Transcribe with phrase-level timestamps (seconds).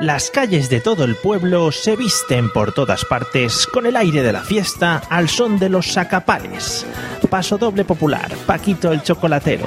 [0.00, 4.32] Las calles de todo el pueblo se visten por todas partes con el aire de
[4.32, 6.86] la fiesta al son de los sacapales.
[7.30, 9.66] Paso doble popular, Paquito el chocolatero.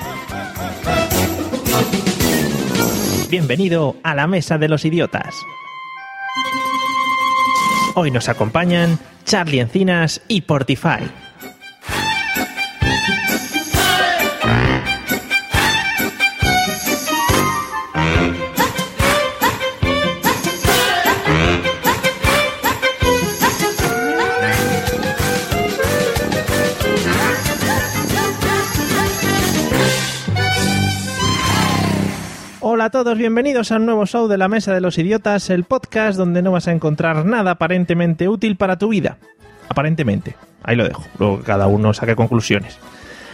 [3.29, 5.35] Bienvenido a la Mesa de los Idiotas.
[7.95, 11.26] Hoy nos acompañan Charlie Encinas y Portify.
[32.87, 36.17] A todos, bienvenidos a un nuevo show de la Mesa de los Idiotas, el podcast
[36.17, 39.17] donde no vas a encontrar nada aparentemente útil para tu vida.
[39.67, 42.79] Aparentemente, ahí lo dejo, luego cada uno saque conclusiones.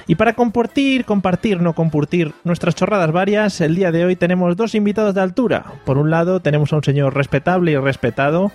[0.07, 4.73] Y para compartir, compartir, no compartir nuestras chorradas varias, el día de hoy tenemos dos
[4.73, 5.65] invitados de altura.
[5.85, 8.51] Por un lado tenemos a un señor respetable y respetado,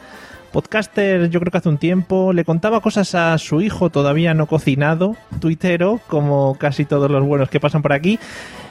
[0.52, 4.46] podcaster yo creo que hace un tiempo, le contaba cosas a su hijo todavía no
[4.46, 8.18] cocinado, tuitero, como casi todos los buenos que pasan por aquí,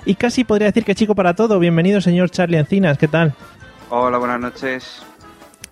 [0.06, 1.59] y casi podría decir que chico para todo.
[1.59, 3.34] Bienvenido señor Charlie Encinas, ¿qué tal?
[3.89, 5.03] Hola, buenas noches.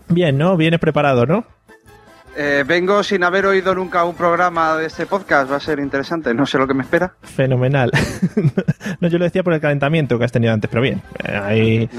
[0.07, 0.55] Bien, ¿no?
[0.55, 1.45] Vienes preparado, ¿no?
[2.37, 6.33] Eh, vengo sin haber oído nunca un programa de este podcast, va a ser interesante,
[6.33, 7.13] no sé lo que me espera.
[7.21, 7.91] Fenomenal.
[8.99, 11.89] no, yo lo decía por el calentamiento que has tenido antes, pero bien, eh, ahí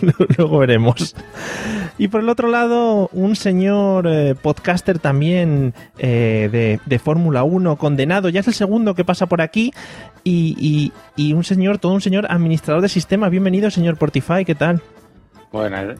[0.38, 1.14] luego veremos.
[1.98, 7.76] Y por el otro lado, un señor eh, podcaster también eh, de, de Fórmula 1,
[7.76, 9.74] condenado, ya es el segundo que pasa por aquí,
[10.24, 13.30] y, y, y un señor, todo un señor administrador de sistemas.
[13.30, 14.80] Bienvenido, señor Portify, ¿qué tal?
[15.50, 15.94] Bueno,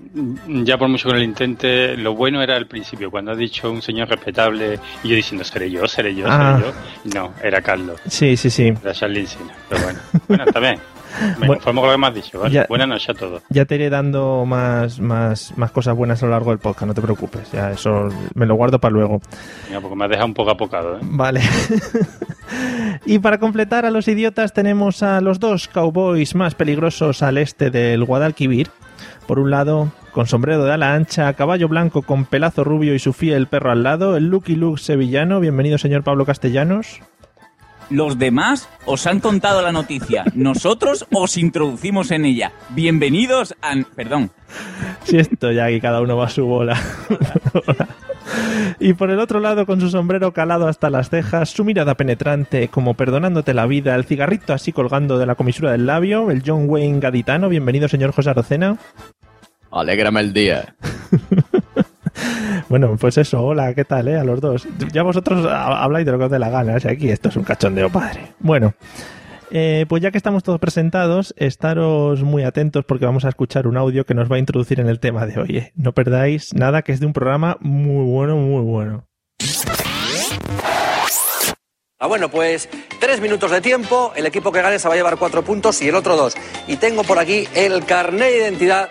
[0.64, 3.80] ya por mucho que lo intente, lo bueno era al principio, cuando has dicho un
[3.80, 6.58] señor respetable y yo diciendo, seré yo, seré yo, Ah.
[6.60, 6.72] seré
[7.10, 7.18] yo.
[7.20, 8.64] No, era Carlos, Sí, sí, sí.
[8.82, 9.54] era Encina.
[9.70, 10.78] Pero bueno, bueno, está bien.
[11.40, 12.54] Me Bueno, conformo con lo que me has dicho, ¿vale?
[12.54, 13.42] ya- Buenas noches a todos.
[13.48, 16.92] Ya te iré dando más, más, más cosas buenas a lo largo del podcast, no
[16.94, 17.50] te preocupes.
[17.50, 19.20] Ya eso me lo guardo para luego.
[19.68, 21.00] Mira, porque me has dejado un poco apocado, ¿eh?
[21.02, 21.40] Vale.
[23.06, 27.70] y para completar a los idiotas tenemos a los dos cowboys más peligrosos al este
[27.70, 28.68] del Guadalquivir.
[29.28, 33.12] Por un lado, con sombrero de ala ancha, caballo blanco con pelazo rubio y su
[33.12, 35.38] fiel perro al lado, el Lucky Luke sevillano.
[35.38, 37.00] Bienvenido, señor Pablo Castellanos.
[37.90, 40.24] Los demás os han contado la noticia.
[40.34, 42.52] Nosotros os introducimos en ella.
[42.70, 43.74] Bienvenidos a...
[43.94, 44.30] Perdón.
[45.04, 46.80] Si esto ya que cada uno va a su bola.
[48.80, 52.68] y por el otro lado, con su sombrero calado hasta las cejas, su mirada penetrante,
[52.68, 56.64] como perdonándote la vida, el cigarrito así colgando de la comisura del labio, el John
[56.66, 57.50] Wayne gaditano.
[57.50, 58.78] Bienvenido, señor José Arocena.
[59.70, 60.74] Alégrame el día.
[62.68, 64.16] Bueno, pues eso, hola, ¿qué tal, eh?
[64.18, 64.66] A los dos.
[64.92, 67.28] Ya vosotros ha- habláis de lo que os dé la gana, o sea, aquí esto
[67.30, 68.32] es un cachondeo padre.
[68.40, 68.74] Bueno,
[69.50, 73.76] eh, pues ya que estamos todos presentados, estaros muy atentos porque vamos a escuchar un
[73.78, 75.56] audio que nos va a introducir en el tema de hoy.
[75.58, 75.72] eh.
[75.76, 79.06] No perdáis nada, que es de un programa muy bueno, muy bueno.
[82.00, 82.68] Ah, bueno, pues
[83.00, 85.88] tres minutos de tiempo, el equipo que gane se va a llevar cuatro puntos y
[85.88, 86.34] el otro dos.
[86.66, 88.88] Y tengo por aquí el carnet de identidad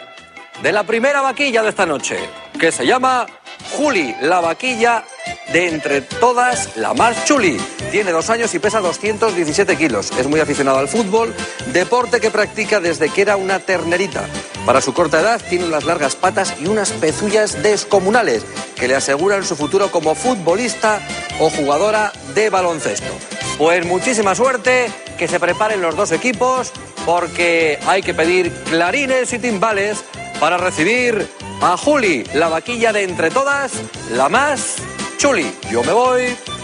[0.62, 2.18] de la primera vaquilla de esta noche,
[2.60, 3.26] que se llama
[3.72, 5.04] Juli, la vaquilla
[5.52, 7.58] de entre todas la más chuli.
[7.92, 10.12] Tiene dos años y pesa 217 kilos.
[10.18, 11.34] Es muy aficionado al fútbol,
[11.72, 14.26] deporte que practica desde que era una ternerita.
[14.66, 18.46] Para su corta edad tiene unas largas patas y unas pezullas descomunales
[18.76, 21.00] que le aseguran su futuro como futbolista
[21.40, 23.37] o jugadora de baloncesto.
[23.58, 26.72] Pues muchísima suerte, que se preparen los dos equipos
[27.06, 30.04] porque hay que pedir clarines y timbales
[30.40, 31.28] para recibir
[31.62, 33.72] a Juli, la vaquilla de entre todas,
[34.12, 34.76] la más
[35.18, 35.52] chuli.
[35.72, 36.57] Yo me voy.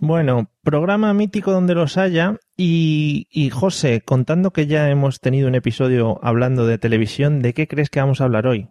[0.00, 5.56] Bueno, programa mítico donde los haya y, y José, contando que ya hemos tenido un
[5.56, 8.68] episodio hablando de televisión, ¿de qué crees que vamos a hablar hoy?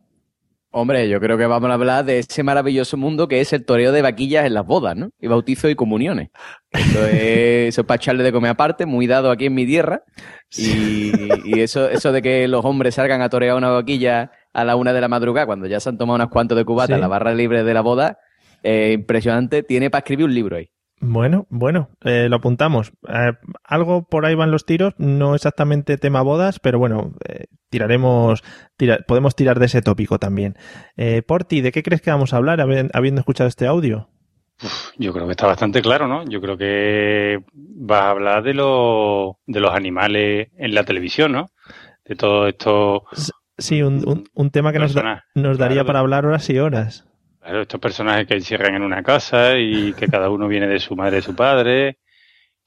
[0.72, 3.92] Hombre, yo creo que vamos a hablar de ese maravilloso mundo que es el toreo
[3.92, 5.10] de vaquillas en las bodas, ¿no?
[5.20, 6.30] Y bautizos y comuniones.
[6.72, 10.04] Eso es, eso es para echarle de comer aparte, muy dado aquí en mi tierra.
[10.56, 11.12] Y,
[11.46, 14.94] y eso, eso de que los hombres salgan a torear una vaquilla a la una
[14.94, 16.94] de la madrugada, cuando ya se han tomado unos cuantos de cubata Sí.
[16.94, 18.18] en la barra libre de la boda,
[18.64, 19.64] eh, impresionante.
[19.64, 20.70] Tiene para escribir un libro ahí.
[21.00, 22.92] Bueno, bueno, eh, lo apuntamos.
[23.08, 23.34] Eh,
[23.64, 28.44] algo por ahí van los tiros, no exactamente tema bodas, pero bueno, eh, tiraremos,
[28.78, 30.56] tira- podemos tirar de ese tópico también.
[30.96, 34.10] Eh, Porti, ¿de qué crees que vamos a hablar habi- habiendo escuchado este audio?
[34.98, 36.26] Yo creo que está bastante claro, ¿no?
[36.28, 41.52] Yo creo que vas a hablar de, los de los animales en la televisión, ¿no?
[42.06, 43.04] De todo esto.
[43.60, 45.24] Sí, un, un- un tema que nos, da- Personas.
[45.36, 45.86] nos daría Claro.
[45.88, 47.07] para hablar horas y horas.
[47.48, 50.98] Claro, estos personajes que encierran en una casa y que cada uno viene de su
[50.98, 51.98] madre y su padre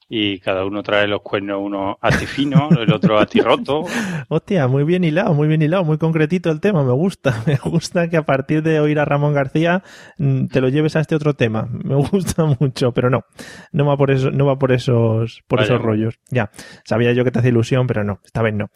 [0.09, 3.83] y cada uno trae los cuernos, uno fino, el otro roto.
[4.27, 7.43] Hostia, muy bien hilado, muy bien hilado, muy concretito el tema, me gusta.
[7.45, 9.83] Me gusta que a partir de oír a Ramón García
[10.17, 11.69] mm, te lo lleves a este otro tema.
[11.71, 13.25] Me gusta mucho, pero no,
[13.71, 16.19] no va por eso, no va por esos, por esos rollos.
[16.31, 16.49] Ya,
[16.85, 18.71] sabía yo que te hace ilusión, pero no, esta vez no.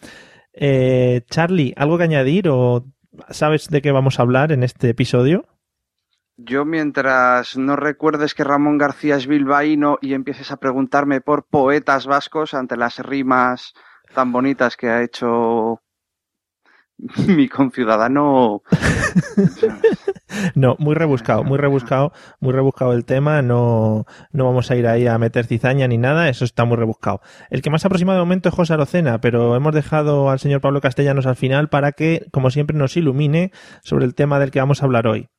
[0.54, 2.86] Eh, Charlie, ¿algo que añadir o
[3.32, 5.48] sabes de qué vamos a hablar en este episodio?
[6.38, 12.08] Yo mientras no recuerdes que Ramón García es bilbaíno y empieces a preguntarme por poetas
[12.08, 13.74] vascos ante las rimas
[14.14, 15.82] tan bonitas que ha hecho
[17.28, 18.64] mi conciudadano.
[20.56, 23.42] no, muy rebuscado, muy rebuscado, muy rebuscado el tema.
[23.42, 27.22] No, no vamos a ir ahí a meter cizaña ni nada, eso está muy rebuscado.
[27.50, 30.82] El que más aproximado de momento es José Arocena, pero hemos dejado al señor Pablo
[30.82, 33.52] Castellanos al final para que, como siempre, nos ilumine
[33.84, 35.30] sobre el tema del que vamos a hablar hoy.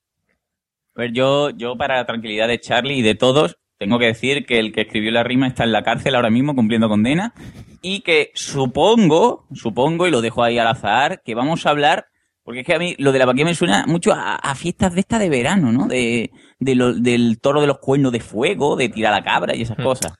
[0.97, 4.47] A ver, yo, yo para la tranquilidad de Charlie y de todos, tengo que decir
[4.47, 7.35] que el que escribió la rima está en la cárcel ahora mismo cumpliendo condena
[7.83, 12.07] y que supongo, supongo, y lo dejo ahí al azar, que vamos a hablar,
[12.43, 15.01] porque es que a mí lo de la vaquilla me suena mucho a, fiestas de
[15.01, 15.87] esta de verano, ¿no?
[15.87, 19.79] De, del toro de los cuernos de fuego, de tirar a la cabra y esas
[19.79, 19.83] mm.
[19.83, 20.15] cosas.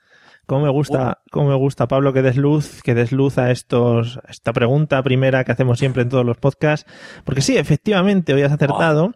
[0.47, 4.21] Cómo me gusta, cómo me gusta, Pablo, que des luz, que des luz a estos,
[4.29, 6.89] esta pregunta primera que hacemos siempre en todos los podcasts.
[7.25, 9.15] Porque sí, efectivamente, hoy has acertado.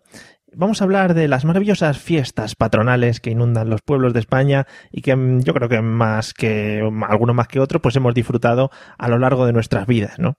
[0.55, 5.03] Vamos a hablar de las maravillosas fiestas patronales que inundan los pueblos de España y
[5.03, 9.09] que mm, yo creo que más que alguno más que otro, pues hemos disfrutado a
[9.09, 10.35] lo largo de nuestras vidas, ¿no?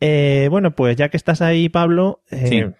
[0.00, 2.72] Eh, bueno, pues ya que estás ahí, Pablo, eh,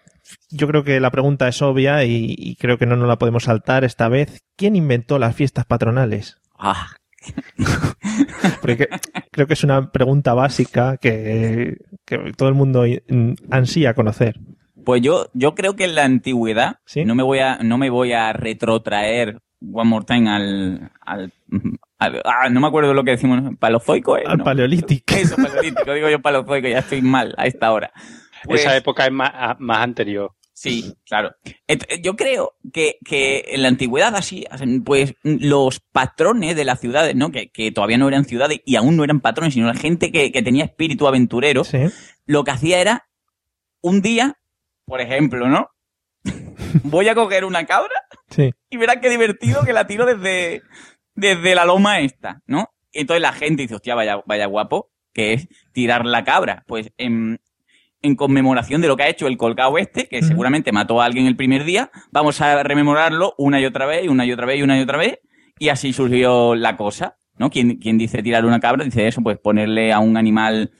[0.50, 3.84] yo creo que la pregunta es obvia y, creo que no nos la podemos saltar
[3.84, 4.40] esta vez.
[4.56, 6.38] ¿Quién inventó las fiestas patronales?
[6.58, 6.88] Ah.
[8.62, 8.88] Porque
[9.30, 11.76] creo que es una pregunta básica que,
[12.06, 12.84] que todo el mundo
[13.50, 14.40] ansía conocer.
[14.84, 18.12] Pues yo, yo creo que en la antigüedad, no me voy a, no me voy
[18.12, 21.32] a retrotraer one more time al, al,
[21.98, 24.24] ah, no me acuerdo lo que decimos, palozoico, ¿eh?
[24.26, 25.14] Al paleolítico.
[25.14, 27.92] Eso, paleolítico, digo yo palozoico, ya estoy mal a esta hora.
[28.44, 30.32] Pues Esa época es más, más anterior.
[30.60, 31.34] Sí, claro.
[32.02, 34.44] Yo creo que, que en la antigüedad así,
[34.84, 37.30] pues los patrones de las ciudades, ¿no?
[37.32, 40.30] Que, que todavía no eran ciudades y aún no eran patrones, sino la gente que,
[40.32, 41.62] que tenía espíritu aventurero,
[42.26, 43.08] lo que hacía era
[43.80, 44.36] un día
[44.90, 45.70] por ejemplo, ¿no?
[46.82, 47.94] Voy a coger una cabra
[48.68, 50.62] y verás qué divertido que la tiro desde,
[51.14, 52.68] desde la loma esta, ¿no?
[52.92, 56.64] Entonces la gente dice, hostia, vaya, vaya guapo, que es tirar la cabra.
[56.66, 57.40] Pues en,
[58.02, 61.26] en conmemoración de lo que ha hecho el colgado este, que seguramente mató a alguien
[61.26, 64.58] el primer día, vamos a rememorarlo una y otra vez, y una y otra vez,
[64.58, 65.20] y una y otra vez,
[65.58, 67.48] y así surgió la cosa, ¿no?
[67.48, 70.72] Quien, quien dice tirar una cabra, dice eso, pues ponerle a un animal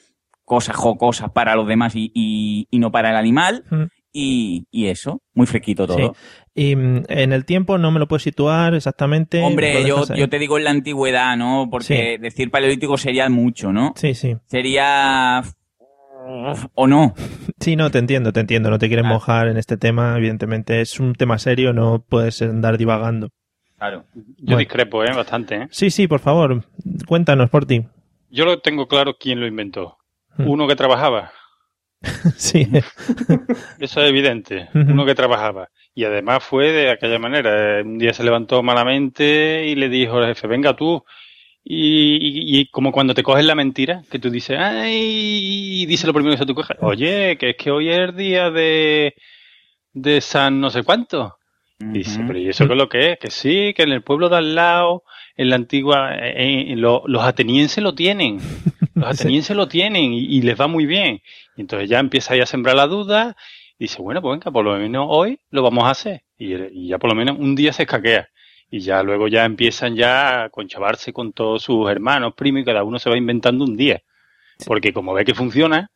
[0.45, 3.65] cosas jocosas para los demás y, y, no para el animal,
[4.12, 6.15] y, eso, muy fresquito todo.
[6.55, 9.43] Y mm, en el tiempo no me lo puedes situar exactamente.
[9.43, 11.69] Hombre, yo, yo te digo en la antigüedad, ¿no?
[11.71, 13.93] Porque decir paleolítico sería mucho, ¿no?
[13.97, 14.37] Sí, sí.
[14.47, 15.43] Sería...
[16.75, 17.15] ¿O no?
[17.61, 18.71] Sí, no, te entiendo, te entiendo.
[18.71, 20.81] No te quieres mojar en este tema, evidentemente.
[20.81, 23.29] Es un tema serio, no puedes andar divagando.
[23.77, 24.07] Claro.
[24.39, 25.12] Yo discrepo, ¿eh?
[25.15, 25.69] Bastante, ¿eh?
[25.71, 26.65] Sí, sí, por favor.
[27.07, 27.85] Cuéntanos por ti.
[28.31, 29.99] Yo lo tengo claro quién lo inventó.
[30.39, 30.49] Hmm.
[30.49, 31.33] Uno que trabajaba.
[32.37, 32.69] sí.
[33.79, 34.69] Eso es evidente.
[34.75, 35.69] Uno que trabajaba.
[35.94, 37.82] Y además fue de aquella manera.
[37.82, 41.04] Un día se levantó malamente y le dijo al jefe, venga tú.
[41.62, 46.35] Y, como cuando te coges la mentira, que tú dices, ay, y dice lo primero
[46.35, 49.14] que se te coge, oye, que es que hoy es el día de,
[49.92, 51.37] de San no sé cuánto.
[51.78, 53.19] Y dice, pero ¿y eso qué es lo que es?
[53.19, 55.04] Que sí, que en el pueblo de al lado,
[55.40, 56.14] en la antigua,
[56.76, 58.40] los atenienses lo tienen.
[58.94, 61.23] Los atenienses lo tienen y, les va muy bien.
[61.56, 63.35] Y entonces ya empieza ahí a sembrar la duda
[63.78, 66.25] y dice, bueno, pues venga, por lo menos hoy lo vamos a hacer.
[66.37, 68.28] Y, ya por lo menos un día se escaquea.
[68.70, 72.85] Y ya luego ya empiezan ya a conchavarse con todos sus hermanos, primos, y cada
[72.85, 74.02] uno se va inventando un día.
[74.66, 75.90] Porque como ve que funciona,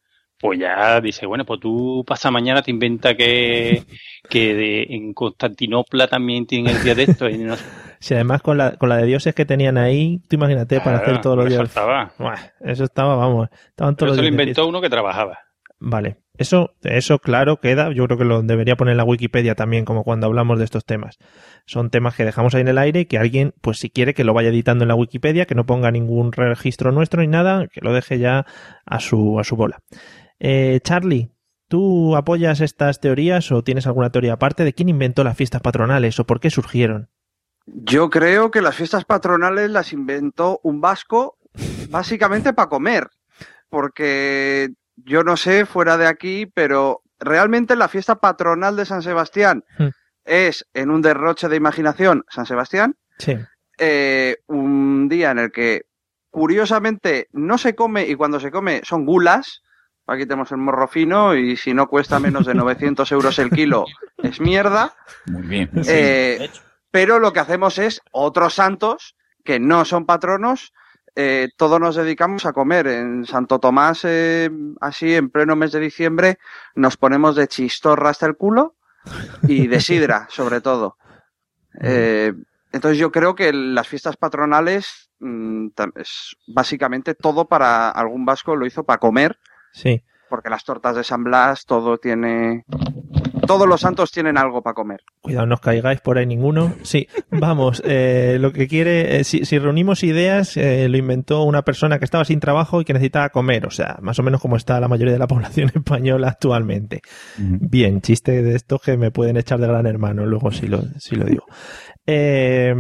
[0.45, 3.83] pues ya dice, bueno, pues tú pasa mañana te inventa que,
[4.29, 7.31] que en Constantinopla también tienen el día de esto.
[7.31, 7.55] Y no
[7.99, 11.23] si además con la, con la de dioses que tenían ahí, tú imagínate para hacer
[11.23, 11.63] todos los días.
[11.63, 12.13] Eso estaba.
[12.61, 13.49] eso estaba, vamos.
[13.69, 15.39] Estaban todos eso lo inventó uno que trabajaba.
[15.79, 16.19] Vale.
[16.37, 17.91] Eso, eso claro queda.
[17.95, 20.85] Yo creo que lo debería poner en la Wikipedia también, como cuando hablamos de estos
[20.85, 21.17] temas.
[21.65, 24.25] Son temas que dejamos ahí en el aire y que alguien, pues si quiere que
[24.25, 27.81] lo vaya editando en la Wikipedia, que no ponga ningún registro nuestro ni nada, que
[27.81, 28.45] lo deje ya
[28.85, 29.81] a su, a su bola.
[30.41, 31.31] Eh, Charlie,
[31.69, 36.19] ¿tú apoyas estas teorías o tienes alguna teoría aparte de quién inventó las fiestas patronales
[36.21, 37.11] o por qué surgieron?
[37.67, 41.39] Yo creo que las fiestas patronales las inventó un vasco
[41.89, 43.09] básicamente para comer,
[43.71, 49.65] porque yo no sé fuera de aquí, pero realmente la fiesta patronal de San Sebastián,
[49.79, 49.89] hmm.
[50.25, 52.97] es en un derroche de imaginación San Sebastián.
[53.19, 53.37] Sí.
[53.79, 55.87] Eh, un día en el que
[56.31, 59.63] curiosamente no se come y cuando se come son gulas.
[60.07, 63.87] Aquí tenemos el morro fino y si no cuesta menos de 900 euros el kilo
[64.19, 64.95] es mierda.
[65.27, 65.71] Muy bien.
[65.87, 66.51] Eh,
[66.91, 70.73] pero lo que hacemos es otros santos que no son patronos.
[71.17, 72.87] Eh, todos nos dedicamos a comer.
[72.87, 76.39] En Santo Tomás, eh, así en pleno mes de diciembre,
[76.75, 78.77] nos ponemos de chistorra hasta el culo
[79.43, 80.97] y de sidra, sobre todo.
[81.81, 82.33] Eh,
[82.73, 88.67] entonces yo creo que las fiestas patronales mm, es básicamente todo para algún vasco lo
[88.67, 89.39] hizo para comer,
[89.75, 90.03] Sí.
[90.31, 92.65] porque las tortas de San Blas, todo tiene...
[93.47, 95.01] Todos los santos tienen algo para comer.
[95.21, 96.73] Cuidado, no os caigáis por ahí ninguno.
[96.83, 101.61] Sí, vamos, eh, lo que quiere, eh, si, si reunimos ideas, eh, lo inventó una
[101.63, 104.57] persona que estaba sin trabajo y que necesitaba comer, o sea, más o menos como
[104.57, 107.03] está la mayoría de la población española actualmente.
[107.37, 111.15] Bien, chiste de estos que me pueden echar de gran hermano, luego si lo, si
[111.15, 111.45] lo digo.
[112.07, 112.75] Eh,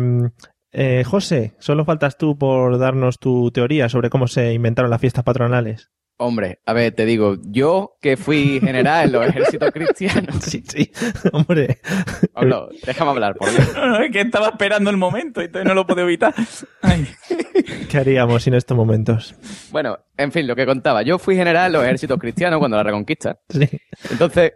[0.76, 5.22] eh, José, solo faltas tú por darnos tu teoría sobre cómo se inventaron las fiestas
[5.22, 5.92] patronales.
[6.16, 10.36] Hombre, a ver, te digo, yo que fui general en los ejércitos cristianos.
[10.44, 10.92] Sí, sí,
[11.32, 11.80] hombre.
[12.32, 13.74] Pablo, déjame hablar, por Dios.
[13.74, 16.32] No, no, es que estaba esperando el momento y entonces no lo puedo evitar.
[16.82, 17.08] Ay.
[17.90, 19.34] ¿Qué haríamos en estos momentos?
[19.72, 21.02] Bueno, en fin, lo que contaba.
[21.02, 23.40] Yo fui general en los ejércitos cristianos cuando la reconquista.
[23.48, 23.68] Sí.
[24.10, 24.52] Entonces,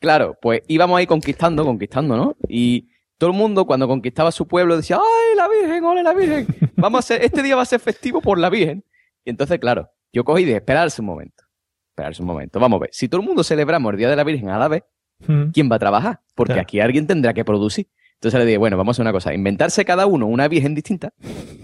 [0.00, 2.36] claro, pues íbamos ahí conquistando, conquistando, ¿no?
[2.48, 6.46] Y todo el mundo cuando conquistaba su pueblo decía, ¡ay, la Virgen, ole la Virgen!
[6.76, 8.84] Vamos a hacer, este día va a ser festivo por la Virgen.
[9.24, 11.44] Y entonces, claro, yo cogí dije, esperarse un momento.
[11.92, 12.60] Esperarse un momento.
[12.60, 14.68] Vamos a ver, si todo el mundo celebramos el Día de la Virgen a la
[14.68, 14.82] vez,
[15.26, 15.50] Mm.
[15.52, 16.20] ¿quién va a trabajar?
[16.36, 16.62] Porque Claro.
[16.62, 17.88] aquí alguien tendrá que producir.
[18.14, 21.12] Entonces le dije, bueno, vamos a hacer una cosa, inventarse cada uno una virgen distinta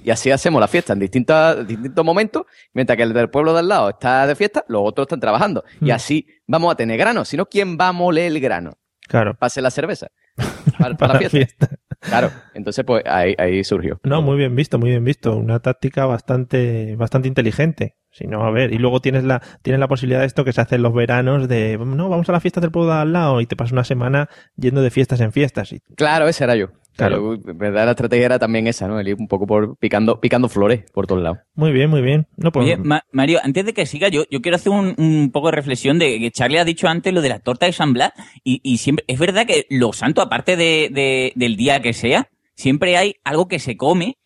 [0.04, 3.60] y así hacemos la fiesta en distintas, distintos momentos, mientras que el del pueblo de
[3.60, 5.62] al lado está de fiesta, los otros están trabajando.
[5.80, 5.92] Y Mm.
[5.92, 7.24] así vamos a tener grano.
[7.24, 8.72] Si no, ¿quién va a moler el grano?
[9.06, 9.36] Claro.
[9.40, 10.08] Hacer la cerveza.
[10.78, 11.38] Para, para fiesta.
[11.38, 11.68] fiesta.
[12.00, 12.30] Claro.
[12.54, 14.00] Entonces, pues ahí, ahí surgió.
[14.02, 15.36] No, muy bien visto, muy bien visto.
[15.36, 17.96] Una táctica bastante, bastante inteligente.
[18.10, 20.60] Si no, a ver, y luego tienes la, tienes la posibilidad de esto que se
[20.60, 23.40] hace en los veranos de, no, vamos a la fiesta del pueblo de al lado
[23.40, 25.72] y te pasas una semana yendo de fiestas en fiestas.
[25.72, 26.68] Y, Claro, ese era yo.
[26.96, 27.36] Claro.
[27.42, 29.00] Verdad la estrategia era también esa, ¿no?
[29.00, 31.38] El ir un poco por picando, picando flores por todos lados.
[31.54, 32.26] muy bien, muy bien.
[32.36, 35.30] No, pues, Oye, Ma- Mario, antes de que siga, yo, yo quiero hacer un, un
[35.32, 37.92] poco de reflexión de que Charlie ha dicho antes lo de la torta de San
[37.92, 38.12] Blas
[38.44, 42.28] y, y siempre, es verdad que los santos, aparte de, de- del día que sea,
[42.54, 44.16] siempre hay algo que se come.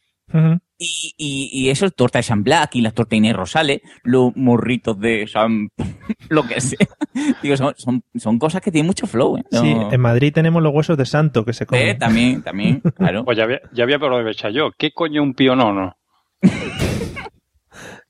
[0.78, 4.34] Y, y, y eso es torta de San Blas y las tortas Inés Rosales, los
[4.36, 5.68] morritos de San...
[6.28, 6.78] lo que sea.
[7.42, 9.44] Digo, son, son, son cosas que tienen mucho flow, ¿eh?
[9.50, 11.98] Sí, en Madrid tenemos los huesos de santo que se Eh, comen.
[11.98, 13.24] también, también, claro.
[13.24, 14.70] Pues ya había, ya había aprovechado yo.
[14.78, 15.96] ¿Qué coño un pionono?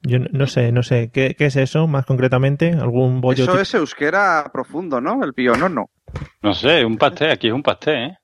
[0.03, 2.71] Yo no- no sé, no sé, ¿qué, qué es eso más concretamente?
[2.73, 3.45] ¿Algún bollo?
[3.45, 5.23] Eso es euskera profundo, ¿no?
[5.25, 5.91] El pionono.
[6.43, 7.33] No sé, un pastel.
[7.33, 8.19] Aquí es un pastel, ¿eh?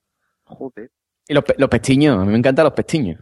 [0.45, 0.91] Joder.
[1.27, 3.19] Y los, pe- los pestiños, a mí me encantan los pestiños.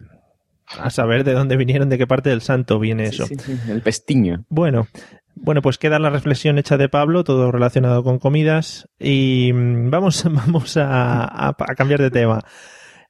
[0.80, 3.26] A saber de dónde vinieron, de qué parte del santo viene eso.
[3.26, 4.44] Sí, sí, sí, el pestiño.
[4.48, 4.86] Bueno,
[5.34, 8.88] bueno, pues queda la reflexión hecha de Pablo, todo relacionado con comidas.
[8.98, 12.40] Y mm, vamos, vamos a, a- a cambiar de tema.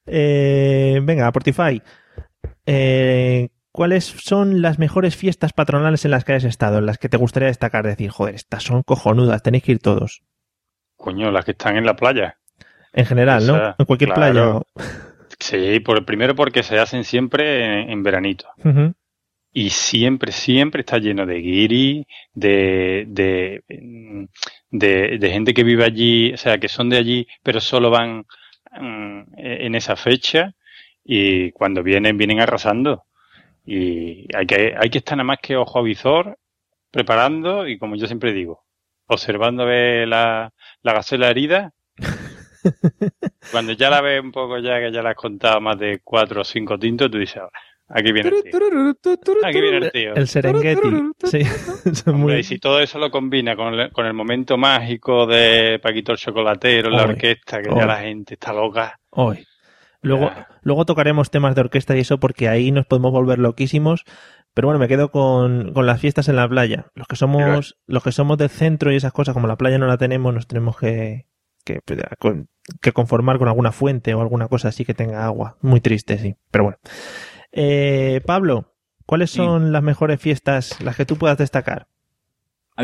[0.05, 1.81] Eh, venga, Portify.
[2.65, 6.77] Eh, ¿Cuáles son las mejores fiestas patronales en las que hayas estado?
[6.77, 10.21] En las que te gustaría destacar, decir, joder, estas son cojonudas, tenéis que ir todos.
[10.95, 12.37] Coño, las que están en la playa.
[12.93, 13.75] En general, ¿no?
[13.79, 14.67] En cualquier claro.
[15.43, 18.47] Sí, por, primero porque se hacen siempre en, en veranito.
[19.51, 24.23] Y siempre, siempre está lleno de guiri, de, de, mm,
[24.71, 28.25] de, de gente que vive allí, o sea, que son de allí, pero solo van
[28.71, 30.53] mm, en esa fecha.
[31.03, 33.03] Y cuando vienen, vienen arrasando.
[33.65, 36.39] Y hay que, hay que estar nada más que ojo a visor,
[36.89, 38.63] preparando y como yo siempre digo,
[39.07, 41.73] observando a ver la, la gacela herida.
[43.51, 46.41] Cuando ya la ves un poco ya que ya la has contado más de cuatro
[46.41, 47.49] o cinco tintos, tú dices, "Ah,
[47.89, 48.59] aquí viene el tío.
[49.43, 50.15] Aquí viene el tío.
[50.15, 50.89] El Serengeti.
[51.23, 51.41] Sí,
[51.93, 55.79] son Hombre, y si todo eso lo combina con el, con el momento mágico de
[55.81, 57.75] Paquito el Chocolatero, la Oy, orquesta, que oy.
[57.79, 58.99] ya la gente está loca.
[59.09, 59.45] Hoy.
[60.01, 60.31] Luego,
[60.63, 64.03] luego tocaremos temas de orquesta y eso porque ahí nos podemos volver loquísimos.
[64.53, 66.87] Pero bueno, me quedo con, con las fiestas en la playa.
[66.93, 69.87] Los que somos, los que somos del centro y esas cosas, como la playa no
[69.87, 71.25] la tenemos, nos tenemos que,
[71.63, 71.79] que,
[72.19, 72.47] con-
[72.81, 75.57] que conformar con alguna fuente o alguna cosa así que tenga agua.
[75.61, 76.35] Muy triste, sí.
[76.51, 76.77] Pero bueno.
[77.51, 78.73] Eh, Pablo,
[79.05, 79.37] ¿cuáles Sí.
[79.37, 81.87] son las mejores fiestas, las que tú puedas destacar?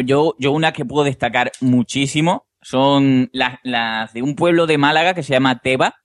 [0.05, 5.13] Yo, yo una que puedo destacar muchísimo son las, las de un pueblo de Málaga
[5.13, 5.95] que se llama Teba.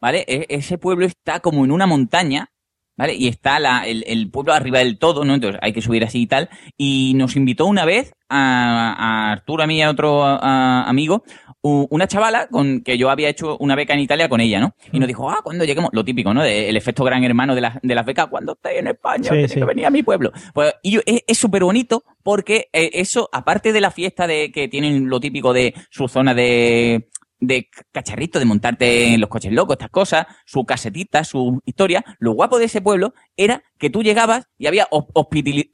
[0.00, 0.24] ¿vale?
[0.28, 2.50] E- ese pueblo está como en una montaña
[2.96, 3.14] ¿vale?
[3.14, 5.34] Y está la, el, el pueblo arriba del todo, ¿no?
[5.34, 6.48] Entonces hay que subir así y tal.
[6.76, 11.22] Y nos invitó una vez a, a Arturo, a mí y a otro a- amigo,
[11.60, 14.74] u- una chavala con que yo había hecho una beca en Italia con ella, ¿no?
[14.92, 16.42] Y nos dijo, ah, cuando lleguemos, lo típico, ¿no?
[16.42, 19.48] De- el efecto gran hermano de, las de las becas, cuando estéis en España, Sí,
[19.48, 19.54] sí.
[19.56, 20.32] que venir a mi pueblo.
[20.54, 24.50] Pues, y yo, es es súper bonito porque eh, eso, aparte de la fiesta de
[24.52, 27.08] que tienen lo típico de su zona de
[27.42, 32.04] de cacharrito, de montarte en los coches locos, estas cosas, su casetita, su historia.
[32.20, 35.68] Lo guapo de ese pueblo era que tú llegabas y había hos- hospitali-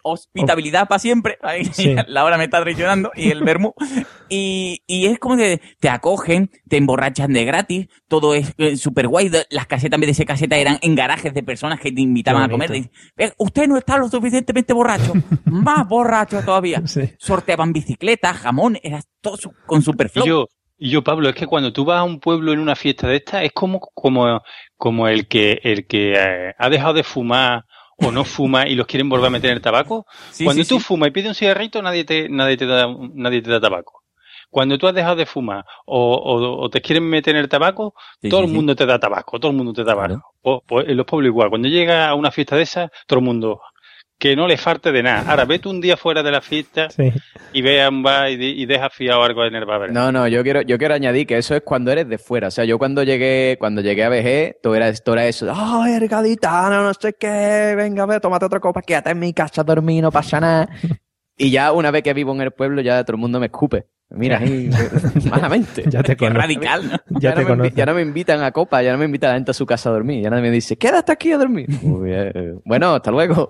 [0.00, 1.38] eh, hospitabilidad para siempre.
[1.42, 1.94] Ahí, Sí.
[2.08, 3.74] La hora me está traicionando y el vermú.
[4.28, 9.30] Y, y es como que te acogen, te emborrachan de gratis, todo es súper guay.
[9.50, 12.42] Las casetas, en vez de ser casetas, eran en garajes de personas que te invitaban
[12.42, 12.70] a comer.
[12.70, 15.12] Dicen, "Eh, Usted no está lo suficientemente borracho.
[15.44, 16.82] Más borracho todavía.
[16.86, 17.02] Sí.
[17.18, 20.26] Sorteaban bicicletas, jamón, era todo su- con super Y flow.
[20.26, 20.46] yo,
[20.78, 23.16] y yo, Pablo, es que cuando tú vas a un pueblo en una fiesta de
[23.16, 24.40] esta, es como, como,
[24.76, 27.64] como el que, el que eh, ha dejado de fumar
[28.00, 30.06] o no fuma y los quieren volver a meter en el tabaco.
[30.30, 30.84] Sí, cuando sí, tú sí.
[30.84, 34.02] fumas y pides un cigarrito, nadie te, nadie te da, nadie te da tabaco.
[34.50, 37.94] Cuando tú has dejado de fumar o, o, o te quieren meter en el tabaco,
[38.28, 40.08] todo el mundo te da tabaco, todo el mundo te da Claro.
[40.08, 40.34] tabaco.
[40.42, 41.50] O- pues en los pueblos igual.
[41.50, 43.60] Cuando llega a una fiesta de esas, todo el mundo,
[44.20, 45.28] que no le falte de nada.
[45.28, 47.10] Ahora, vete un día fuera de la fiesta Sí.
[47.54, 49.90] y ve a un bar y, y deja fiado algo en el bar.
[49.90, 52.48] No, no, yo quiero, yo quiero añadir que eso es cuando eres de fuera.
[52.48, 55.46] O sea, yo cuando llegué, cuando llegué a VG, todo era, todo era eso.
[55.50, 57.74] ¡Ah, oh, gaditano, no sé qué!
[57.76, 60.68] Venga, ve, tómate otra copa, quédate en mi casa a dormir, no pasa nada.
[61.42, 63.86] Y ya una vez que vivo en el pueblo, ya todo el mundo me escupe.
[64.10, 64.68] Mira, ahí,
[65.30, 65.84] malamente.
[65.86, 66.40] Ya te Qué conozco.
[66.40, 66.96] radical, ¿no?
[67.20, 67.76] Ya no te me invi- conozco.
[67.76, 69.66] ya no me invitan a copa, ya no me invitan a la gente a su
[69.66, 70.22] casa a dormir.
[70.24, 71.68] Ya nadie me dice, quédate aquí a dormir.
[71.82, 72.60] Muy bien.
[72.64, 73.48] Bueno, hasta luego.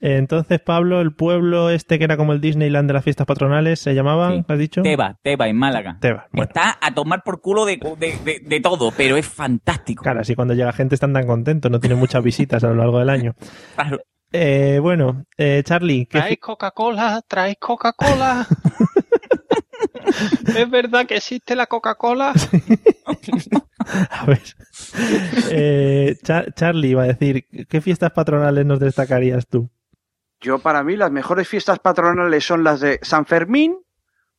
[0.00, 3.94] Entonces, Pablo, el pueblo este que era como el Disneyland de las fiestas patronales, ¿se
[3.94, 4.30] llamaba?
[4.32, 4.44] Sí.
[4.46, 4.82] ¿Has dicho?
[4.82, 5.96] Teba, Teba en Málaga.
[6.00, 6.26] Teba.
[6.32, 10.02] Bueno, Está a tomar por culo de, de, de- de todo, pero es fantástico.
[10.02, 12.98] claro, así cuando llega gente están tan contentos, no tienen muchas visitas a lo largo
[12.98, 13.34] del año.
[13.74, 14.00] Claro.
[14.34, 18.46] Eh, bueno, eh, Charlie, ¿qué Traes Coca-Cola, traes Coca-Cola.
[20.56, 22.32] ¿Es verdad que existe la Coca-Cola?
[24.10, 24.42] A ver.
[25.50, 29.70] Eh, Cha- Charlie iba a decir, ¿qué fiestas patronales nos destacarías tú?
[30.40, 33.78] Yo, para mí, las mejores fiestas patronales son las de San Fermín,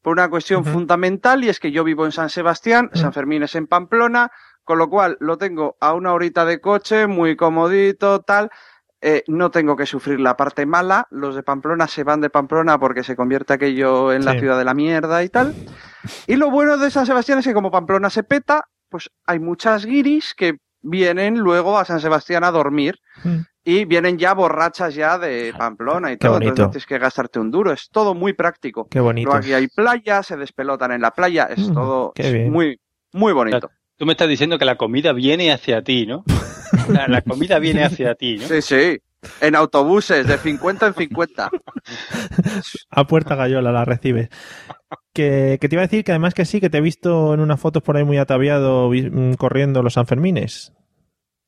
[0.02, 2.90] por una cuestión fundamental, y es que yo vivo en San Sebastián.
[2.94, 4.32] San Fermín es en Pamplona,
[4.66, 8.50] con lo cual lo tengo a una horita de coche, muy comodito, tal.
[9.06, 11.08] Eh, no tengo que sufrir la parte mala.
[11.12, 14.64] Los de Pamplona se van de Pamplona porque se convierte aquello en la ciudad de
[14.64, 15.54] la mierda y tal.
[16.26, 19.86] Y lo bueno de San Sebastián es que como Pamplona se peta, pues hay muchas
[19.86, 23.40] guiris que vienen luego a San Sebastián a dormir Mm.
[23.66, 26.34] y vienen ya borrachas ya de Pamplona y Qué todo.
[26.34, 26.50] bonito.
[26.52, 27.74] Entonces no tienes que gastarte un duro.
[27.74, 28.88] Es todo muy práctico.
[28.90, 29.26] Qué bonito.
[29.28, 31.50] Luego aquí hay playa, se despelotan en la playa.
[31.50, 32.14] Es Mm, todo
[32.50, 32.80] muy,
[33.12, 33.70] muy bonito.
[33.98, 36.24] Tú me estás diciendo que la comida viene hacia ti, ¿no?
[36.90, 38.48] La, la comida viene hacia ti, ¿no?
[38.48, 39.00] Sí, sí.
[39.40, 41.50] En autobuses, de 50 en 50.
[42.90, 44.30] A puerta gallola la recibes.
[45.14, 47.40] Que, que te iba a decir que además que sí, que te he visto en
[47.40, 50.74] unas fotos por ahí muy ataviado vi- mm, corriendo los Sanfermines.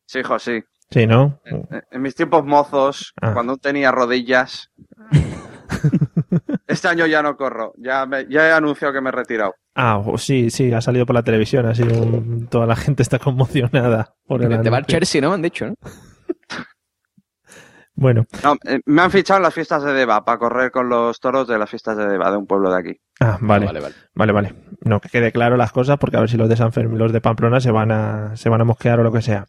[0.08, 0.64] Sí, hijo, sí.
[0.92, 1.42] Sí, ¿no?
[1.46, 3.34] En- En mis tiempos mozos, Ah.
[3.34, 4.70] cuando tenía rodillas.
[6.76, 7.74] Este año ya no corro.
[7.78, 9.56] Ya, me- ya he anunciado que me he retirado.
[9.76, 13.18] Ah, sí, sí, ha salido por la televisión, ha sido un- toda la gente está
[13.20, 14.86] conmocionada por el Te va al.
[14.86, 15.30] Chelsea, ¿no?
[15.30, 15.76] Me han dicho, ¿no?
[17.98, 21.18] Bueno, No, eh, me han fichado en las fiestas de Deva para correr con los
[21.22, 23.00] toros de las fiestas de Deva, de un pueblo de aquí.
[23.22, 23.96] ah, vale, Vale, vale.
[24.14, 24.54] vale, vale.
[24.82, 27.14] No, que quede claro las cosas porque a ver si los de San Fermín, los
[27.14, 29.46] de Pamplona se van a, se van a mosquear o lo que sea.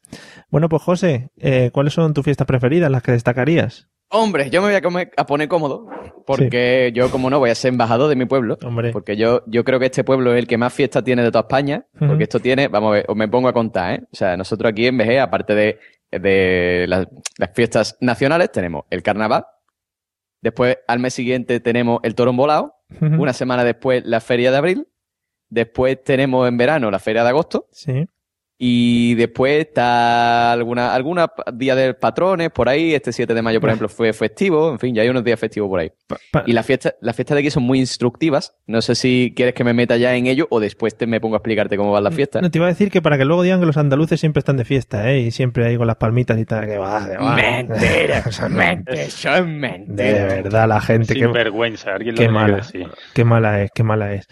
[0.48, 3.88] Bueno, pues José, eh, ¿cuáles son tus fiestas preferidas, las que destacarías?
[4.08, 5.86] Hombre, yo me voy a, comer- a poner cómodo,
[6.26, 8.56] porque yo, como no, voy a ser embajador de mi pueblo.
[8.64, 11.30] Hombre, Porque yo, yo creo que este pueblo es el que más fiestas tiene de
[11.30, 14.02] toda España, porque esto tiene, vamos a ver, os me pongo a contar, ¿eh?
[14.12, 15.78] O sea, nosotros aquí en VG, aparte de,
[16.12, 19.44] de las, las fiestas nacionales, tenemos el carnaval,
[20.40, 22.74] después al mes siguiente tenemos el toro volado,
[23.20, 24.88] una semana después la feria de abril,
[25.48, 28.06] después tenemos en verano la feria de agosto, Sí.
[28.58, 33.68] Y después está alguna, alguna día de patrones por ahí, este 7 de mayo, por
[33.68, 35.90] ejemplo, fue festivo, en fin, ya hay unos días festivos por ahí.
[36.06, 38.54] Pa- pa- Y las fiestas las fiestas de aquí son muy instructivas.
[38.66, 41.34] No sé si quieres que me meta ya en ello o después te me pongo
[41.34, 42.40] a explicarte cómo van las fiestas.
[42.42, 44.56] No, te iba a decir que para que luego digan que los andaluces siempre están
[44.56, 45.20] de fiesta, ¿eh?
[45.20, 47.34] Y siempre ahí con las palmitas y tal, que va, que va.
[47.36, 48.56] Mentira, Eso no.
[48.56, 50.28] mentira, son De mentiras.
[50.28, 52.56] verdad, la gente, Sin qué, vergüenza, alguien qué lo que mala.
[52.56, 52.88] decir.
[53.12, 54.26] qué mala es, qué mala es.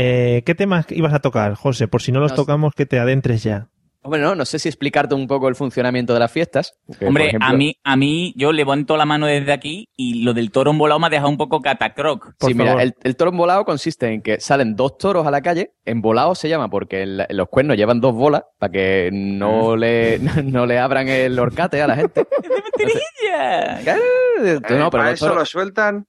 [0.00, 1.88] Eh, ¿Qué temas ibas a tocar, José?
[1.88, 2.42] Por si no los No sé.
[2.42, 3.66] tocamos, que te adentres ya.
[4.00, 6.74] Hombre, no, no sé si explicarte un poco el funcionamiento de las fiestas.
[7.04, 10.52] Hombre, ejemplo- a mí, a mí, yo levanto la mano desde aquí y lo del
[10.52, 12.32] toro volado me ha dejado un poco catacroc.
[12.40, 15.72] Sí, mira, el, el toro embolado consiste en que salen dos toros a la calle.
[15.84, 20.64] Embolado se llama porque el- los cuernos llevan dos bolas para que no le, no
[20.64, 22.24] le abran el horcate a la gente.
[22.48, 23.80] ¡Mentirilla!
[23.82, 24.00] Claro,
[24.44, 26.06] Eh, no, pero, para eso toros, lo sueltan.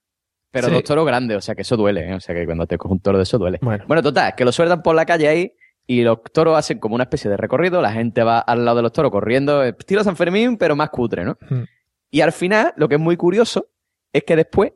[0.51, 0.73] Pero Sí.
[0.73, 2.09] dos toros grandes, o sea que eso duele.
[2.09, 2.13] ¿eh?
[2.15, 3.59] O sea que cuando te coges un toro de eso duele.
[3.61, 5.53] Bueno, Bueno, total, que lo sueltan por la calle ahí
[5.87, 8.83] y los toros hacen como una especie de recorrido, la gente va al lado de
[8.83, 11.37] los toros corriendo, eh, estilo San Fermín, pero más cutre, ¿no?
[11.49, 11.63] Hmm.
[12.11, 13.69] Y al final, lo que es muy curioso
[14.13, 14.73] es que después,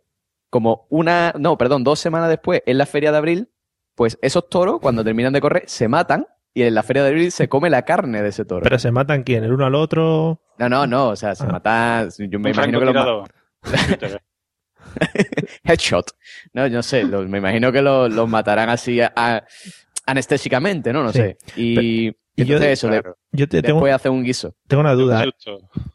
[0.50, 3.50] como una, no, perdón, dos semanas después, en la feria de abril,
[3.96, 7.32] pues esos toros, cuando terminan de correr, se matan y en la feria de abril
[7.32, 8.62] se come la carne de ese toro.
[8.64, 10.40] pero se matan quién, el uno al otro.
[10.60, 11.48] No, no, no, o sea, se Ah.
[11.52, 13.30] matan, yo me Un imagino que los.
[15.64, 16.06] headshot.
[16.54, 19.44] No, yo no sé, los- me imagino que los, los matarán así a- a-
[20.06, 21.04] anestésicamente, ¿no?
[21.04, 21.20] No Sí.
[21.20, 21.38] sé.
[21.56, 22.90] Y, y yo entonces de- eso.
[23.32, 24.56] Yo te, tengo, después hace un guiso.
[24.68, 25.24] tengo una duda.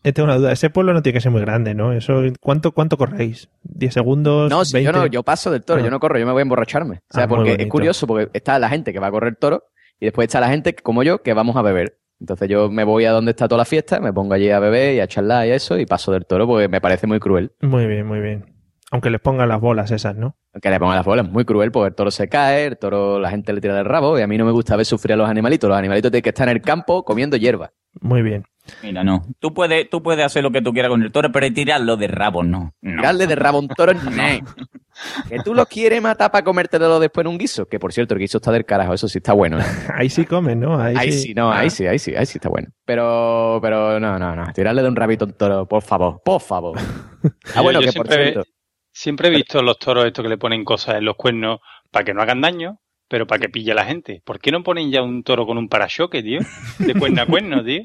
[0.02, 0.52] Eh, Tengo una duda.
[0.52, 1.92] Ese pueblo no tiene que ser muy grande, ¿no?
[1.92, 3.48] Eso, ¿cuánto, cuánto corréis?
[3.64, 4.50] ¿10 segundos?
[4.50, 4.92] No, si 20?
[4.92, 5.84] yo no, yo paso del toro, Ah.
[5.84, 6.96] yo no corro, yo me voy a emborracharme.
[7.11, 9.64] O sea, Ah, porque es curioso, porque está la gente que va a correr toro
[10.00, 11.98] y después está la gente como yo que vamos a beber.
[12.20, 14.94] Entonces yo me voy a donde está toda la fiesta, me pongo allí a beber
[14.96, 17.52] y a charlar y eso, y paso del toro porque me parece muy cruel.
[17.61, 18.44] Muy bien, muy bien.
[18.90, 20.37] Aunque les pongan las bolas esas, ¿no?
[20.55, 23.18] Aunque le pongan las bolas, es muy cruel porque el toro se cae, el toro
[23.20, 25.16] la gente le tira del rabo y a mí no me gusta ver sufrir a
[25.16, 25.68] los animalitos.
[25.68, 27.70] Los animalitos tienen que estar en el campo comiendo hierba.
[28.01, 28.44] Muy bien.
[28.83, 29.24] Mira, no.
[29.40, 32.07] Tú puedes, tú puedes hacer lo que tú quieras con el toro, pero tirarlo de
[32.07, 32.74] rabo, no.
[32.83, 33.03] no.
[33.03, 34.01] Darle de rabo a un toro, no.
[35.29, 37.66] Que tú lo quieres matar para comértelo después en un guiso.
[37.68, 39.61] Que por cierto, el guiso está del carajo, eso sí está bueno.
[39.61, 39.62] ¿eh?
[39.94, 40.81] Ahí sí comen, ¿no?
[40.81, 42.68] Ahí, Ahí sí, no, Ah, ahí sí, ahí sí, ahí sí está bueno.
[42.85, 44.53] Pero, pero no, no, no.
[44.53, 46.79] Tirarle de un rabito a un toro, por favor, por favor.
[47.22, 48.51] Ah, Yo- bueno, yo que por siempre- cierto.
[49.00, 51.61] Siempre he visto los toros estos que le ponen cosas en los cuernos
[51.92, 54.22] para que no hagan daño, pero para que pille a la gente.
[54.24, 56.40] ¿Por qué no ponen ya un toro con un parachoque, tío?
[56.80, 57.82] De cuerno a cuerno, tío.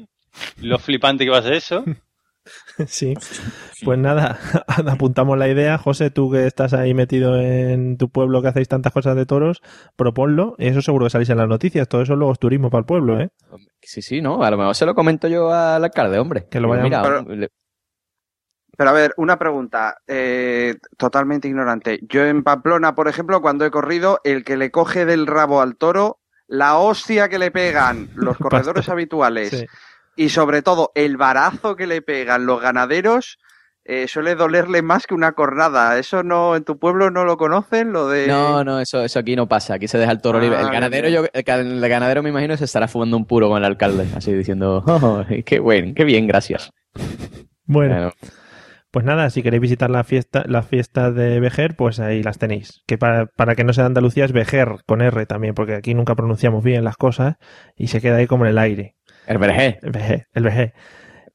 [0.60, 1.84] Lo flipante que va a ser eso.
[2.88, 3.14] Sí.
[3.84, 4.38] Pues nada,
[4.88, 5.78] apuntamos la idea.
[5.78, 9.62] José, tú que estás ahí metido en tu pueblo que hacéis tantas cosas de toros,
[9.96, 10.56] proponlo.
[10.58, 11.88] Y eso seguro que salís en las noticias.
[11.88, 13.28] Todo eso luego es turismo para el pueblo, ¿eh?
[13.80, 14.42] Sí, sí, no.
[14.42, 16.46] A lo mejor se lo comento yo al alcalde, hombre.
[16.50, 17.50] Que lo vayan- Mira, le-
[18.76, 22.00] Pero a ver, una pregunta eh, totalmente ignorante.
[22.08, 25.76] Yo en Pamplona, por ejemplo, cuando he corrido, el que le coge del rabo al
[25.76, 29.66] toro, la hostia que le pegan los corredores habituales Sí.
[30.16, 33.38] y sobre todo el barazo que le pegan los ganaderos
[33.86, 35.98] eh, suele dolerle más que una cornada.
[35.98, 37.92] ¿Eso no en tu pueblo no lo conocen?
[37.92, 38.26] Lo de...
[38.26, 39.74] No, no, eso, eso aquí no pasa.
[39.74, 40.56] Aquí se deja el toro Ah, libre.
[40.56, 43.64] El bien, ganadero, yo, el, ganadero me imagino se estará fumando un puro con el
[43.64, 46.70] alcalde, así diciendo, oh, qué buen, qué bien, gracias.
[47.66, 48.12] Bueno, Bueno,
[48.94, 52.82] pues nada, si queréis visitar la fiesta, las fiestas de Vejer, pues ahí las tenéis.
[52.86, 56.14] Que para, para que no sea Andalucía es Vejer, con R también, porque aquí nunca
[56.14, 57.34] pronunciamos bien las cosas
[57.76, 58.94] y se queda ahí como en el aire.
[59.26, 59.80] el vergé.
[59.82, 60.74] El Vejer, el Vejer.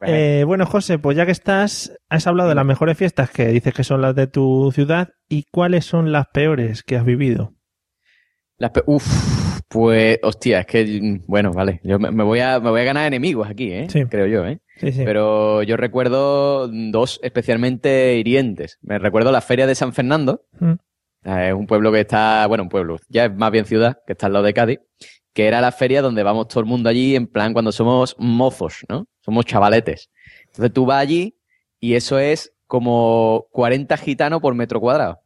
[0.01, 3.73] Eh, bueno, José, pues ya que estás, has hablado de las mejores fiestas que dices
[3.73, 7.53] que son las de tu ciudad y cuáles son las peores que has vivido.
[8.57, 9.05] Las pe- Uf,
[9.69, 12.85] pues, hostia, es que, mm, bueno, vale, yo me, me voy a, me voy a
[12.85, 13.87] ganar enemigos aquí, ¿eh?
[13.89, 14.03] Sí.
[14.05, 14.59] Creo yo, ¿eh?
[14.77, 15.03] Sí, sí.
[15.05, 18.77] Pero yo recuerdo dos especialmente hirientes.
[18.81, 20.43] Me recuerdo la feria de San Fernando.
[20.59, 20.71] Mm.
[21.25, 24.13] Eh, Es un pueblo que está, bueno, un pueblo, ya es más bien ciudad, que
[24.13, 24.79] está al lado de Cádiz,
[25.33, 28.85] que era la feria donde vamos todo el mundo allí en plan cuando somos mozos,
[28.89, 29.05] ¿no?
[29.21, 30.09] Somos chavaletes.
[30.47, 31.37] Entonces tú vas allí
[31.79, 35.19] y eso es como 40 gitanos por metro cuadrado.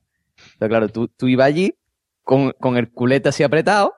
[0.53, 1.75] Entonces, claro, tú, tú ibas allí
[2.23, 3.93] con, con el culete así apretado,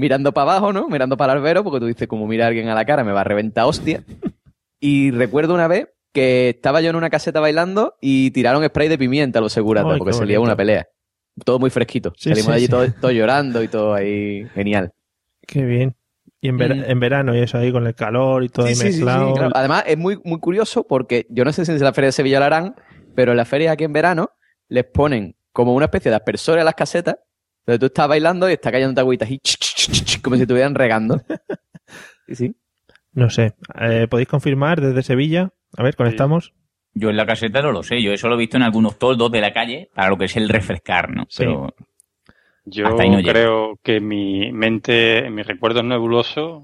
[0.00, 0.88] mirando para abajo, ¿no?
[0.88, 3.12] Mirando para el albero, porque tú dices, como mira a alguien a la cara, me
[3.12, 4.02] va a reventar hostia.
[4.82, 8.96] Y recuerdo una vez que estaba yo en una caseta bailando y tiraron spray de
[8.96, 10.88] pimienta a los seguratas porque se liaba una pelea.
[11.44, 12.14] Todo muy fresquito.
[12.16, 12.70] Sí, Salimos sí, de allí sí.
[12.70, 14.92] todos todo llorando y todo ahí genial.
[15.46, 15.94] Qué bien.
[16.40, 16.84] Y en, Mm.
[16.86, 19.34] en verano y eso ahí con el calor y todo ahí mezclado.
[19.34, 19.50] claro.
[19.54, 22.38] Además, es muy, muy curioso porque yo no sé si en la feria de Sevilla
[22.38, 22.74] lo harán,
[23.14, 24.30] pero en la feria aquí en verano
[24.68, 27.16] les ponen como una especie de aspersores a las casetas,
[27.66, 30.42] donde tú estás bailando y está cayendo agüita así, ch, ch, ch, ch, como si
[30.42, 31.20] estuvieran regando.
[32.26, 32.56] Sí, sí.
[33.12, 33.54] No sé.
[33.80, 35.50] Eh, ¿Podéis confirmar desde Sevilla?
[35.76, 36.52] A ver, conectamos.
[36.94, 39.32] Yo en la caseta no lo sé, yo eso lo he visto en algunos toldos
[39.32, 41.24] de la calle para lo que es el refrescar, ¿no?
[41.28, 41.38] Sí.
[41.38, 41.74] Pero
[42.64, 43.32] Yo Hasta ahí no llega.
[43.32, 46.62] creo que mi mente, en mis recuerdos nebulosos,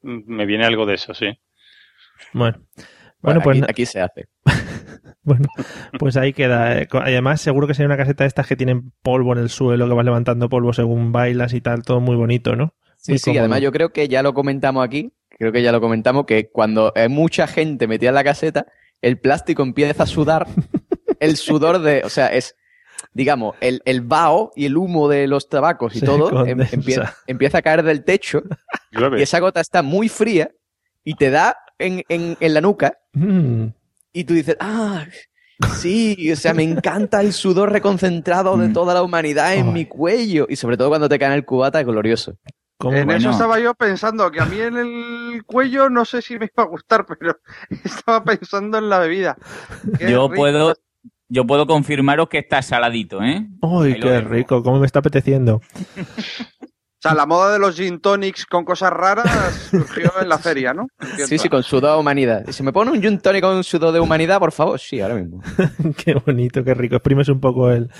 [0.00, 1.26] mm, me viene algo de eso, sí.
[2.32, 2.58] Bueno.
[2.74, 2.86] Bueno,
[3.20, 4.28] Bueno, pues, aquí, na- aquí se hace.
[5.22, 5.46] bueno,
[5.98, 6.78] pues ahí queda.
[6.80, 6.88] eh.
[6.92, 9.94] Además, seguro que sería una caseta de estas que tienen polvo en el suelo, que
[9.94, 12.74] vas levantando polvo según bailas y tal, todo muy bonito, ¿no?
[12.96, 13.40] Sí, Muy sí, cómodo.
[13.40, 16.92] además yo creo que ya lo comentamos aquí, creo que ya lo comentamos, que cuando
[16.94, 18.66] hay mucha gente metida en la caseta,
[19.00, 20.46] el plástico empieza a sudar,
[21.20, 22.54] el sudor de, o sea, es,
[23.12, 27.16] digamos, el, el vaho y el humo de los tabacos y Se todo em- condensa.
[27.26, 28.42] empieza a caer del techo
[28.92, 30.50] y esa gota está muy fría
[31.02, 33.66] y te da en, en, en la nuca Mm.
[34.12, 35.06] Y tú dices, ah,
[35.78, 40.46] sí, o sea, me encanta el sudor reconcentrado de toda la humanidad en mi cuello.
[40.48, 42.36] Y sobre todo cuando te cae en el cubata, es glorioso.
[42.80, 43.14] En bueno.
[43.14, 46.64] eso estaba yo pensando, que a mí en el cuello no sé si me iba
[46.64, 47.38] a gustar, pero
[47.84, 49.36] estaba pensando en la bebida.
[49.98, 50.34] Qué Yo rico.
[50.34, 50.74] puedo,
[51.28, 53.46] yo puedo confirmaros que está saladito, ¿eh?
[53.62, 54.62] ¡Ay, qué rico!
[54.62, 55.60] ¿Cómo me está apeteciendo?
[57.04, 59.26] O sea, la moda de los gin tonics con cosas raras
[59.70, 60.86] surgió en la feria, ¿no?
[61.00, 61.26] Entiendo.
[61.26, 62.44] Sí, sí, con sudor de humanidad.
[62.46, 65.16] Y si me pone un gin tonic con sudor de humanidad, por favor, sí, ahora
[65.16, 65.42] mismo.
[65.96, 66.94] qué bonito, qué rico.
[66.94, 67.90] Exprimes un poco el,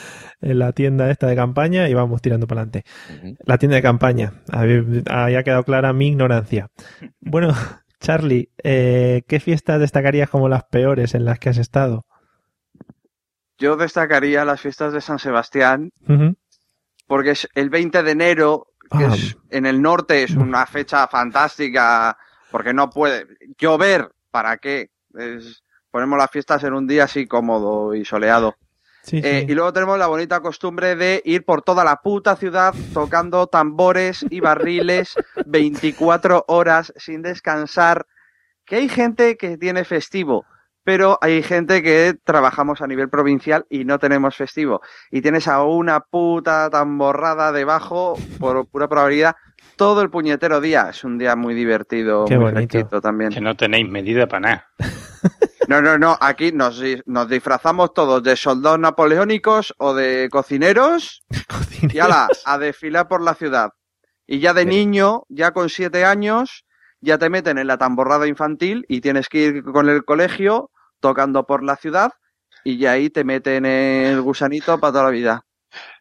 [0.40, 2.84] la tienda esta de campaña y vamos tirando para adelante.
[3.44, 4.34] La tienda de campaña.
[4.52, 6.68] Ahí ahí ha quedado clara mi ignorancia.
[7.20, 7.52] Bueno,
[8.00, 12.04] Charlie, eh, ¿qué fiestas destacarías como las peores en las que has estado?
[13.58, 16.34] Yo destacaría las fiestas de San Sebastián, Ujú.
[17.06, 19.14] porque es el 20 de enero, que Ah.
[19.14, 22.16] es, en el norte es una fecha fantástica,
[22.50, 23.26] porque no puede
[23.58, 24.90] llover, ¿para qué?
[25.14, 28.56] Es- ponemos las fiestas en un día así cómodo y soleado.
[29.02, 29.52] Sí, Eh, sí.
[29.52, 34.24] y luego tenemos la bonita costumbre de ir por toda la puta ciudad tocando tambores
[34.30, 38.06] y barriles 24 horas sin descansar.
[38.64, 40.46] Que hay gente que tiene festivo,
[40.84, 44.80] pero hay gente que trabajamos a nivel provincial y no tenemos festivo.
[45.10, 49.36] Y tienes a una puta tamborrada debajo, por pura probabilidad,
[49.76, 50.88] todo el puñetero día.
[50.90, 53.00] Es un día muy divertido, Qué muy bonito.
[53.00, 53.30] también.
[53.30, 54.68] Que no tenéis medida para nada.
[55.68, 61.24] No, no, no, aquí nos, nos disfrazamos todos de soldados napoleónicos o de cocineros
[61.80, 63.70] y ala, a desfilar por la ciudad.
[64.26, 66.66] Y ya de niño, ya con siete años,
[67.00, 70.71] ya te meten en la tamborrada infantil y tienes que ir con el colegio
[71.02, 72.12] tocando por la ciudad
[72.64, 75.44] y ya ahí te meten el gusanito para toda la vida.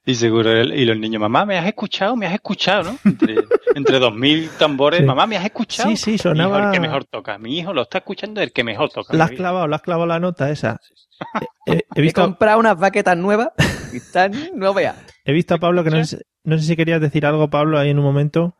[0.06, 2.16] Y seguro, el- y los niños, mamá, ¿me has escuchado?
[2.16, 2.84] ¿Me has escuchado?
[2.92, 2.98] ¿no?
[3.06, 3.36] Entre,
[3.76, 5.06] entre 2.000 tambores, Sí.
[5.06, 5.90] mamá, ¿me has escuchado?
[5.90, 7.38] Sí, sí, sonaba- Hijo, el que mejor toca.
[7.38, 9.16] Mi hijo lo está escuchando, el que mejor toca.
[9.16, 10.80] La has clavado, la has clavado la nota esa.
[11.66, 13.50] He, he He visto, comprado unas baquetas nuevas
[13.94, 14.96] y están, no veas.
[15.24, 17.92] he visto a Pablo que no sé, no sé si querías decir algo, Pablo, ahí
[17.92, 18.56] en un momento.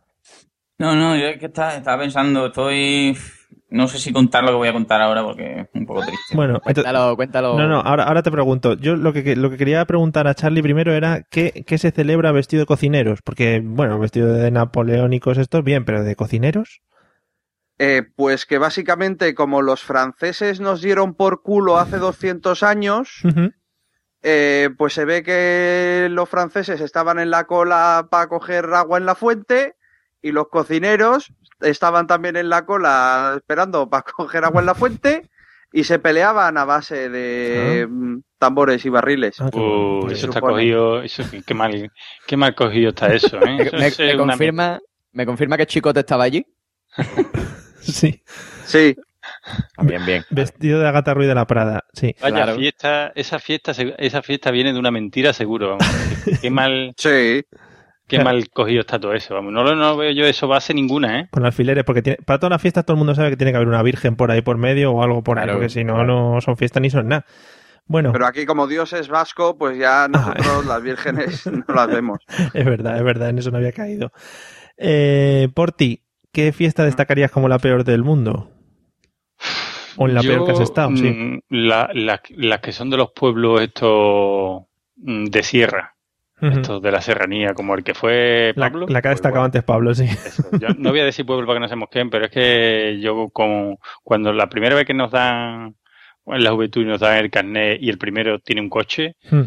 [0.78, 3.16] No, no, yo es que estaba, estaba pensando, estoy...
[3.72, 6.36] No sé si contar lo que voy a contar ahora porque es un poco triste.
[6.36, 7.58] Bueno, Cuéntalo, cuéntalo.
[7.58, 8.74] no, no, ahora, ahora te pregunto.
[8.74, 12.34] Yo lo que, lo que quería preguntar a Charlie primero era ¿qué, qué se celebra
[12.34, 13.22] vestido de cocineros?
[13.24, 16.82] Porque, bueno, vestido de napoleónicos estos, bien, pero de cocineros.
[17.80, 23.22] Eh, pues que básicamente como los franceses nos dieron por culo hace 200 años,
[24.22, 29.06] eh, pues se ve que los franceses estaban en la cola para coger agua en
[29.06, 29.76] la fuente
[30.22, 35.28] y los cocineros estaban también en la cola esperando para coger agua en la fuente
[35.74, 39.40] y se peleaban a base de mm, tambores y barriles.
[39.40, 41.92] Ah, Uh, eso está cogido, eso, qué mal,
[42.28, 43.58] qué mal cogido está eso, ¿eh?
[43.58, 44.80] Me, Eso me- es me una confirma,
[45.14, 46.46] me confirma que Chicote estaba allí.
[47.82, 48.22] Sí,
[48.66, 48.96] Sí,
[49.82, 50.24] Bien, bien.
[50.30, 52.16] vestido de Agatha Ruiz de la Prada, sí.
[52.22, 52.56] Vaya Claro.
[52.56, 55.78] fiesta, esa fiesta, esa fiesta viene de una mentira seguro.
[55.78, 55.86] vamos.
[56.42, 57.44] Qué mal, sí.
[58.12, 58.30] Qué Claro.
[58.38, 59.34] mal cogido está todo eso.
[59.34, 59.54] Vamos.
[59.54, 61.28] No, lo- no veo yo eso base ninguna, ¿eh?
[61.32, 63.56] Con alfileres, porque tiene, para todas las fiestas todo el mundo sabe que tiene que
[63.56, 66.34] haber una virgen por ahí por medio o algo por ahí, porque si no, claro.
[66.34, 67.26] no son fiestas ni son nada.
[67.88, 72.20] Bueno, Pero aquí como Dios es vasco, pues ya nosotros las vírgenes no las vemos.
[72.54, 74.12] es verdad, es verdad, en eso no había caído.
[74.78, 78.50] Eh, por ti, ¿qué fiesta destacarías como la peor del mundo?
[79.98, 81.04] O en la peor que has estado, sí.
[81.12, 84.62] mm, la- la- las que son de los pueblos estos
[84.98, 85.96] mm, de sierra,
[86.42, 88.88] Estos de la serranía, como el que fue Pablo.
[88.88, 90.08] la que ha pues destacado bueno, antes Pablo, sí.
[90.60, 93.30] Yo no voy a decir pueblo para que no se mosqueen, pero es que yo
[93.30, 95.76] como cuando la primera vez que nos dan
[96.26, 99.44] en la juventud y nos dan el carnet y el primero tiene un coche, Hmm.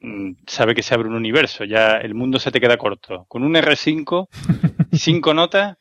[0.00, 3.24] mm, sabe que se abre un universo, ya el mundo se te queda corto.
[3.28, 4.28] Con un R5,
[4.92, 5.76] cinco notas,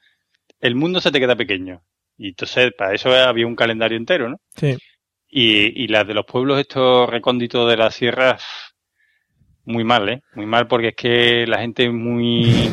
[0.60, 1.82] el mundo se te queda pequeño.
[2.18, 4.38] Y entonces, para eso había un calendario entero, ¿no?
[4.56, 4.76] Sí.
[5.30, 8.38] Y, y las de los pueblos estos recónditos de la sierra,
[9.68, 10.22] muy mal, ¿eh?
[10.34, 12.70] Muy mal porque es que la gente es muy,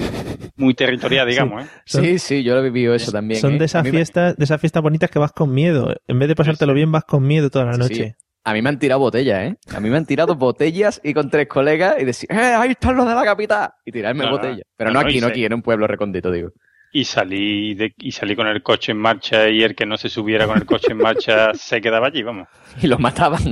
[0.57, 1.69] muy territorial, digamos, ¿eh?
[1.85, 3.41] Sí, sí, yo lo he vivido eso también.
[3.41, 3.59] Son ¿eh?
[3.59, 5.95] de esas me- fiestas, de esas fiestas bonitas que vas con miedo.
[6.09, 8.17] En vez de pasártelo bien, vas con miedo toda la Sí, noche.
[8.47, 9.57] A mí me han tirado botellas, ¿eh?
[9.75, 12.95] A mí me han tirado botellas y con tres colegas y decir, ¡eh, ahí están
[12.95, 13.71] los de la capital!
[13.87, 14.67] Y tirarme No, botellas.
[14.77, 16.51] Pero No, aquí, no aquí, en un pueblo recóndito, digo.
[16.97, 20.09] Y salí, de, y salí con el coche en marcha y el que no se
[20.09, 22.47] subiera con el coche en marcha se quedaba allí, vamos.
[22.81, 23.43] Y los mataban.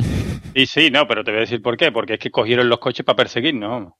[0.54, 1.90] Y sí, no, pero te voy a decir por qué.
[1.90, 3.68] Porque es que cogieron los coches para perseguirnos.
[3.68, 3.92] vamos.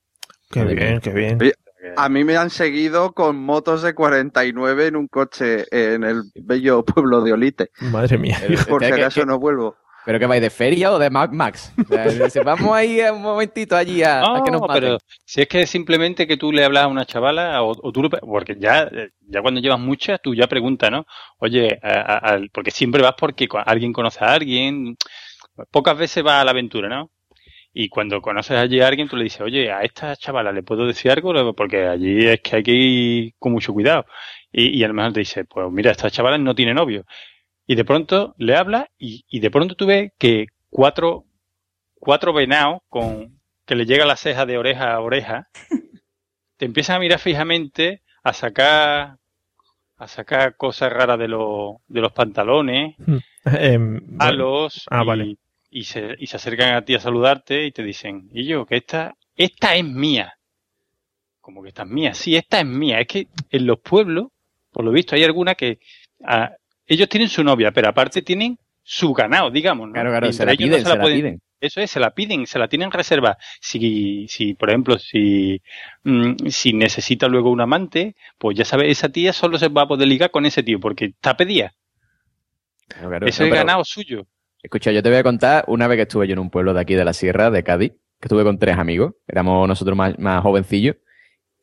[0.48, 1.38] Qué bien, qué bien.
[1.40, 1.54] Oye,
[1.96, 6.84] A mí me han seguido con motos de 49 en un coche en el bello
[6.84, 7.70] pueblo de Olite.
[7.80, 8.38] Madre mía.
[8.68, 9.76] Por si ¿qué- acaso no vuelvo.
[10.04, 11.72] ¿Pero que vais de feria o de Mad Max?
[11.78, 14.80] O sea, dice, vamos ahí un momentito allí a, a que nos No, maten.
[14.80, 18.08] pero si es que simplemente que tú le hablas a una chavala o, o tú,
[18.20, 18.90] porque ya,
[19.28, 21.06] ya cuando llevas muchas, tú ya preguntas, ¿no?
[21.38, 24.96] Oye, a- a- al- porque siempre vas porque alguien conoce a alguien,
[25.70, 27.10] pocas veces vas a la aventura, ¿no?
[27.74, 30.86] Y cuando conoces allí a alguien, tú le dices, oye, a esta chavala le puedo
[30.86, 34.04] decir algo, porque allí es que hay que ir con mucho cuidado.
[34.52, 37.04] Y, y a lo mejor te dice, pues mira, esta chavala no tiene novio.
[37.66, 41.24] Y de pronto le hablas y, y de pronto tú ves que cuatro,
[41.94, 45.48] cuatro venados con, que le llega la ceja de oreja a oreja,
[46.56, 49.16] te empiezan a mirar fijamente, a sacar,
[49.96, 52.96] a sacar cosas raras de, los de los pantalones,
[53.44, 55.36] Em, bueno, palos, Ah, y, vale.
[55.70, 58.76] y se, y se acercan a ti a saludarte y te dicen, y yo, que
[58.76, 60.34] esta, esta es mía.
[61.40, 62.14] Como que esta es mía.
[62.14, 63.00] Sí, esta es mía.
[63.00, 64.28] Es que en los pueblos,
[64.70, 65.80] por lo visto, hay alguna que
[66.24, 66.52] ah,
[66.86, 69.88] ellos tienen su novia, pero aparte tienen su ganado, digamos.
[69.88, 69.94] ¿no?
[69.94, 71.40] Claro, claro, Y se la no piden, se la pueden- piden.
[71.60, 73.36] eso es, se la piden, se la tienen reserva.
[73.60, 75.62] Si, si por ejemplo, si,
[76.04, 79.88] mm, si necesita luego un amante, pues ya sabes, esa tía solo se va a
[79.88, 81.72] poder ligar con ese tío, porque está pedida.
[82.88, 83.26] Claro, claro.
[83.26, 84.26] Eso No, es ganado suyo.
[84.62, 86.80] Escucha, yo te voy a contar una vez que estuve yo en un pueblo de
[86.80, 90.40] aquí de la sierra, de Cádiz, que estuve con tres amigos, éramos nosotros más, más
[90.42, 90.96] jovencillos,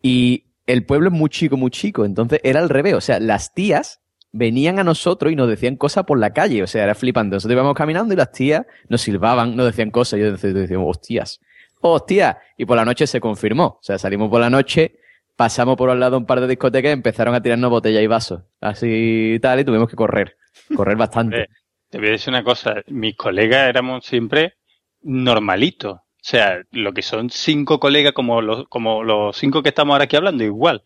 [0.02, 3.54] y el pueblo es muy chico, muy chico, entonces era al revés, o sea, las
[3.54, 4.02] tías
[4.32, 7.36] venían a nosotros y nos decían cosas por la calle, o sea, era flipante.
[7.36, 11.40] Nosotros íbamos caminando y las tías nos silbaban, nos decían cosas, y yo decía- hostias,
[11.82, 15.00] hostia, y por la noche se confirmó, o sea, salimos por la noche,
[15.36, 18.42] pasamos por al lado un par de discotecas y empezaron a tirarnos botellas y vasos,
[18.62, 20.36] así tal, y tuvimos que correr,
[20.76, 21.48] correr bastante.
[21.90, 24.54] Te voy a decir una cosa, mis colegas éramos siempre
[25.02, 25.94] normalitos.
[25.94, 30.04] O sea, lo que son cinco colegas como los, como los cinco que estamos ahora
[30.04, 30.84] aquí hablando, igual.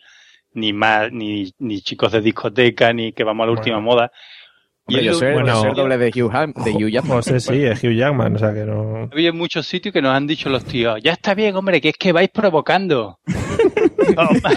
[0.53, 4.11] Ni más, ni, ni chicos de discoteca, ni que vamos a la última moda.
[4.85, 7.17] Hombre, es yo soy, bueno, el doble de Hugh, Ham- de Hugh Jackman.
[7.17, 9.07] José sí, es Hugh Jackman, o sea que no...
[9.11, 11.97] Había muchos sitios que nos han dicho los tíos, ya está bien, hombre, que es
[11.97, 13.19] que vais provocando.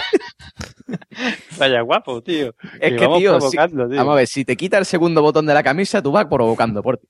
[1.57, 2.53] Vaya guapo, tío.
[2.79, 3.97] Es que, vamos tío, si- provocando, tío.
[3.97, 6.81] vamos a ver, si te quita el segundo botón de la camisa, tú vas provocando
[6.83, 7.07] por ti.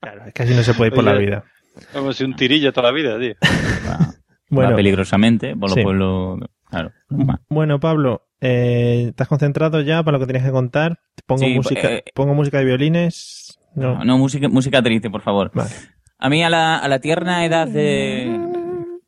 [0.00, 1.44] Claro, es que así no se puede ir por la vida.
[1.92, 3.34] Como si un tirillo toda la vida, tío.
[3.88, 4.14] Va
[4.48, 5.82] Bueno, peligrosamente por los Sí.
[5.82, 6.40] pueblos.
[6.70, 6.92] Claro.
[7.10, 7.40] Va.
[7.48, 11.00] bueno Pablo, eh, ¿estás concentrado ya para lo que tienes que contar?
[11.26, 13.58] Pongo, Sí, música, eh, pongo música de violines.
[13.74, 13.94] No.
[13.98, 15.50] No, no, música, música triste, por favor.
[15.54, 15.70] Vale.
[16.18, 18.26] A mí, a la, a la tierna edad de.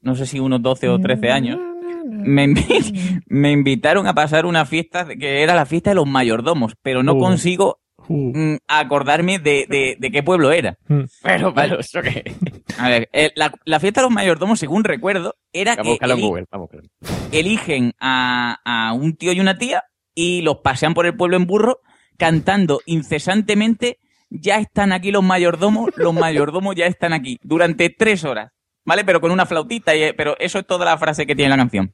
[0.00, 1.58] No sé si unos 12 o 13 años.
[2.06, 6.74] Me, invi- me invitaron a pasar una fiesta que era la fiesta de los mayordomos,
[6.82, 7.18] pero no Uh.
[7.18, 7.79] consigo
[8.12, 10.76] mm, acordarme de, de, de qué pueblo era.
[10.88, 11.02] mm.
[11.22, 12.24] Pero, pero, ¿eso qué?
[12.78, 16.20] A ver, eh, la, la fiesta de los mayordomos, según recuerdo, era Vamos que eli-
[16.22, 16.46] Google.
[16.50, 16.70] Vamos
[17.32, 21.46] eligen a, a un tío y una tía y los pasean por el pueblo en
[21.46, 21.80] burro
[22.18, 28.52] cantando incesantemente ya están aquí los mayordomos, los mayordomos ya están aquí, durante tres horas,
[28.84, 29.04] ¿vale?
[29.04, 31.92] Pero con una flautita, y, pero eso es toda la frase que tiene la canción.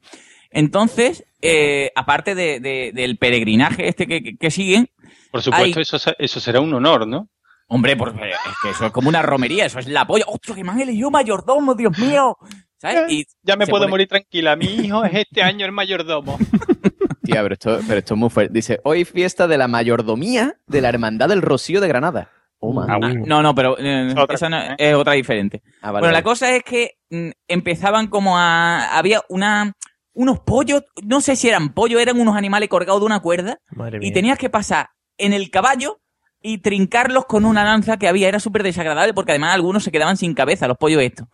[0.56, 4.88] Entonces, eh, aparte de- de- del peregrinaje este que, que- que siguen,
[5.30, 5.82] Por supuesto, Ay.
[5.82, 7.28] eso, se- eso será un honor, ¿no?
[7.68, 10.24] hombre, porque es que eso es como una romería, eso es la polla.
[10.28, 12.36] ¡Hostia, que me han elegido mayordomo, Dios mío!
[12.78, 13.10] ¿Sabes?
[13.10, 14.54] Y Ya me puedo pone- morir tranquila.
[14.56, 16.38] Mi hijo es este año el mayordomo.
[17.24, 18.52] Tía, pero esto, pero esto es muy fuerte.
[18.54, 22.30] Dice, hoy fiesta de la mayordomía de la Hermandad del Rocío de Granada.
[22.60, 22.88] Oh, man.
[22.88, 24.76] Ah, Ah, no, no, pero eh, Es otra, esa no- ¿eh?
[24.78, 25.62] es otra diferente.
[25.82, 28.96] Ah, vale, bueno, la cosa es que mm, empezaban como a...
[28.96, 29.72] Había una
[30.16, 33.98] unos pollos, no sé si eran pollos, eran unos animales colgados de una cuerda, Madre
[33.98, 34.08] mía.
[34.08, 36.00] y tenías que pasar en el caballo
[36.40, 38.28] y trincarlos con una lanza que había.
[38.28, 41.28] Era súper desagradable porque además algunos se quedaban sin cabeza, los pollos estos.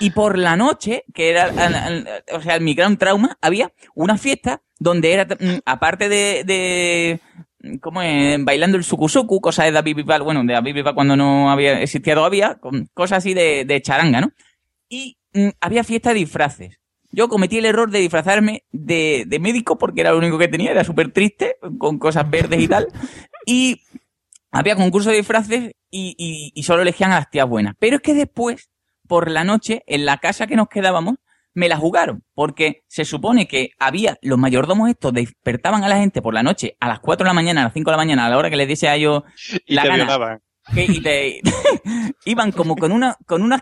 [0.00, 1.50] Y por la noche, que era
[2.32, 7.20] o sea, mi gran trauma, había una fiesta donde era, mm, aparte de, de
[7.80, 8.44] ¿cómo es?
[8.44, 12.16] Bailando el sukusuku, cosas de David Bisbal, bueno, de David Bisbal cuando no había existía
[12.16, 12.58] todavía,
[12.92, 14.32] cosas así de, de charanga, ¿no?
[14.88, 16.80] Y mm, había fiesta de disfraces.
[17.10, 20.70] Yo cometí el error de disfrazarme de, de médico porque era lo único que tenía,
[20.72, 22.88] era súper triste, con cosas verdes y tal.
[23.48, 23.82] Y
[24.50, 27.74] había concurso de disfraces y, y- y solo elegían a las tías buenas.
[27.78, 28.70] Pero es que después,
[29.06, 31.14] por la noche, en la casa que nos quedábamos,
[31.54, 32.24] me la jugaron.
[32.34, 36.76] Porque se supone que había, los mayordomos estos despertaban a la gente por la noche
[36.80, 38.50] a las 4 de la mañana, a las 5 de la mañana, a la hora
[38.50, 39.22] que les diese a ellos
[39.66, 40.06] Y la te gana.
[40.74, 41.40] que- y te-
[42.24, 43.60] iban como con una con unas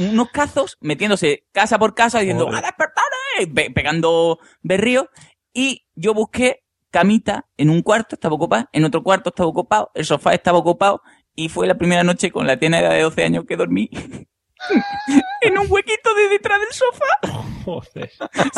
[0.00, 2.48] unos cazos metiéndose casa por casa diciendo.
[2.48, 3.04] ¡A despertar!
[3.38, 5.06] eh", pe- pegando berríos
[5.52, 10.04] y yo busqué camita en un cuarto estaba ocupado en otro cuarto estaba ocupado el
[10.04, 11.02] sofá estaba ocupado
[11.36, 13.88] y fue la primera noche con la tiena edad de 12 años que dormí
[15.40, 18.10] en un huequito de detrás del sofá Joder.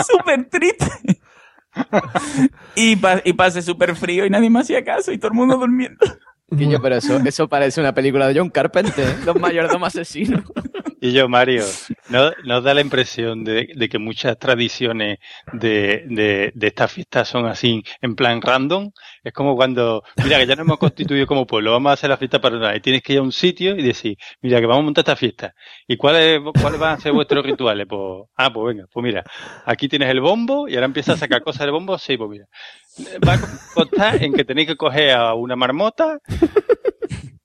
[0.07, 0.87] súper triste
[2.75, 5.57] y, pa- y pasé súper frío y nadie me hacía caso y todo el mundo
[5.57, 5.99] durmiendo
[6.83, 9.17] pero eso, eso parece una película de John Carpenter, ¿eh?
[9.25, 10.43] los mayordomos asesinos.
[11.05, 11.65] Y yo, Mario,
[12.11, 15.19] ¿no, nos da la impresión de, de que muchas tradiciones
[15.53, 18.93] de, de, de, estas fiestas son así, en plan random?
[19.25, 22.19] Es como cuando, mira, que ya nos hemos constituido como pueblo, vamos a hacer la
[22.19, 24.85] fiesta para y tienes que ir a un sitio y decir, mira, que vamos a
[24.85, 25.55] montar esta fiesta.
[25.89, 27.89] ¿Y cuáles, cuáles van a ser vuestros rituales?
[27.89, 29.25] Pues, ah, pues venga, pues mira,
[29.67, 32.47] aquí tienes el bombo y ahora empieza a sacar cosas del bombo, sí, pues mira.
[33.27, 33.41] Va a
[33.75, 36.21] constar en que tenéis que coger a una marmota,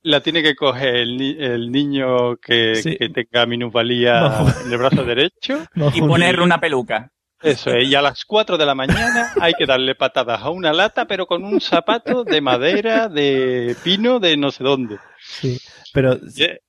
[0.07, 2.95] la tiene que coger el, ni el niño que, sí.
[2.97, 4.47] que, tenga minusvalía no.
[4.65, 5.59] en el brazo derecho.
[5.75, 7.11] No, y ponerle una peluca.
[7.41, 10.73] Eso es, y a las 4 de la mañana hay que darle patadas a una
[10.73, 14.97] lata, pero con un zapato de madera, de pino, de no sé dónde.
[15.21, 15.59] Sí.
[15.93, 16.17] Pero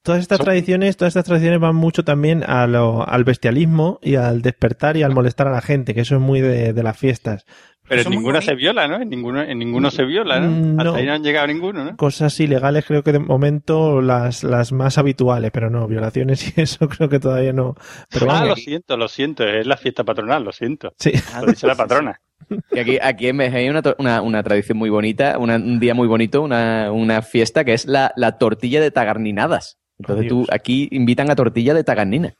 [0.02, 4.42] todas estas tradiciones, todas estas tradiciones van mucho también a lo, al bestialismo y al
[4.42, 7.46] despertar y al molestar a la gente, que eso es muy de, de las fiestas.
[7.88, 9.00] Pero en ninguna se viola, ¿no?
[9.00, 10.50] En ninguno, en ninguno se viola, ¿no?
[10.50, 10.82] No.
[10.82, 11.96] Hasta ahí no han llegado ninguno, ¿no?
[11.96, 16.88] Cosas ilegales creo que de momento las, las más habituales, pero no, violaciones y eso
[16.88, 17.74] creo que todavía no.
[18.10, 20.92] Pero ah, lo siento, lo siento, es la fiesta patronal, lo siento.
[20.98, 21.12] Sí.
[21.40, 22.20] Lo dice la patrona.
[22.70, 25.92] Y aquí, aquí en México hay una, una, una, tradición muy bonita, una, un día
[25.92, 29.78] muy bonito, una, una fiesta que es la, la tortilla de tagarninadas.
[29.98, 32.34] Entonces Oh, tú, aquí invitan a tortilla de tagarnina.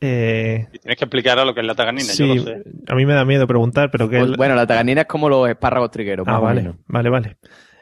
[0.00, 2.62] Eh, Y tienes que explicar a lo que es la taganina, sí, yo lo sé.
[2.86, 4.18] a mí me da miedo preguntar, pero que...
[4.18, 6.26] Pues, bueno, la tagarnina es como los espárragos trigueros.
[6.28, 7.36] ah, vale, vale, vale.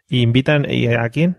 [0.08, 1.36] ¿Y invitan y a quién?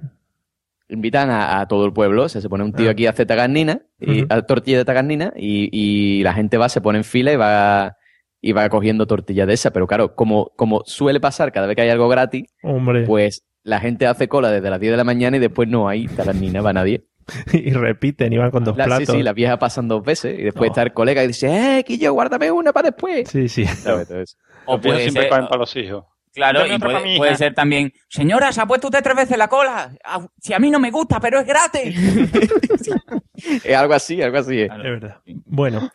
[0.90, 2.92] Invitan a, a todo el pueblo, o sea, se pone un tío Ah.
[2.92, 6.80] aquí a hacer tagarnina, y, a tortilla de tagarnina, y, y la gente va, se
[6.80, 7.98] pone en fila y va,
[8.42, 9.72] y va cogiendo tortilla de esa.
[9.72, 13.80] Pero claro, como, como suele pasar cada vez que hay algo gratis, Hombre, pues la
[13.82, 16.72] gente hace cola desde las 10 de la mañana y después no hay tagarnina, va
[16.72, 17.04] nadie.
[17.54, 19.16] y repiten y van con dos La, sí, platos.
[19.16, 20.72] sí, la vieja pasan dos veces y después Oh.
[20.72, 23.30] está el colega y dice, eh, Quillo, guárdame una para después.
[23.30, 23.66] Sí, sí.
[24.66, 26.04] O puede siempre ser, pagan para los hijos.
[26.34, 29.92] claro, Dame y puede, ser también, señora, se ha puesto usted tres veces la cola.
[30.04, 31.96] Ah, Si a mí no me gusta, pero es gratis.
[33.64, 34.62] Es algo así, algo así.
[34.62, 34.70] es.
[34.72, 35.18] Es verdad.
[35.46, 35.90] Bueno,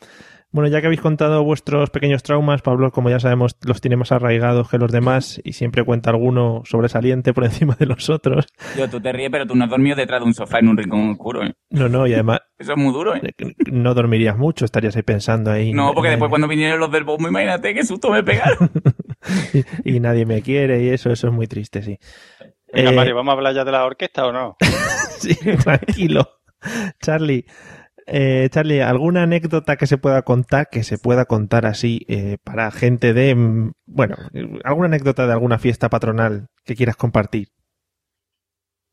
[0.53, 4.13] bueno, ya que habéis contado vuestros pequeños traumas, Pablo, como ya sabemos, los tiene más
[4.13, 8.47] arraigados que los demás y siempre cuenta alguno sobresaliente por encima de los otros.
[8.77, 10.77] Yo, tú te ríes, pero tú no has dormido detrás de un sofá en un
[10.77, 11.43] rincón oscuro.
[11.45, 11.55] ¿eh?
[11.71, 13.23] No, no, y además Eso es muy duro, ¿eh?
[13.73, 15.73] no dormirías mucho, estarías ahí pensando ahí.
[15.73, 18.71] No, porque eh, después cuando vinieron los del bombo, imagínate qué susto me pegaron.
[19.85, 21.99] y, y nadie me quiere y eso, eso es muy triste, sí.
[22.73, 24.57] Venga, Eh, Mario, ¿vamos a hablar ya de la orquesta o no?
[25.19, 26.29] Sí, tranquilo.
[27.01, 27.45] Charlie,
[28.07, 32.71] eh, Charlie, ¿alguna anécdota que se pueda contar, que se pueda contar así eh, para
[32.71, 34.17] gente de, mm, bueno,
[34.65, 37.49] alguna anécdota de alguna fiesta patronal que quieras compartir?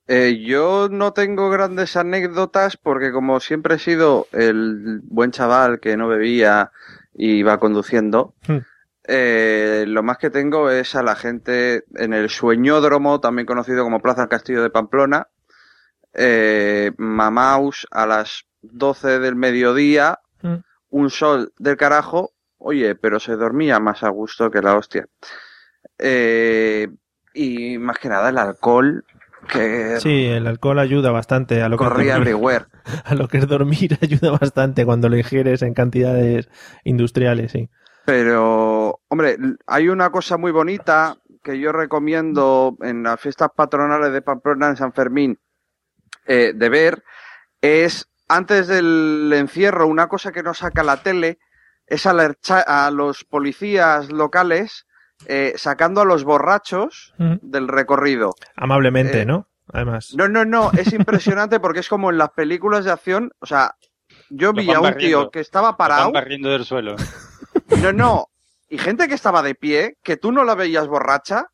[0.07, 5.97] Eh, yo no tengo grandes anécdotas porque como siempre he sido el buen chaval que
[5.97, 6.71] no bebía
[7.13, 8.59] y iba conduciendo, Hmm.
[9.07, 14.01] eh, lo más que tengo es a la gente en el sueñódromo, también conocido como
[14.01, 15.27] Plaza del Castillo de Pamplona,
[16.13, 20.61] eh, mamaus a las 12 del mediodía, Hmm.
[20.89, 25.05] un sol del carajo, oye, pero se dormía más a gusto que la hostia.
[25.97, 26.87] Eh,
[27.33, 29.03] y más que nada el alcohol
[29.47, 32.65] que Sí, el alcohol ayuda bastante a lo que es corría dormir, everywhere.
[33.05, 36.49] a lo que es dormir ayuda bastante cuando lo ingieres en cantidades
[36.83, 37.69] industriales, sí.
[38.05, 39.37] Pero, hombre,
[39.67, 44.77] hay una cosa muy bonita que yo recomiendo en las fiestas patronales de Pamplona en
[44.77, 45.39] San Fermín
[46.25, 47.03] eh, de ver,
[47.61, 51.39] es antes del encierro, una cosa que nos saca la tele
[51.87, 54.85] es alerta a los policías locales
[55.25, 57.35] eh, sacando a los borrachos Mm.
[57.41, 58.33] del recorrido.
[58.55, 59.47] Amablemente, Eh, ¿no?
[59.73, 60.13] Además.
[60.15, 63.75] No, no, no, es impresionante porque es como en las películas de acción, o sea,
[64.29, 65.21] yo vi a un barriendo.
[65.23, 66.95] tío que estaba parado, barriendo del suelo.
[67.81, 68.27] no, no,
[68.69, 71.47] y gente que estaba de pie, que tú no la veías borracha,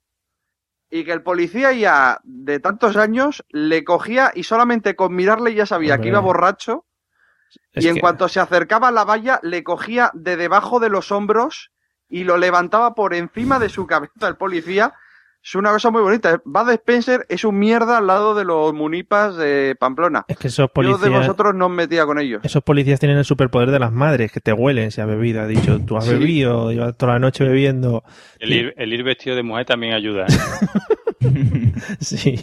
[0.89, 5.65] y que el policía ya de tantos años le cogía y solamente con mirarle ya
[5.65, 6.03] sabía Hombre.
[6.03, 6.85] que iba borracho,
[7.73, 10.89] Es y en que- cuanto se acercaba a la valla le cogía de debajo de
[10.89, 11.71] los hombros
[12.07, 14.93] y lo levantaba por encima de su cabeza el policía.
[15.47, 16.41] Es una cosa muy bonita.
[16.43, 20.25] Bud Spencer es un mierda al lado de los munipas de Pamplona.
[20.27, 22.41] Es que esos Yo de policías, vosotros no os metía con ellos.
[22.43, 25.41] esos policías tienen el superpoder de las madres, que te huelen si ha bebido.
[25.41, 26.13] Ha dicho, tú has Sí.
[26.13, 28.03] bebido, llevas toda la noche bebiendo.
[28.39, 30.25] El ir, el ir vestido de mujer también ayuda.
[30.25, 30.33] ¿eh?
[31.99, 32.35] Sí,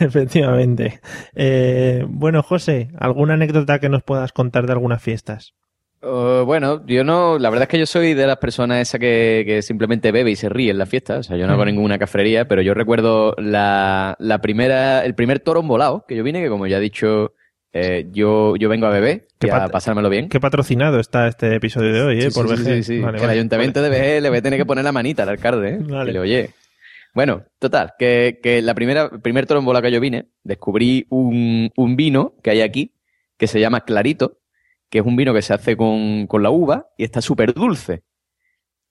[0.00, 1.00] efectivamente.
[1.34, 5.54] Eh, bueno, José, ¿alguna anécdota que nos puedas contar de algunas fiestas?
[6.02, 9.42] Uh, bueno, yo no, la verdad es que yo soy de las personas esa que,
[9.46, 11.18] que simplemente bebe y se ríe en la fiesta.
[11.18, 11.66] O sea, yo no hago Mm.
[11.68, 16.42] ninguna cafrería, pero yo recuerdo la, la primera, el primer toro volado que yo vine,
[16.42, 17.32] que como ya he dicho,
[17.72, 20.28] eh, yo, yo vengo a beber y a pasármelo bien.
[20.28, 22.30] Qué patrocinado está este episodio de hoy, ¿eh?
[22.30, 22.82] Sí, Por sí, sí, VG.
[22.84, 23.00] sí.
[23.00, 25.30] Vale, el vale, ayuntamiento de BG le va a tener que poner la manita al
[25.30, 25.78] alcalde, ¿eh?
[25.80, 26.10] Vale.
[26.10, 26.50] Y le oye.
[27.14, 31.96] Bueno, total, que, que la primera, el primer trombola que yo vine, descubrí un, un
[31.96, 32.92] vino que hay aquí,
[33.38, 34.38] que se llama Clarito,
[34.90, 38.02] que es un vino que se hace con, con la uva y está súper dulce.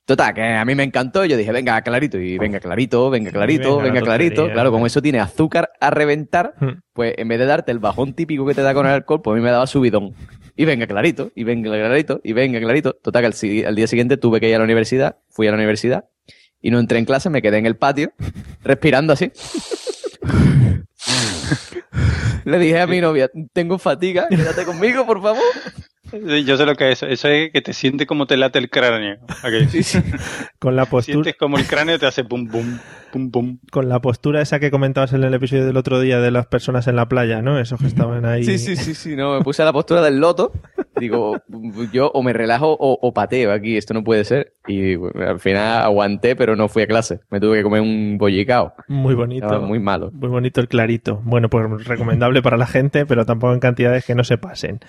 [0.08, 1.26] Total, que a mí me encantó.
[1.26, 4.36] Yo dije, venga, clarito, y venga, clarito, venga, clarito, venga, venga, la clarito.
[4.36, 6.82] tontería, Claro, como eso tiene azúcar a reventar, Hmm.
[6.93, 9.34] pues en vez de darte el bajón típico que te da con el alcohol, pues
[9.34, 10.14] a mí me daba subidón.
[10.56, 12.93] Y venga, clarito, y venga, clarito, y venga, clarito.
[13.02, 15.58] Total, que al, al día siguiente tuve que ir a la universidad, fui a la
[15.58, 16.06] universidad,
[16.62, 18.12] y no entré en clase, me quedé en el patio,
[18.64, 19.32] respirando así.
[22.45, 25.43] Le dije a mi novia, tengo fatiga, quédate conmigo, por favor.
[26.45, 27.03] Yo sé lo que es.
[27.03, 29.18] Eso es que te sientes como te late el cráneo.
[29.41, 29.99] ¿A que Sí, sí.
[30.60, 32.78] Con la postura, Sientes como el cráneo te hace pum, pum,
[33.16, 33.59] pum, pum.
[33.72, 36.88] con la postura esa que comentabas en el episodio del otro día de las personas
[36.88, 37.57] en la playa, ¿no?
[37.57, 38.43] Esos que estaban ahí.
[38.43, 40.51] Sí, sí, sí, sí, no, me puse a la postura del loto.
[40.99, 41.38] Digo,
[41.93, 44.53] yo o me relajo o, o pateo aquí, esto no puede ser.
[44.68, 47.22] Y bueno, al final aguanté, pero no fui a clase.
[47.30, 48.74] Me tuve que comer un bollicao.
[48.89, 49.45] Muy bonito.
[49.45, 50.11] Estaba muy malo.
[50.13, 51.22] Muy bonito el clarito.
[51.24, 54.80] Bueno, pues recomendable para la gente, pero tampoco en cantidades que no se pasen.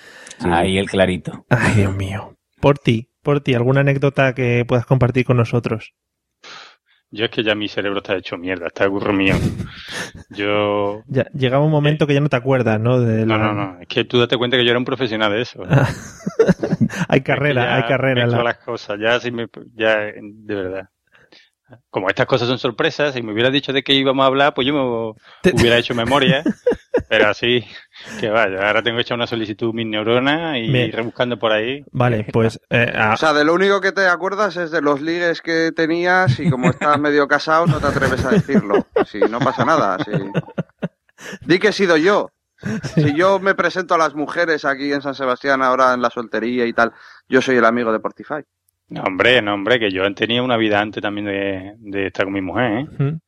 [0.40, 1.44] Ahí el clarito.
[1.48, 2.36] Ay, Dios mío.
[2.60, 5.94] Por ti, por ti, ¿alguna anécdota que puedas compartir con nosotros?
[7.16, 9.34] Yo es que ya mi cerebro está hecho mierda, está burro mío.
[10.30, 11.02] Yo.
[11.08, 13.00] Ya, llegaba un momento que ya no te acuerdas, ¿no?
[13.00, 13.80] De No, la- no, no.
[13.80, 15.62] Es que tú date cuenta que yo era un profesional de eso.
[17.08, 18.24] hay carrera, Es que ya hay carrera.
[18.24, 20.88] en la- las cosas, ya sí me, ya, de verdad.
[21.90, 24.66] Como estas cosas son sorpresas, si me hubieras dicho de qué íbamos a hablar, pues
[24.66, 26.42] yo me Te- hubiera hecho memoria.
[27.08, 27.64] pero así,
[28.20, 31.84] que vaya, ahora tengo hecha una solicitud mis neuronas y Me- rebuscando por ahí.
[31.90, 35.00] Vale, pues eh, a- O sea, de lo único que te acuerdas es de los
[35.00, 38.86] ligues que tenías y como estás medio casado no te atreves a decirlo.
[39.06, 39.98] Si no pasa nada.
[40.04, 40.10] Si...
[41.46, 42.30] Di que he sido yo.
[42.94, 46.64] Si yo me presento a las mujeres aquí en San Sebastián ahora en la soltería
[46.64, 46.92] y tal,
[47.28, 48.42] yo soy el amigo de Portify.
[48.88, 52.34] No, hombre, no, hombre, que yo tenía una vida antes también de, de estar con
[52.34, 52.86] mi mujer, ¿eh?
[52.98, 53.18] ¿Mm?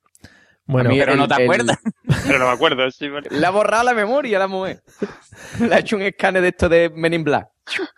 [0.70, 1.78] Bueno, mí Pero no te el- el- acuerdas.
[2.26, 3.28] Pero no me acuerdo, sí, vale.
[3.30, 4.82] Le ha borrado la memoria a la mujer.
[5.66, 7.48] Le ha hecho un escáner de esto de Men in Black.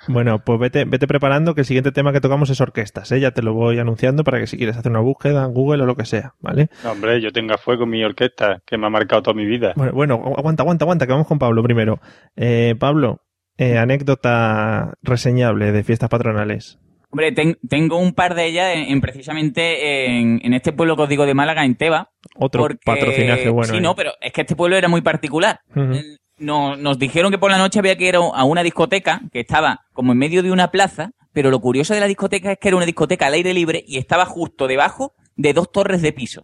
[0.09, 3.19] bueno, pues vete, vete preparando que el siguiente tema que tocamos es orquestas, ¿eh?
[3.21, 5.87] Ya te lo voy anunciando para que si quieres hacer una búsqueda en Google o
[5.87, 6.71] lo que sea, ¿vale?
[6.85, 9.73] No, hombre, yo tengo a fuego mi orquesta, que me ha marcado toda mi vida.
[9.77, 12.01] Bueno, bueno, aguanta, aguanta, aguanta, que vamos con Pablo primero.
[12.37, 13.21] Eh, Pablo,
[13.59, 16.79] eh, anécdota reseñable de fiestas patronales.
[17.11, 21.03] Hombre, ten- tengo un par de ellas en, en precisamente en, en este pueblo que
[21.03, 22.11] os digo de Málaga, en Teba.
[22.37, 23.73] Otro porque- patrocinaje bueno.
[23.73, 23.81] Sí, ¿eh?
[23.81, 25.61] no, pero es que este pueblo era muy particular.
[25.75, 25.95] Ujú.
[25.95, 26.05] Eh,
[26.39, 29.81] Nos, nos dijeron que por la noche había que ir a una discoteca que estaba
[29.93, 32.77] como en medio de una plaza, pero lo curioso de la discoteca es que era
[32.77, 36.43] una discoteca al aire libre y estaba justo debajo de dos torres de piso.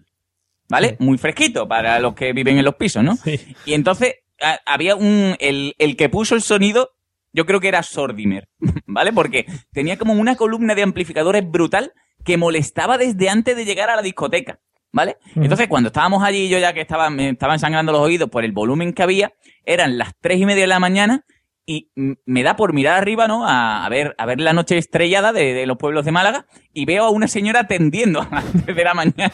[0.69, 0.97] ¿Vale?
[0.99, 3.15] Muy fresquito para los que viven en los pisos, ¿no?
[3.17, 3.39] Sí.
[3.67, 5.37] Y entonces a- había un.
[5.39, 6.91] El, el que puso el sonido,
[7.37, 8.49] yo creo que era Sordimer,
[8.87, 9.13] ¿vale?
[9.13, 11.93] Porque tenía como una columna de amplificadores brutal
[12.25, 14.59] que molestaba desde antes de llegar a la discoteca,
[14.91, 15.19] ¿vale?
[15.37, 18.53] Entonces, cuando estábamos allí, yo ya que estaba, me estaban sangrando los oídos por el
[18.53, 19.35] volumen que había,
[19.65, 21.25] eran las tres y media de la mañana
[21.69, 21.91] y
[22.25, 23.47] me da por mirar arriba, ¿no?
[23.47, 26.85] A, a ver, a ver la noche estrellada de, de los pueblos de Málaga y
[26.87, 29.33] veo a una señora atendiendo a las de la mañana.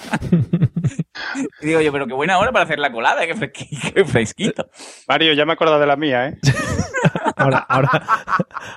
[1.60, 4.66] y digo yo, pero qué buena hora para hacer la colada, qué, fresqui- qué fresquito.
[5.08, 6.38] Mario, ya me he acordado de la mía, ¿eh?
[7.36, 7.90] Ahora, ahora,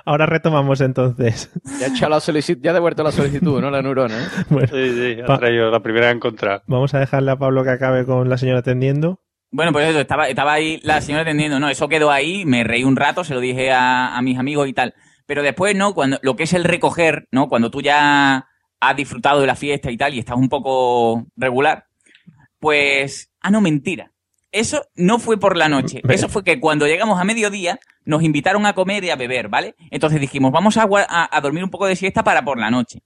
[0.04, 1.50] ahora retomamos entonces.
[1.80, 3.70] Ya ha echado la solicitud, ya ha devuelto la solicitud, ¿no?
[3.70, 4.26] La neurona, ¿eh?
[4.50, 6.62] Bueno, Sí, sí, ha traído la primera a encontrar.
[6.66, 9.20] vamos a dejarle a Pablo que acabe con la señora atendiendo.
[9.50, 12.84] Bueno, pues eso, estaba, estaba ahí la señora atendiendo, no, eso quedó ahí, me reí
[12.84, 14.94] un rato, se lo dije a, a mis amigos y tal.
[15.26, 15.94] Pero después, ¿no?
[15.94, 17.48] Cuando, lo que es el recoger, ¿no?
[17.48, 18.46] Cuando tú ya
[18.80, 21.86] has disfrutado de la fiesta y tal y estás un poco regular,
[22.58, 24.12] pues, ah, no, mentira.
[24.52, 26.00] Eso no fue por la noche.
[26.08, 29.74] Eso fue que cuando llegamos a mediodía nos invitaron a comer y a beber, ¿vale?
[29.90, 30.86] Entonces dijimos, vamos a-
[31.30, 33.00] a dormir un poco de siesta para por la noche.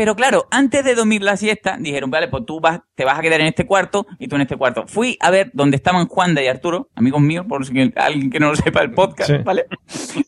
[0.00, 3.20] Pero claro, antes de dormir la siesta, dijeron, vale, pues tú vas, te vas a
[3.20, 4.86] quedar en este cuarto y tú en este cuarto.
[4.86, 8.48] Fui a ver dónde estaban Juanda y Arturo, amigos míos, por si alguien que no
[8.48, 9.36] lo sepa el podcast, Sí.
[9.44, 9.66] ¿vale?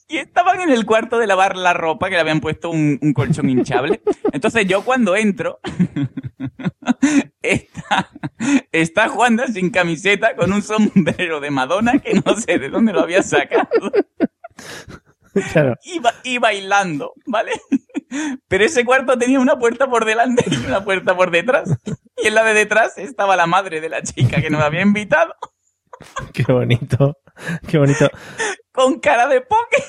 [0.09, 3.15] Y estaban en el cuarto de lavar la ropa, que le habían puesto un, un
[3.15, 4.03] colchón hinchable.
[4.35, 5.59] Entonces yo cuando entro,
[7.41, 8.11] está,
[8.73, 13.01] está Juanda sin camiseta, con un sombrero de Madonna, que no sé de dónde lo
[13.01, 13.91] había sacado
[15.53, 15.75] Claro.
[15.85, 17.53] y, ba- y bailando, ¿vale?
[18.49, 21.71] Pero ese cuarto tenía una puerta por delante y una puerta por detrás.
[22.23, 25.35] Y en la de detrás estaba la madre de la chica que nos había invitado
[26.35, 27.17] Qué bonito.
[27.69, 28.11] Qué bonito.
[28.73, 29.83] con cara de poke.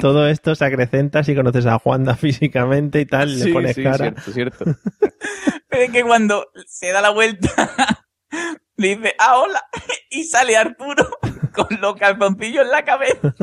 [0.00, 3.96] Todo esto se acrecenta si conoces a Juanda físicamente y tal, le pones sí, cara.
[3.98, 4.64] cierto, cierto.
[5.68, 7.48] Pero es que cuando se da la vuelta,
[8.76, 9.62] le dice, ah, hola,
[10.10, 11.08] y sale Arturo
[11.54, 13.34] con los calzoncillos en la cabeza.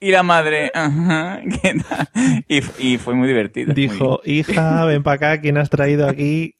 [0.00, 2.08] Y la madre, ajá, ¿qué tal?
[2.48, 2.60] Y,
[2.94, 3.68] y fue muy divertido.
[3.68, 6.56] muy Dijo, hija, ven para acá, ¿quién has traído aquí?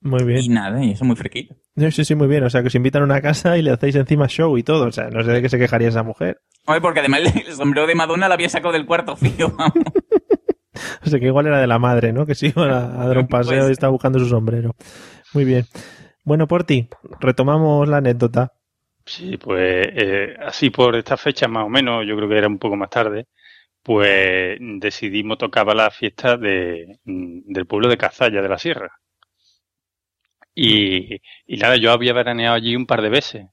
[0.00, 0.54] Muy Y bien.
[0.54, 1.54] nada, y eso muy fresquito.
[1.90, 2.44] Sí, sí, muy bien.
[2.44, 4.86] O sea, que os invitan a una casa y le hacéis encima show y todo.
[4.86, 6.40] O sea, no sé de qué se quejaría esa mujer.
[6.66, 9.74] Oye, porque además el, sombrero de Madonna la había sacado del cuarto fío, vamos.
[11.04, 12.24] O sea, que igual era de la madre, ¿no?
[12.24, 14.74] Que se iba a, a dar un paseo Pues- y estaba buscando su sombrero.
[15.34, 15.66] Muy bien.
[16.24, 16.88] Bueno, por ti,
[17.20, 18.52] retomamos la anécdota.
[19.04, 22.58] Sí, pues eh, así por esta fecha más o menos, yo creo que era un
[22.58, 23.26] poco más tarde,
[23.82, 28.92] pues decidimos tocaba la fiesta de, mm, del pueblo de Cazalla de la Sierra.
[30.54, 31.16] Y,
[31.46, 33.46] y nada, yo había veraneado allí un par de veces.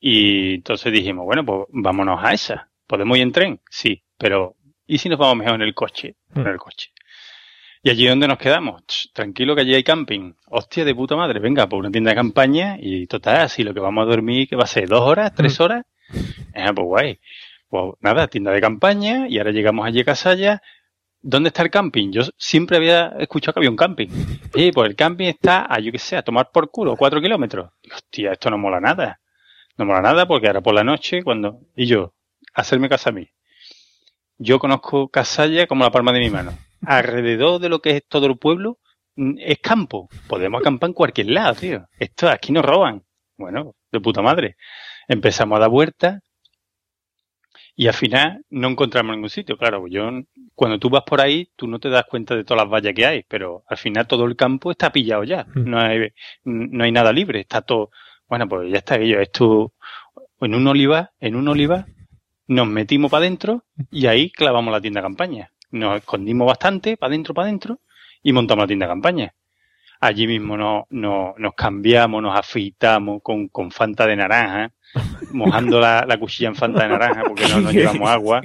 [0.00, 2.70] Y entonces dijimos, bueno, pues vámonos a esa.
[2.86, 3.60] ¿Podemos ir en tren?
[3.70, 6.16] Sí, pero ¿y si nos vamos mejor en el coche?
[6.34, 6.90] En el coche.
[7.86, 8.82] ¿Y allí donde nos quedamos?
[8.84, 10.32] Ch, tranquilo que allí hay camping.
[10.48, 13.78] Hostia de puta madre, venga, por una tienda de campaña y total, así lo que
[13.78, 14.88] vamos a dormir, que va a ser?
[14.88, 15.32] ¿Dos horas?
[15.32, 15.84] ¿Tres horas?
[16.52, 17.20] Eh, pues guay.
[17.68, 20.62] Pues nada, tienda de campaña y ahora llegamos allí a Casalla.
[21.22, 22.10] ¿Dónde está el camping?
[22.10, 24.08] Yo siempre había escuchado que había un camping.
[24.56, 27.70] Y pues el camping está a, yo que sé, a tomar por culo, cuatro kilómetros.
[27.82, 29.20] Y, hostia, esto no mola nada.
[29.76, 31.60] No mola nada porque ahora por la noche, cuando...
[31.76, 32.14] Y yo,
[32.52, 33.28] hacerme casa a mí.
[34.38, 36.65] Yo conozco Casalla como la palma de mi mano.
[36.82, 38.78] Alrededor de lo que es todo el pueblo
[39.16, 40.08] mm, es campo.
[40.28, 41.88] Podemos acampar en cualquier lado, tío.
[41.98, 43.04] Esto aquí nos roban.
[43.36, 44.56] Bueno, de puta madre.
[45.08, 46.22] Empezamos a dar vueltas
[47.74, 49.58] y al final no encontramos ningún sitio.
[49.58, 50.10] Claro, yo
[50.54, 53.04] cuando tú vas por ahí, tú no te das cuenta de todas las vallas que
[53.04, 55.44] hay, pero al final todo el campo está pillado ya.
[55.54, 55.70] Mm.
[55.70, 56.12] No hay,
[56.44, 57.90] no hay nada libre, está todo.
[58.28, 59.20] Bueno, pues ya está ello.
[59.20, 59.74] Esto
[60.40, 61.86] en un olivar, en un olivar,
[62.46, 65.52] nos metimos para adentro y ahí clavamos la tienda de campaña.
[65.70, 67.80] Nos escondimos bastante, para adentro, para adentro,
[68.22, 69.34] y montamos la tienda de campaña.
[70.00, 74.72] Allí mismo no, no- nos cambiamos, nos afeitamos con, con Fanta de naranja,
[75.32, 78.42] mojando la, la cuchilla en Fanta de naranja porque no nos llevamos agua.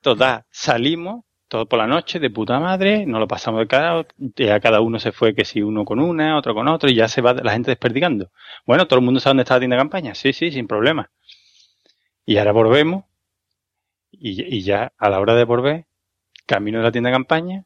[0.00, 4.06] Total, salimos todo por la noche de puta madre, nos lo pasamos de cada,
[4.36, 7.08] ya cada uno se fue que si uno con una, otro con otro, y ya
[7.08, 8.30] se va la gente desperdigando.
[8.64, 11.10] Bueno, todo el mundo sabe dónde está la tienda de campaña, sí, sí, sin problema.
[12.24, 13.04] Y ahora volvemos,
[14.12, 15.86] y, y ya a la hora de volver,
[16.46, 17.64] camino de la tienda de campaña,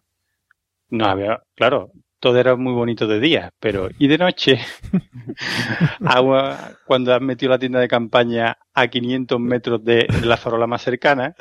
[0.88, 4.58] no había, claro, todo era muy bonito de día, pero y de noche,
[6.04, 10.82] agua, cuando has metido la tienda de campaña a 500 metros de la farola más
[10.82, 11.34] cercana,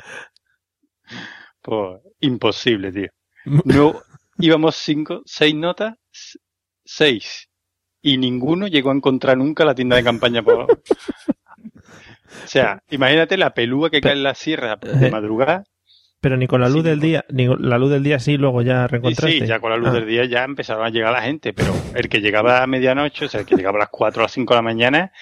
[1.62, 3.08] pues imposible, tío.
[3.64, 3.94] No,
[4.38, 5.94] íbamos cinco, seis notas,
[6.84, 7.48] seis.
[8.02, 10.70] Y ninguno llegó a encontrar nunca la tienda de campaña por...
[12.44, 15.64] O sea, imagínate la pelúa que cae en la sierra de madrugada.
[16.24, 18.62] Pero ni con la luz Sí, del día, ni la luz del día sí, luego
[18.62, 19.40] ya reencontraste.
[19.40, 19.92] sí, ya con la luz Ah.
[19.92, 23.28] del día ya empezaron a llegar la gente, pero el que llegaba a medianoche, o
[23.28, 25.12] sea, el que llegaba a las 4 o las 5 de la mañana,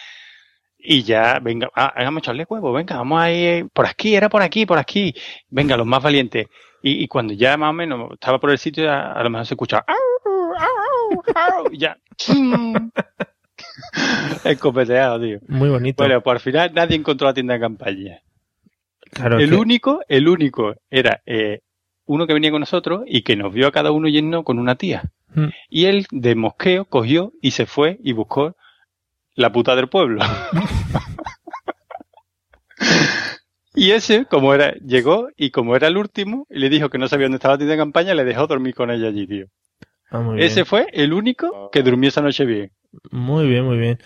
[0.78, 4.28] y ya, venga, ah, vamos a echarle huevo, venga, vamos a ir por aquí, era
[4.28, 5.12] por aquí, por aquí,
[5.50, 6.46] venga, los más valientes.
[6.84, 9.44] Y, y cuando ya más o menos estaba por el sitio, ya a lo mejor
[9.46, 11.22] se escuchaba, "Au, au,
[11.64, 11.98] au", y ya,
[14.44, 15.38] escopeteado, tío.
[15.48, 16.03] Muy bonito.
[16.05, 18.20] Bueno, pues al final nadie encontró la tienda de campaña.
[19.13, 21.61] Claro el que- único, el único era eh,
[22.07, 24.75] uno que venía con nosotros y que nos vio a cada uno yendo con una
[24.75, 25.13] tía.
[25.35, 25.47] Mm.
[25.71, 28.57] Y él, de mosqueo, cogió y se fue y buscó
[29.35, 30.21] la puta del pueblo.
[33.75, 37.09] y ese, como era, llegó y como era el último, y le dijo que no
[37.09, 39.47] sabía dónde estaba la tienda de campaña, le dejó dormir con ella allí, tío.
[40.11, 42.71] Ah, Ese fue el único que durmió esa noche bien.
[43.11, 43.99] Muy bien, muy bien.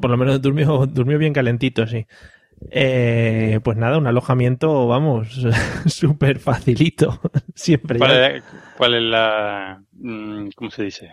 [0.00, 2.06] Por lo menos durmió, durmió bien calentito, sí.
[2.70, 5.28] Eh, pues nada, un alojamiento, vamos,
[5.86, 7.20] súper facilito.
[7.54, 7.98] Siempre.
[7.98, 8.44] ¿Cuál es,
[8.76, 11.06] cuál es la, mm, cómo se dice?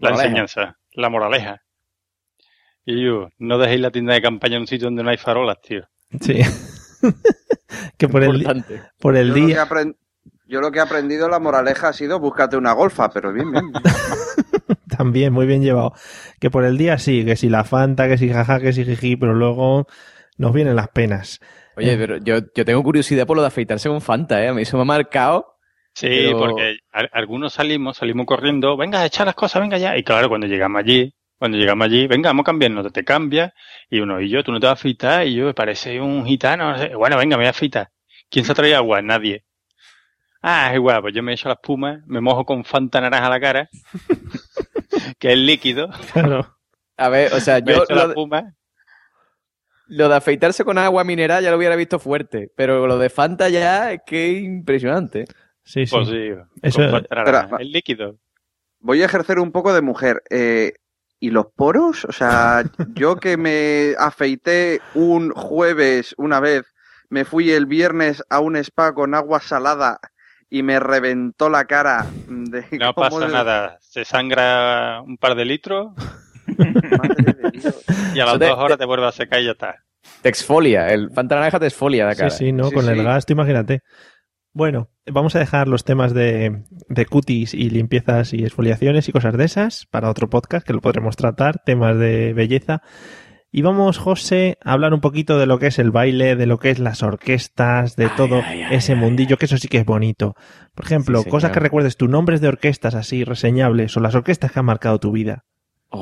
[0.00, 0.24] La Moraleja.
[0.26, 1.62] enseñanza, la moraleja.
[2.84, 5.60] Y yo, no dejéis la tienda de campaña en un sitio donde no hay farolas,
[5.62, 5.82] tío.
[6.20, 6.40] Sí.
[7.98, 8.44] que por el,
[9.00, 9.64] por el Yo lo, que he día.
[9.66, 9.96] apren-
[10.46, 13.72] yo lo que he aprendido, la moraleja ha sido búscate una golfa, pero bien, bien.
[14.88, 15.92] También, muy bien llevado.
[16.40, 19.16] Que por el día sí, que si la Fanta, que si jaja, que si jiji,
[19.16, 19.86] pero luego
[20.38, 21.40] nos vienen las penas.
[21.76, 24.48] Oye, pero yo, yo tengo curiosidad por lo de afeitarse con Fanta, ¿eh?
[24.48, 25.56] A mí eso me ha marcado.
[25.94, 29.96] Sí, Pero- porque a- algunos salimos, salimos corriendo, venga, echa las cosas, venga ya.
[29.96, 33.52] Y claro, cuando llegamos allí, cuando llegamos allí, venga, vamos a cambiarnos, te cambias.
[33.90, 36.24] Y uno, y yo, tú no te vas a afeitar, y yo, me parece un
[36.26, 36.94] gitano, no sé.
[36.94, 37.90] bueno, venga, me voy a afeitar.
[38.30, 39.00] ¿Quién se ha traído agua?
[39.02, 39.44] Nadie.
[40.42, 43.40] Ah, es igual, pues yo me echo la espuma, me mojo con Fanta naranja la
[43.40, 43.68] cara,
[45.18, 46.56] que es líquido, Claro.
[46.98, 48.54] A ver, o sea, me yo echo la lo, espuma.
[49.88, 53.48] Lo de afeitarse con agua mineral ya lo hubiera visto fuerte, pero lo de Fanta
[53.48, 55.24] ya es que es impresionante.
[55.62, 55.94] Sí, sí.
[55.94, 56.30] Pues sí,
[56.62, 58.16] Eso- es líquido.
[58.80, 60.22] Voy a ejercer un poco de mujer.
[60.30, 60.72] Eh,
[61.18, 62.04] ¿Y los poros?
[62.04, 62.62] O sea,
[62.94, 66.66] yo que me afeité un jueves una vez,
[67.08, 69.98] me fui el viernes a un spa con agua salada
[70.50, 72.06] y me reventó la cara.
[72.28, 73.78] De No pasa de- nada.
[73.80, 75.88] Se sangra un par de litros
[76.46, 77.84] Madre de Dios.
[78.14, 79.76] y a las te- dos horas te vuelve a secar y ya está.
[80.22, 82.30] Te exfolia, el Fanta naranja te exfolia la cara.
[82.30, 82.68] Sí, sí, ¿no?
[82.68, 83.80] Sí, Con el gasto, imagínate.
[84.52, 89.36] Bueno, vamos a dejar los temas de, de cutis y limpiezas y exfoliaciones y cosas
[89.36, 92.80] de esas para otro podcast que lo podremos tratar, temas de belleza.
[93.52, 96.58] Y vamos, José, a hablar un poquito de lo que es el baile, de lo
[96.58, 99.68] que es las orquestas, de Ay, todo ay, ay, ese ay, mundillo, que eso sí
[99.68, 100.34] que es bonito.
[100.74, 104.52] Por ejemplo, Sí, cosas que recuerdes tú, nombres de orquestas así reseñables o las orquestas
[104.52, 105.44] que han marcado tu vida.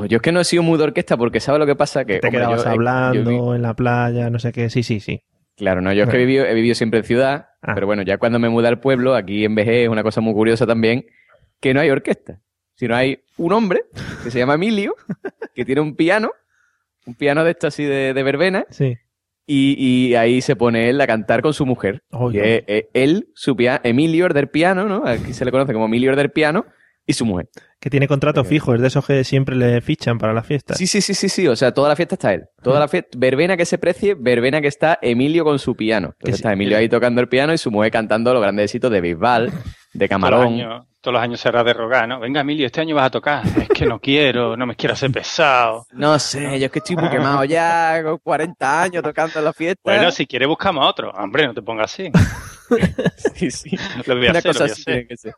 [0.00, 2.04] Oh, yo es que no he sido muy de orquesta porque ¿sabes lo que pasa?
[2.04, 4.70] Que Te hombre, quedabas yo, hablando yo vi- en la playa, no sé qué.
[4.70, 5.22] Sí, sí, sí.
[5.56, 7.72] Claro, no, yo es que he vivido, he vivido siempre en ciudad, Ah.
[7.74, 10.34] pero bueno, ya cuando me mudé al pueblo, aquí en Vejez es una cosa muy
[10.34, 11.06] curiosa también,
[11.60, 12.40] que no hay orquesta,
[12.74, 13.84] sino hay un hombre
[14.24, 14.96] que se llama Emilio,
[15.54, 16.30] que tiene un piano,
[17.06, 18.96] un piano de esto así de, de verbena, Sí.
[19.46, 19.76] y,
[20.08, 22.02] y ahí se pone él a cantar con su mujer.
[22.32, 25.06] Es él, su piano, Emilio el del piano, ¿no?
[25.06, 26.66] Aquí se le conoce como Emilio el del piano,
[27.06, 27.48] y su mujer.
[27.84, 30.72] Que tiene contrato fijo, es de esos que siempre le fichan para la fiesta.
[30.72, 31.46] Sí, sí, sí, sí, sí.
[31.48, 32.44] O sea, toda la fiesta está él.
[32.62, 36.12] Toda la fiesta, verbena que se precie, verbena que está Emilio con su piano.
[36.12, 36.40] Que Entonces sí.
[36.40, 39.48] está Emilio ahí tocando el piano y su mujer cantando los grandes éxitos de Bisbal,
[39.48, 40.46] de Todos los, Camarón.
[40.54, 42.20] años, todos los años será de rogar, ¿no?
[42.20, 43.42] Venga, Emilio, este año vas a tocar.
[43.60, 45.86] Es que no quiero, no me quiero hacer pesado.
[45.92, 49.52] No sé, yo es que estoy muy quemado ya, con 40 años tocando en la
[49.52, 49.82] fiesta.
[49.84, 51.10] Bueno, si quieres buscamos a otro.
[51.10, 52.10] Hombre, no te pongas así.
[53.34, 53.76] sí, sí.
[54.06, 54.84] Lo voy a Una hacer, cosa lo voy a así hacer.
[54.94, 55.34] tiene que ser.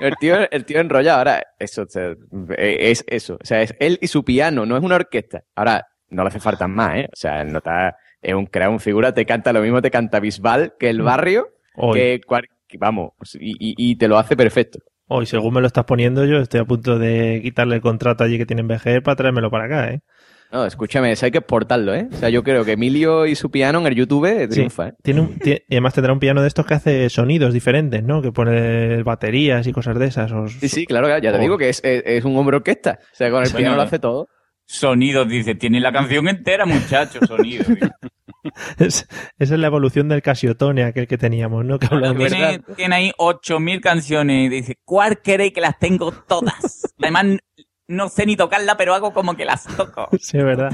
[0.00, 2.14] El tío, el tío enrollado, ahora, eso, o sea,
[2.56, 3.34] eh, es eso.
[3.42, 5.42] O sea, es él y su piano, no es una orquesta.
[5.56, 7.08] Ahora, no le hace falta más, ¿eh?
[7.12, 10.20] O sea, no está, es un crea un figura, te canta lo mismo, te canta
[10.20, 14.78] Bisbal que el barrio, Hoy, que, cual- vamos, y, y- y te lo hace perfecto.
[15.06, 18.36] hoy, según me lo estás poniendo, yo estoy a punto de quitarle el contrato allí
[18.38, 20.00] que tiene en BG para traérmelo para acá, ¿eh?
[20.50, 22.08] No, escúchame, eso hay que exportarlo, ¿eh?
[22.10, 24.92] O sea, yo creo que Emilio y su piano en el YouTube triunfa, ¿eh?
[25.02, 28.22] Tiene un- y además tendrá un piano de estos que hace sonidos diferentes, ¿no?
[28.22, 30.32] Que pone baterías y cosas de esas.
[30.32, 32.98] o- Sí, sí, claro, ya te digo que es, es- es un hombre orquesta.
[33.12, 34.28] O sea, con el piano lo hace todo.
[34.64, 37.66] Sonidos, dice, tiene la canción entera, muchachos, sonidos.
[38.78, 39.06] Es-
[39.38, 41.78] esa es la evolución del Casiotone, aquel que teníamos, ¿no?
[41.78, 46.12] Que hablamos de- tiene, tiene ahí 8.000 canciones y dice, ¿cuál queréis que las tengo
[46.12, 46.94] todas?
[46.98, 47.38] Además,
[47.88, 50.08] no sé ni tocarla, pero hago como que las toco.
[50.20, 50.72] Sí, es verdad.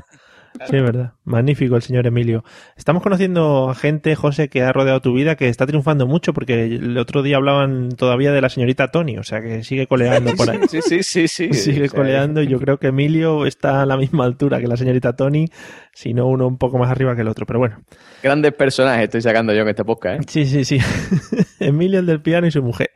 [0.70, 1.14] Sí, es verdad.
[1.24, 2.44] Magnífico el señor Emilio.
[2.76, 6.64] Estamos conociendo a gente, José, que ha rodeado tu vida, que está triunfando mucho, porque
[6.64, 10.48] el otro día hablaban todavía de la señorita Tony, o sea que sigue coleando por
[10.50, 10.61] ahí.
[10.68, 11.52] Sí, sí, sí, sí.
[11.52, 14.68] Sigue O sea, coleando y yo creo que Emilio está a la misma altura que
[14.68, 15.46] la señorita Tony,
[15.92, 17.82] si no uno un poco más arriba que el otro, pero bueno.
[18.22, 20.26] Grandes personajes estoy sacando yo en este podcast, ¿eh?
[20.28, 20.78] Sí, sí, sí.
[21.61, 22.90] Emilio el del piano y su mujer.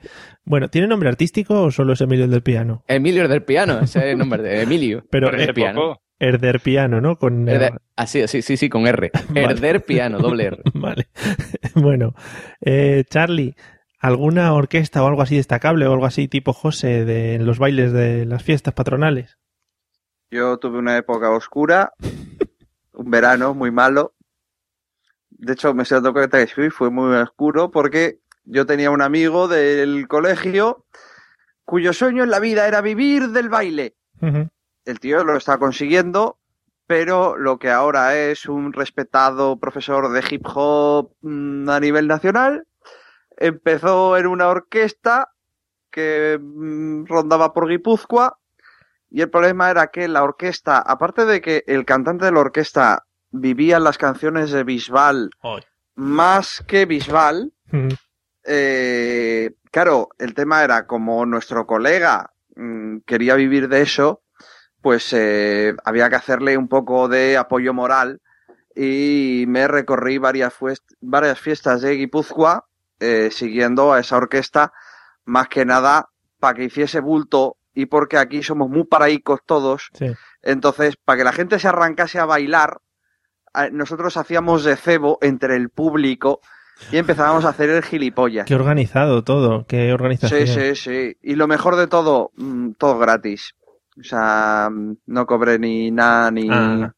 [0.44, 2.82] Bueno, ¿tiene nombre artístico o solo es Emilio el del piano?
[2.86, 5.04] Emilio el del piano, ese es el nombre de Emilio.
[5.10, 5.80] Pero Pero hace piano.
[5.80, 7.16] poco, Herder piano, ¿no?
[7.18, 9.10] Con Herder- Así, sí, sí, sí, con R.
[9.34, 10.62] Herder piano, doble R.
[10.74, 11.08] Vale.
[11.74, 12.14] Bueno,
[12.60, 13.54] eh, Charlie,
[14.00, 17.92] ¿alguna orquesta o algo así destacable o algo así tipo José de en los bailes
[17.92, 19.38] de las fiestas patronales?
[20.30, 21.92] Yo tuve una época oscura,
[22.92, 24.14] un verano muy malo.
[25.30, 30.08] De hecho, me siento cuenta que fue muy oscuro porque yo tenía un amigo del
[30.08, 30.84] colegio
[31.64, 33.94] cuyo sueño en la vida era vivir del baile.
[34.88, 36.38] El tío lo está consiguiendo,
[36.86, 42.66] pero lo que ahora es un respetado profesor de hip hop mm, a nivel nacional,
[43.36, 45.30] empezó en una orquesta
[45.90, 48.38] que mm, rondaba por Guipúzcoa
[49.10, 53.04] y el problema era que la orquesta, aparte de que el cantante de la orquesta
[53.30, 55.28] vivía las canciones de Bisbal
[55.96, 57.52] más que Bisbal,
[58.42, 64.22] eh, claro, el tema era como nuestro colega mm, quería vivir de eso,
[64.80, 68.20] pues eh, había que hacerle un poco de apoyo moral
[68.74, 70.54] y me recorrí varias,
[71.00, 72.66] varias fiestas de Guipúzcoa
[73.00, 74.72] eh, siguiendo a esa orquesta,
[75.24, 76.08] más que nada
[76.38, 80.06] para que hiciese bulto y porque aquí somos muy paraicos todos, Sí.
[80.42, 82.78] entonces para que la gente se arrancase a bailar,
[83.72, 86.40] nosotros hacíamos de cebo entre el público
[86.92, 88.46] y empezábamos a hacer el gilipollas.
[88.46, 90.46] Qué organizado todo, qué organización.
[90.46, 91.16] Sí, sí, sí.
[91.22, 93.54] Y lo mejor de todo, mm, todo gratis.
[93.98, 94.70] O sea,
[95.06, 96.48] no cobré ni nada, ni...
[96.50, 96.94] Ah.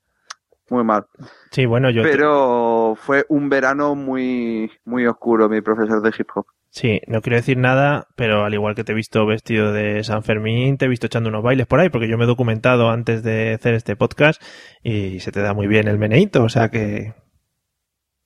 [0.69, 1.07] Muy mal.
[1.51, 2.03] Sí, bueno, yo...
[2.03, 6.47] Pero fue un verano muy, muy oscuro, mi profesor de hip hop.
[6.69, 10.23] Sí, no quiero decir nada, pero al igual que te he visto vestido de San
[10.23, 13.25] Fermín, te he visto echando unos bailes por ahí, porque yo me he documentado antes
[13.25, 14.41] de hacer este podcast
[14.85, 17.15] y se te da muy bien el meneíto, o sea que...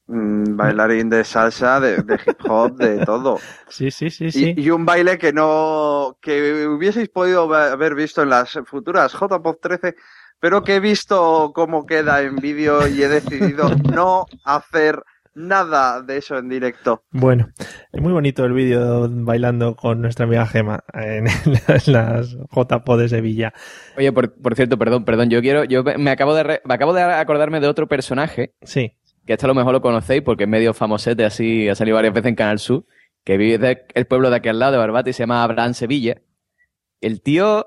[0.07, 1.97] Mm, bailarín de salsa, de,
[2.27, 3.39] hip hop, de todo.
[3.69, 4.55] Sí, sí, sí, sí.
[4.57, 9.95] Y, un baile que no, que hubieseis podido haber visto en las futuras J-Pop 13,
[10.41, 15.03] pero que he visto cómo queda en vídeo y he decidido no hacer
[15.35, 17.03] nada de eso en directo.
[17.11, 17.49] Bueno,
[17.91, 21.25] es muy bonito el vídeo bailando con nuestra amiga Gema en
[21.87, 23.55] las, JPO de Sevilla.
[23.97, 27.61] Oye, por, cierto, perdón, perdón, yo quiero, yo me acabo de me acabo de acordarme
[27.61, 28.55] de otro personaje.
[28.63, 28.93] Sí.
[29.27, 32.15] Que esto a lo mejor lo conocéis porque es medio famosete así, ha salido varias
[32.15, 32.85] veces en Canal Sur,
[33.25, 36.21] que vive el pueblo de aquel lado de Barbate y se llama Abraham Sevilla.
[37.01, 37.67] El tío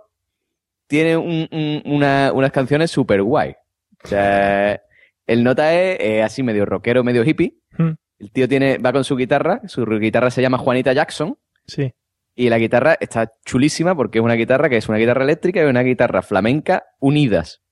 [0.88, 3.56] tiene unas canciones súper guay.
[4.04, 4.82] O sea,
[5.26, 7.58] el nota es así medio rockero, medio hippie.
[7.78, 7.94] Hmm.
[8.20, 11.38] El tío tiene, va con su guitarra, su guitarra se llama Juanita Jackson.
[11.66, 11.94] Sí.
[12.36, 15.66] Y la guitarra está chulísima porque es una guitarra que es una guitarra eléctrica y
[15.66, 17.64] una guitarra flamenca unidas.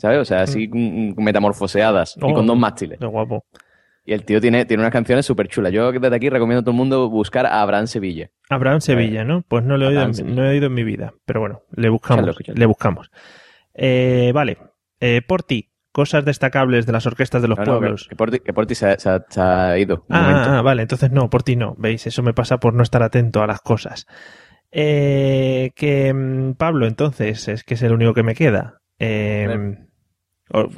[0.00, 0.18] ¿Sabes?
[0.18, 1.22] O sea, así hmm.
[1.22, 2.98] metamorfoseadas y con oh, dos mástiles.
[2.98, 3.44] Qué guapo.
[4.06, 5.72] Y el tío tiene, tiene unas canciones súper chulas.
[5.72, 8.30] Yo desde aquí recomiendo a todo el mundo buscar a Abraham Sevilla.
[8.48, 9.42] Abraham Sevilla, ¿no?
[9.46, 11.12] Pues no lo he, oído en, no he oído en mi vida.
[11.26, 12.34] Pero bueno, le buscamos.
[12.46, 13.10] Le buscamos.
[13.74, 14.56] Eh, vale.
[15.00, 18.08] Eh, por ti, cosas destacables de las orquestas de los pueblos.
[18.08, 20.06] que, por ti, se, ha ido.
[20.08, 21.74] Ah, ah, vale, entonces no, por ti no.
[21.76, 22.06] ¿Veis?
[22.06, 24.06] Eso me pasa por no estar atento a las cosas.
[24.72, 28.80] Eh, que mm, Pablo, entonces, es que es el único que me queda.
[28.98, 29.76] Eh,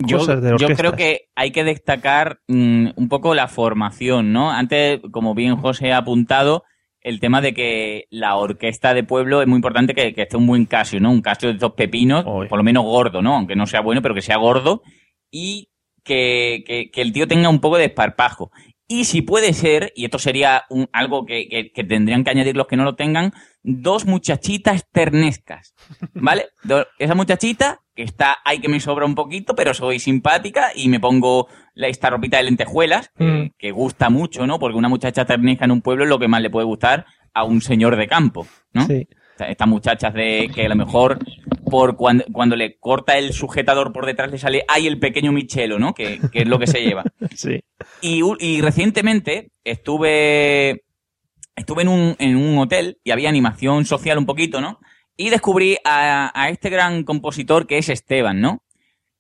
[0.07, 4.51] yo, yo, creo que hay que destacar mm, un poco la formación, ¿no?
[4.51, 6.64] Antes, como bien José ha apuntado,
[7.01, 10.66] el tema de que la orquesta de pueblo es muy importante que, esté un buen
[10.66, 11.11] Casio, ¿no?
[11.11, 13.35] Un Casio de dos pepinos, por lo menos gordo, ¿no?
[13.35, 14.83] Aunque no sea bueno, pero que sea gordo
[15.31, 15.70] y
[16.05, 18.51] que, que, el tío tenga un poco de esparpajo.
[18.87, 22.66] Y si puede ser, y esto sería un, algo que, que, tendrían que añadir los
[22.66, 23.33] que no lo tengan,
[23.63, 25.75] dos muchachitas ternescas,
[26.15, 26.47] ¿vale?
[26.99, 31.01] esa muchachita que está ahí que me sobra un poquito, pero soy simpática y me
[31.01, 33.11] pongo esta ropita de lentejuelas,
[33.59, 33.75] que, mm.
[33.75, 34.59] gusta mucho, ¿no?
[34.59, 37.45] Porque una muchacha ternesca en un pueblo es lo que más le puede gustar a
[37.45, 38.87] un señor de campo, ¿no?
[38.87, 39.07] Sí.
[39.39, 41.19] Estas muchachas de que a lo mejor
[41.65, 45.79] por cuando, cuando le corta el sujetador por detrás le sale ahí el pequeño Michelo,
[45.79, 45.95] ¿no?
[45.95, 47.05] Que, es lo que se lleva.
[47.35, 47.65] Sí.
[48.01, 50.83] Y, y recientemente estuve
[51.57, 54.81] estuve en un, en un hotel y había animación social un poquito, ¿no?
[55.17, 58.63] Y descubrí a, a este gran compositor que es Esteban, ¿no?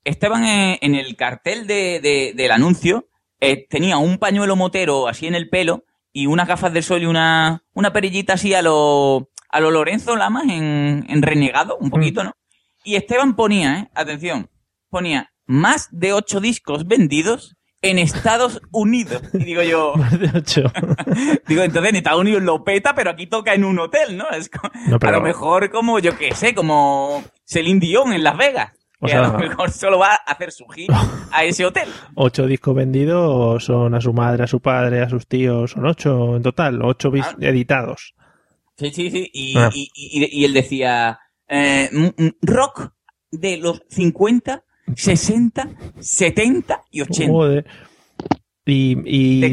[0.04, 3.08] Esteban eh, en, el cartel de, del anuncio
[3.40, 7.06] eh, tenía un pañuelo motero así en el pelo y unas gafas de sol y
[7.06, 12.22] una, una perillita así a lo, a lo Lorenzo Lamas en, en renegado, un poquito,
[12.22, 12.26] mm.
[12.26, 12.36] ¿no?
[12.84, 13.90] Y Esteban ponía, ¿eh?
[13.94, 14.50] Atención,
[14.90, 19.22] ponía más de ocho discos vendidos en Estados Unidos.
[19.34, 19.94] Y digo yo.
[19.96, 20.62] Más de ocho.
[21.46, 24.30] digo, entonces en Estados Unidos lo peta, pero aquí toca en un hotel, ¿no?
[24.30, 24.50] Es
[25.00, 28.72] A lo mejor como, yo qué sé, como Celine Dion en Las Vegas.
[29.04, 30.96] que a lo mejor solo va a hacer su gira
[31.32, 31.88] a ese hotel.
[32.14, 36.36] Ocho discos vendidos son a su madre, a su padre, a sus tíos, son ocho
[36.36, 37.36] en total, ocho ah.
[37.40, 38.14] editados.
[38.76, 39.30] Sí, sí, sí.
[39.32, 39.70] Y, ah.
[39.72, 41.18] y, él decía,
[41.48, 41.90] eh,
[42.40, 42.92] rock
[43.30, 44.64] de los 50
[44.94, 45.68] 60,
[46.00, 47.64] 70 y 80.
[48.64, 49.52] Y,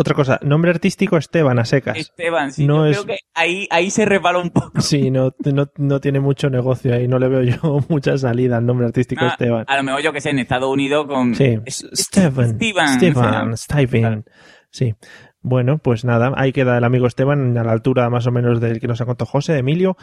[0.00, 1.98] otra cosa, nombre artístico Esteban a secas.
[1.98, 4.80] Esteban, sí, no creo que ahí, ahí se resbaló un poco.
[4.80, 5.32] Sí, no,
[5.76, 9.30] no, tiene mucho negocio ahí, no le veo yo mucha salida al nombre artístico ah,
[9.30, 9.64] Esteban.
[9.66, 11.34] A lo mejor yo que sé, en Estados Unidos con...
[11.34, 12.50] Sí, Esteban.
[12.62, 13.52] Esteban.
[13.54, 14.24] Esteban.
[14.70, 14.94] Sí.
[15.40, 18.78] Bueno, pues nada, ahí queda el amigo Esteban a la altura más o menos del
[18.78, 19.96] que nos ha contado José, Emilio.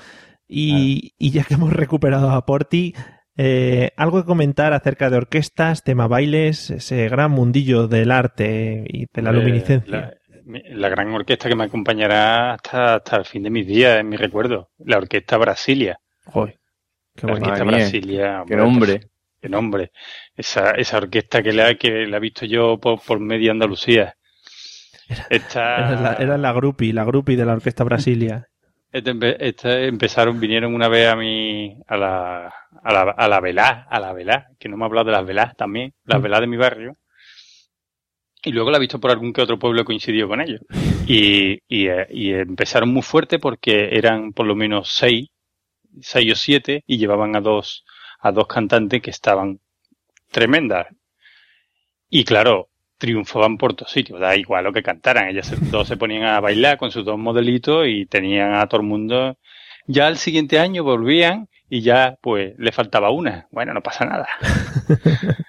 [0.45, 2.93] Y, y ya que hemos recuperado a Porti,
[3.37, 9.07] eh, algo que comentar acerca de orquestas, tema bailes, ese gran mundillo del arte y
[9.11, 10.17] de la luminiscencia.
[10.45, 14.15] La, gran orquesta que me acompañará hasta, hasta el fin de mis días, en mi
[14.15, 14.69] recuerdo.
[14.77, 15.99] La Orquesta Brasilia.
[16.25, 16.59] Joder,
[17.15, 18.43] qué la Orquesta Brasilia.
[18.47, 18.97] Qué nombre.
[18.99, 19.11] Pues,
[19.41, 19.91] qué nombre.
[20.35, 24.15] Esa, esa orquesta que la, que la he visto yo por, por media Andalucía.
[25.29, 28.47] Era, la, era la grupi, la grupi de la Orquesta Brasilia.
[28.95, 32.47] Este, este, empezaron, vinieron una vez a mi, a la,
[32.81, 35.25] a la, a la velá, a la velá, que no me ha hablado de las
[35.25, 36.23] velas también, las mm.
[36.23, 36.95] velas de mi barrio.
[38.41, 40.61] Y luego la he visto por algún que otro pueblo coincidió con ellos.
[41.07, 45.27] Y, y, eh, y, empezaron muy fuerte porque eran por lo menos seis,
[45.99, 47.83] seis o siete, y llevaban a dos,
[48.21, 49.59] a dos cantantes que estaban
[50.31, 50.87] tremendas.
[52.09, 56.23] Y claro, triunfaban por todos sitios, da igual lo que cantaran, ellas todos se ponían
[56.23, 59.37] a bailar con sus dos modelitos y tenían a todo el mundo.
[59.87, 63.47] Ya al siguiente año volvían y ya pues le faltaba una.
[63.51, 64.27] Bueno, no pasa nada.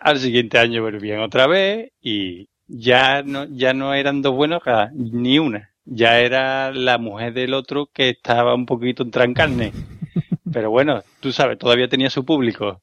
[0.00, 4.62] al siguiente año volvían otra vez y ya no, ya no eran dos buenos
[4.92, 5.70] ni una.
[5.84, 9.72] Ya era la mujer del otro que estaba un poquito en carne.
[10.52, 12.82] Pero bueno, tú sabes, todavía tenía su público.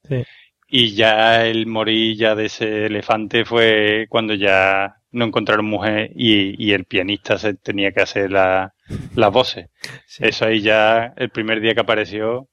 [0.72, 6.63] Y ya el morir ya de ese elefante fue cuando ya no encontraron mujer y,
[6.63, 8.74] y el pianista se tenía que hacer la,
[9.15, 9.67] las voces.
[10.05, 10.26] Sí.
[10.28, 12.47] Eso ahí ya, el primer día que apareció,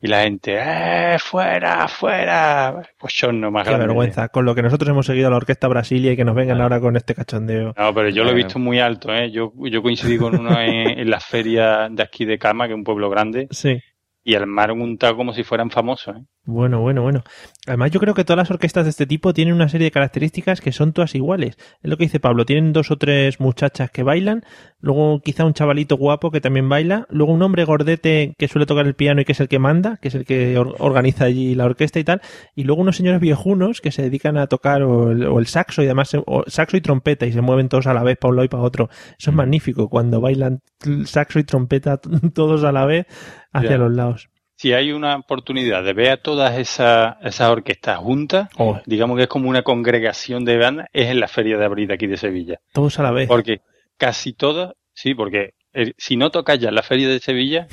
[0.00, 2.82] y la gente, ¡eh, fuera, fuera!
[2.98, 3.86] Pues yo no más Qué grande.
[3.86, 4.28] vergüenza.
[4.28, 6.80] Con lo que nosotros hemos seguido a la Orquesta Brasilia y que nos vengan ahora
[6.80, 7.74] con este cachondeo.
[7.76, 9.30] No, pero yo lo he visto muy alto, ¿eh?
[9.30, 12.76] Yo, yo coincidí con uno en, en la feria de aquí de Cama, que es
[12.78, 13.78] un pueblo grande, Sí.
[14.22, 16.20] y armaron un taco como si fueran famosos, ¿eh?
[16.48, 17.24] Bueno, bueno, bueno.
[17.66, 20.60] Además, yo creo que todas las orquestas de este tipo tienen una serie de características
[20.60, 21.56] que son todas iguales.
[21.82, 22.46] Es lo que dice Pablo.
[22.46, 24.44] Tienen dos o tres muchachas que bailan,
[24.78, 28.86] luego quizá un chavalito guapo que también baila, luego un hombre gordete que suele tocar
[28.86, 31.56] el piano y que es el que manda, que es el que or- organiza allí
[31.56, 32.22] la orquesta y tal,
[32.54, 35.82] y luego unos señores viejunos que se dedican a tocar o el, o el saxo
[35.82, 38.36] y además o saxo y trompeta y se mueven todos a la vez para un
[38.36, 38.88] lado y para otro.
[39.18, 40.60] Eso es magnífico cuando bailan
[41.06, 41.96] saxo y trompeta
[42.34, 43.06] todos a la vez
[43.52, 44.28] hacia los lados.
[44.58, 49.24] Si hay una oportunidad de ver a todas esas, esas orquestas juntas, Oh, digamos que
[49.24, 52.16] es como una congregación de bandas, es en la feria de abril de aquí de
[52.16, 52.60] Sevilla.
[52.72, 53.28] todos a la vez.
[53.28, 53.60] Porque
[53.98, 57.66] casi todas, sí, porque eh, si no tocas ya en la feria de Sevilla,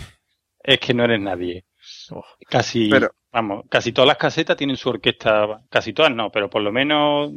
[0.62, 1.66] es que no eres nadie.
[2.12, 2.24] Oh.
[2.50, 6.62] Casi, Pero- vamos, casi todas las casetas tienen su orquesta, casi todas no, pero por
[6.62, 7.32] lo menos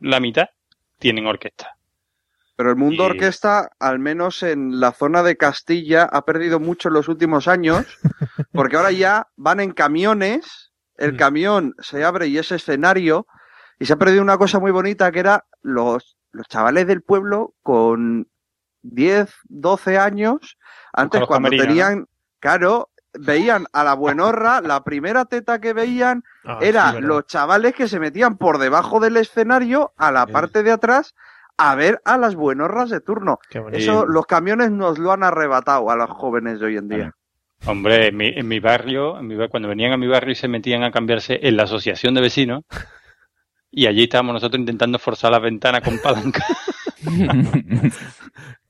[0.00, 0.48] la mitad
[0.98, 1.76] tienen orquesta.
[2.58, 6.88] Pero el mundo Y- orquesta, al menos en la zona de Castilla, ha perdido mucho
[6.88, 7.86] en los últimos años,
[8.52, 11.16] porque ahora ya van en camiones, el Mm.
[11.16, 13.28] camión se abre y es escenario,
[13.78, 17.54] y se ha perdido una cosa muy bonita que era los, los chavales del pueblo
[17.62, 18.26] con
[18.82, 20.58] 10, 12 años,
[20.92, 22.06] antes cuando tenían,
[22.40, 22.90] claro,
[23.20, 27.86] veían a la buenorra, la primera teta que veían Ah, era sí, los chavales que
[27.86, 31.14] se metían por debajo del escenario a la parte de atrás
[31.58, 33.38] a ver a las buenorras de turno.
[33.50, 33.78] Qué bonito.
[33.78, 37.12] Eso los camiones nos lo han arrebatado a los jóvenes de hoy en día.
[37.66, 40.48] Hombre, en mi, en mi barrio, en mi cuando venían a mi barrio y se
[40.48, 42.64] metían a cambiarse en la asociación de vecinos,
[43.70, 46.44] y allí estábamos nosotros intentando forzar las ventanas con palanca.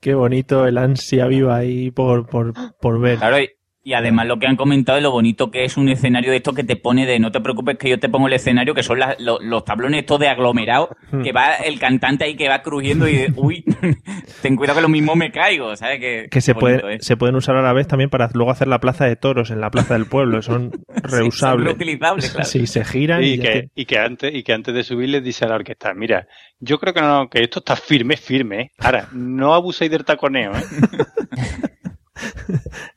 [0.00, 3.18] Qué bonito el ansia viva ahí por, por, por ver.
[3.18, 3.50] Claro, y,
[3.88, 6.52] y además lo que han comentado es lo bonito que es un escenario de esto
[6.52, 8.98] que te pone de no te preocupes que yo te pongo el escenario, que son
[8.98, 11.22] las- los tablones estos de aglomerado, Hmm.
[11.22, 13.64] que va el cantante ahí que va crujiendo y de, uy,
[14.42, 16.00] ten cuidado que lo mismo me caigo, ¿sabes?
[16.00, 17.06] Que, Que se, bonito puede, es.
[17.06, 19.62] se pueden usar a la vez también para luego hacer la plaza de toros en
[19.62, 20.42] la plaza del pueblo.
[20.42, 21.66] Son Sí, son reusables.
[21.68, 22.44] reutilizables, claro.
[22.46, 25.24] Sí, se giran y, que, que- y que antes, y que antes de subir les
[25.24, 26.26] dice a la orquesta, mira,
[26.60, 28.72] yo creo que no, que esto está firme, firme, ¿eh?
[28.80, 30.62] Ahora, no abuséis del taconeo, ¿eh?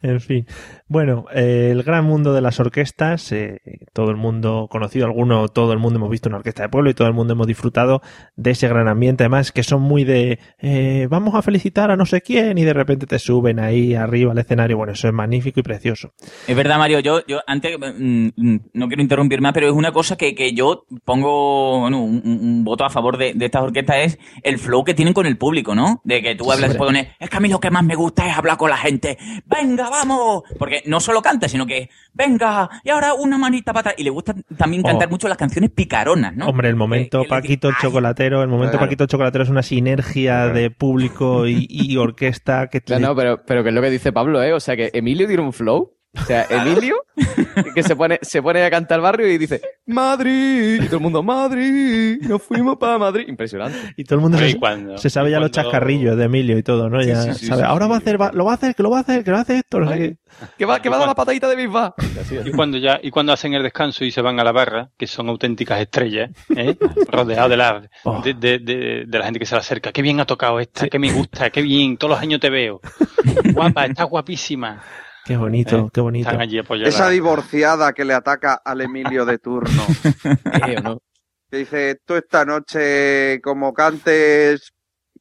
[0.01, 0.47] En fin.
[0.91, 3.61] Bueno, eh, el gran mundo de las orquestas, eh,
[3.93, 6.93] todo el mundo conocido, alguno, todo el mundo hemos visto una orquesta de pueblo y
[6.93, 8.01] todo el mundo hemos disfrutado
[8.35, 12.05] de ese gran ambiente, además que son muy de eh, vamos a felicitar a no
[12.05, 14.75] sé quién y de repente te suben ahí arriba al escenario.
[14.75, 16.11] Bueno, eso es magnífico y precioso.
[16.45, 19.93] Es verdad, Mario, yo, yo antes, mm, mm, no quiero interrumpir más, pero es una
[19.93, 23.61] cosa que, que yo pongo bueno, un, un- un voto a favor de, de estas
[23.63, 26.01] orquestas, es el flow que tienen con el público, ¿no?
[26.03, 26.77] De que tú hablas, Sí.
[26.77, 29.17] pones, es que a mí lo que más me gusta es hablar con la gente,
[29.45, 33.95] venga, vamos, porque no solo canta, sino que, venga, y ahora una manita para atrás,
[33.97, 35.11] y le gusta también cantar Oh.
[35.11, 36.47] mucho las canciones picaronas, ¿no?
[36.47, 38.85] Hombre, el momento Que- que le Paquito el dice, "Ay, Chocolatero, el momento Claro.
[38.85, 43.41] Paquito el Chocolatero es una sinergia de público y, y orquesta que No, no, pero,
[43.45, 44.53] pero que es lo que dice Pablo, ¿eh?
[44.53, 45.93] O sea, que Emilio tiene un flow.
[46.13, 46.95] O sea, Emilio,
[47.73, 50.81] que se pone, se pone a cantar al barrio y dice, Madrid.
[50.83, 52.17] Y todo el mundo, Madrid.
[52.23, 53.25] Nos fuimos para Madrid.
[53.29, 53.77] Impresionante.
[53.95, 56.89] y todo el mundo se, cuando- se sabe ya los chascarrillos de Emilio y todo,
[56.89, 57.01] ¿no?
[57.01, 57.89] Sí, ya sí, sí, sabe, sí, ahora sí.
[57.91, 59.37] va a hacer, va- lo va a hacer, que lo va a hacer, que lo
[59.37, 59.99] hace esto, no sé Ay.
[59.99, 60.17] qué.
[60.57, 61.93] Que va, que va a dar la patadita de Bisbal.
[62.45, 65.07] Y cuando ya, y cuando hacen el descanso y se van a la barra, que
[65.07, 66.75] son auténticas estrellas, ¿eh?
[67.09, 68.21] rodeados de la, Oh.
[68.21, 69.91] de, de- de- de la gente que se le acerca.
[69.93, 72.81] Qué bien ha tocado esta, qué me gusta, qué bien, todos los años te veo.
[73.53, 74.81] Guapa, está guapísima.
[75.25, 76.29] Qué bonito, Eh, qué bonito.
[76.29, 76.93] Están allí apoyados.
[76.93, 79.83] Esa divorciada que le ataca al Emilio de turno.
[80.67, 81.01] Eh, ¿o no?
[81.49, 84.71] Que dice, tú esta noche como cantes,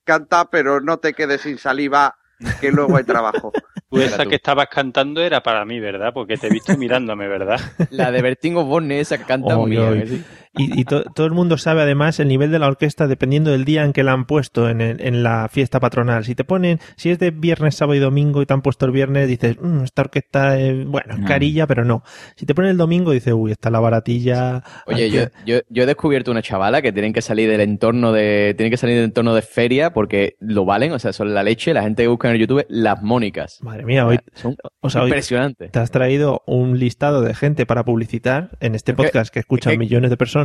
[0.05, 2.15] canta, pero no te quedes sin saliva,
[2.61, 3.53] que luego hay trabajo.
[3.91, 4.29] Tú esa tú.
[4.31, 6.13] que estabas cantando era para mí, ¿verdad?
[6.15, 7.59] Porque te he visto mirándome, ¿verdad?
[7.91, 10.25] La de Bertín Osborne, esa que canta mía, oy.
[10.57, 13.65] Y, y to- todo el mundo sabe además el nivel de la orquesta dependiendo del
[13.65, 16.25] día en que la han puesto en, el- en la fiesta patronal.
[16.25, 18.91] Si te ponen, si es de viernes, sábado y domingo y te han puesto el
[18.93, 21.27] viernes, dices, "Mm, esta orquesta es, bueno, es No.
[21.29, 22.03] carilla, pero no.
[22.35, 24.65] Si te ponen el domingo, dices, uy, está la baratilla.
[24.87, 28.55] Oye, yo, yo, yo he descubierto una chavala que tienen que salir del entorno de,
[28.57, 31.73] tienen que salir del entorno de feria porque lo valen, o sea, son la leche,
[31.75, 33.59] la gente que busca en el YouTube, las mónicas.
[33.63, 35.13] Madre mía, hoy, Son o sea, hoy
[35.71, 40.11] te has traído un listado de gente para publicitar en este podcast que escuchan millones
[40.11, 40.40] de personas.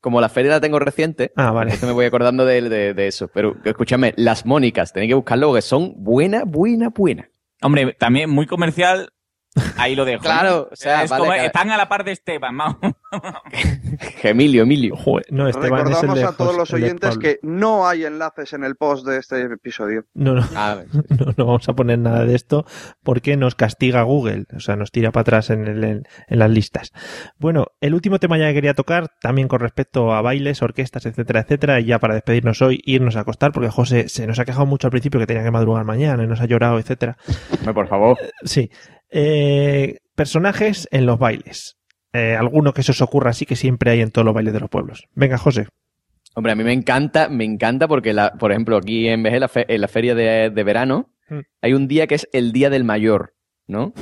[0.00, 1.74] Como la feria la tengo reciente, Ah, vale.
[1.82, 3.28] me voy acordando de, de- de eso.
[3.32, 7.28] Pero escúchame, las mónicas, tenéis que buscarlo porque son buenas, buenas, buenas.
[7.62, 9.10] Hombre, también muy comercial,
[9.76, 10.22] Ahí lo dejo.
[10.22, 11.46] Claro, o sea, Es vale, como- claro.
[11.46, 12.76] están a la par de Esteban, vamos.
[14.22, 14.96] Emilio, Emilio.
[14.96, 18.52] Joder, no, Esteban es el Recordamos de a todos los oyentes que no hay enlaces
[18.52, 20.04] en el post de este episodio.
[20.14, 20.78] No, no, Ah,
[21.08, 22.64] no, no vamos a poner nada de esto
[23.02, 26.50] porque nos castiga Google, o sea, nos tira para atrás en, el- en- en las
[26.50, 26.92] listas.
[27.38, 31.40] Bueno, el último tema ya que quería tocar, también con respecto a bailes, orquestas, etcétera,
[31.40, 34.66] etcétera, y ya para despedirnos hoy, irnos a acostar, porque José se nos ha quejado
[34.66, 37.16] mucho al principio que tenía que madrugar mañana y nos ha llorado, etcétera.
[37.74, 38.16] por favor.
[38.44, 38.70] Sí.
[39.12, 41.76] Eh, personajes en los bailes.
[42.14, 44.60] Eh, alguno que se os ocurra así que siempre hay en todos los bailes de
[44.60, 45.04] los pueblos.
[45.14, 45.68] Venga, José.
[46.34, 49.48] Hombre, a mí me encanta, me encanta porque, la, por ejemplo, aquí en Veje, la
[49.48, 51.38] fe- en la feria de, de verano, Mm.
[51.62, 53.34] hay un día que es el Día del Mayor,
[53.66, 53.92] ¿no?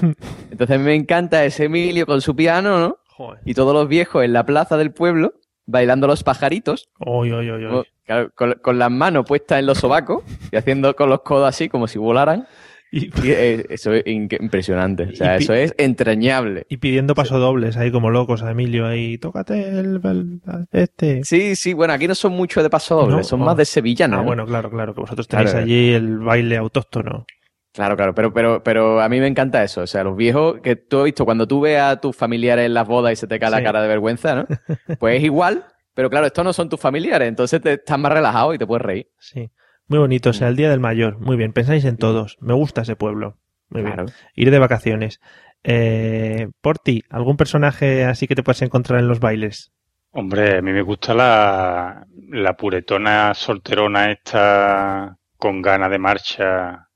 [0.51, 2.97] Entonces a mí me encanta ese Emilio con su piano, ¿no?
[3.09, 3.41] Joder.
[3.45, 5.35] Y todos los viejos en la plaza del pueblo
[5.67, 7.71] bailando los pajaritos, Oy, oy, oy, oy.
[7.71, 11.47] con, claro, con- con las manos puestas en los sobacos y haciendo con los codos
[11.49, 12.47] así como si volaran.
[12.93, 15.05] Y, eh, eso es impresionante.
[15.05, 16.66] O sea, eso es entrañable.
[16.68, 20.41] y pidiendo pasodobles ahí como locos a Emilio ahí, tócate el, el-
[20.72, 21.22] este.
[21.24, 23.45] Sí, sí, bueno, aquí no son mucho de paso doble, No, son oh.
[23.45, 24.16] más de sevillano.
[24.16, 24.24] Ah, ¿no?
[24.26, 25.64] bueno, claro, claro, que vosotros tenéis Claro.
[25.64, 27.26] allí el baile autóctono.
[27.72, 29.82] Claro, claro, pero, pero, pero a mí me encanta eso.
[29.82, 32.74] O sea, los viejos que tú has visto cuando tú ves a tus familiares en
[32.74, 34.47] las bodas y se te cae la cara de vergüenza, ¿no?
[34.99, 35.64] Pues es igual,
[35.95, 38.82] pero claro, estos no son tus familiares, entonces te estás más relajado y te puedes
[38.84, 39.07] reír.
[39.20, 39.49] Sí.
[39.91, 40.34] Muy bonito, o Mm.
[40.34, 41.18] sea, el Día del Mayor.
[41.18, 42.36] Muy bien, pensáis en todos.
[42.41, 43.36] Me gusta ese pueblo.
[43.70, 44.07] Muy bien.
[44.36, 45.20] Ir de vacaciones.
[45.64, 49.72] Eh, por ti, ¿algún personaje así que te puedas encontrar en los bailes?
[50.12, 56.88] Hombre, a mí me gusta la, la puretona solterona esta con ganas de marcha,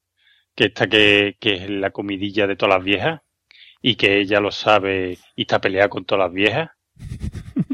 [0.54, 3.20] que esta que, que es la comidilla de todas las viejas
[3.82, 6.70] y que ella lo sabe y está peleada con todas las viejas.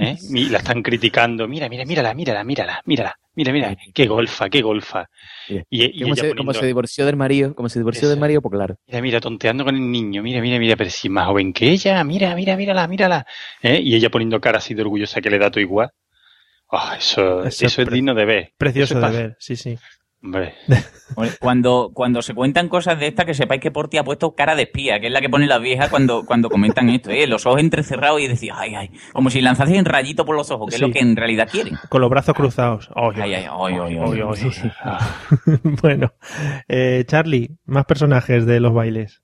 [0.00, 0.18] ¿Eh?
[0.30, 1.46] Y la están criticando.
[1.46, 3.14] Mira, mira, mírala, mírala, mírala, mírala.
[3.34, 5.08] Mira, mira, qué golfa, qué golfa.
[5.48, 8.18] Mira, Y, y Como se, como poniendo- se divorció del marido, como se divorció del
[8.18, 8.76] marido, pues claro.
[8.86, 11.70] Mira, mira, tonteando con el niño, mira, mira, mira, pero si es más joven que
[11.70, 13.26] ella, mira, mira, mírala, mírala.
[13.62, 13.80] ¿Eh?
[13.82, 15.90] Y ella poniendo cara así de orgullosa que le da todo igual.
[16.72, 18.52] Ah, eso, Eso eso, es digno de ver.
[18.56, 19.76] Precioso de es pa- ver, sí, sí.
[20.22, 20.54] Hombre,
[21.40, 24.64] Cuando, cuando se cuentan cosas de estas, que sepáis que Porti ha puesto cara de
[24.64, 27.26] espía, que es la que pone las viejas cuando, cuando comentan esto, ¿eh?
[27.26, 30.66] los ojos entrecerrados y decís, ay, ay, como si lanzases en rayito por los ojos,
[30.68, 30.82] que Sí.
[30.84, 31.78] es lo que en realidad quieren.
[31.88, 32.90] Con los brazos cruzados.
[32.94, 34.20] Ay, Ay, ay, ay, ay, ay, ay.
[34.20, 35.58] ay, ay.
[35.82, 36.12] bueno,
[36.68, 39.22] eh, Charlie, más personajes de los bailes.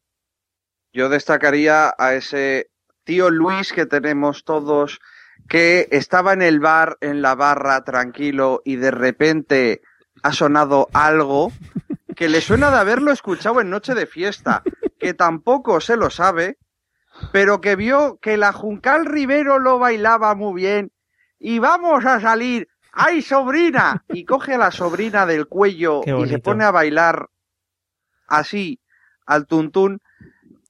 [0.95, 2.71] Yo destacaría a ese
[3.05, 4.99] tío Luis que tenemos todos,
[5.47, 9.83] que estaba en el bar, en la barra, tranquilo, y de repente
[10.23, 11.53] ha sonado algo
[12.15, 14.63] que le suena de haberlo escuchado en Noche de Fiesta,
[14.99, 16.59] que tampoco se lo sabe,
[17.33, 20.93] pero que vio que la Juncal Rivero lo bailaba muy bien,
[21.39, 24.05] y vamos a salir, ¡ay sobrina!
[24.09, 27.29] Y coge a la sobrina del cuello y se pone a bailar
[28.27, 28.81] así,
[29.27, 30.01] al tuntún,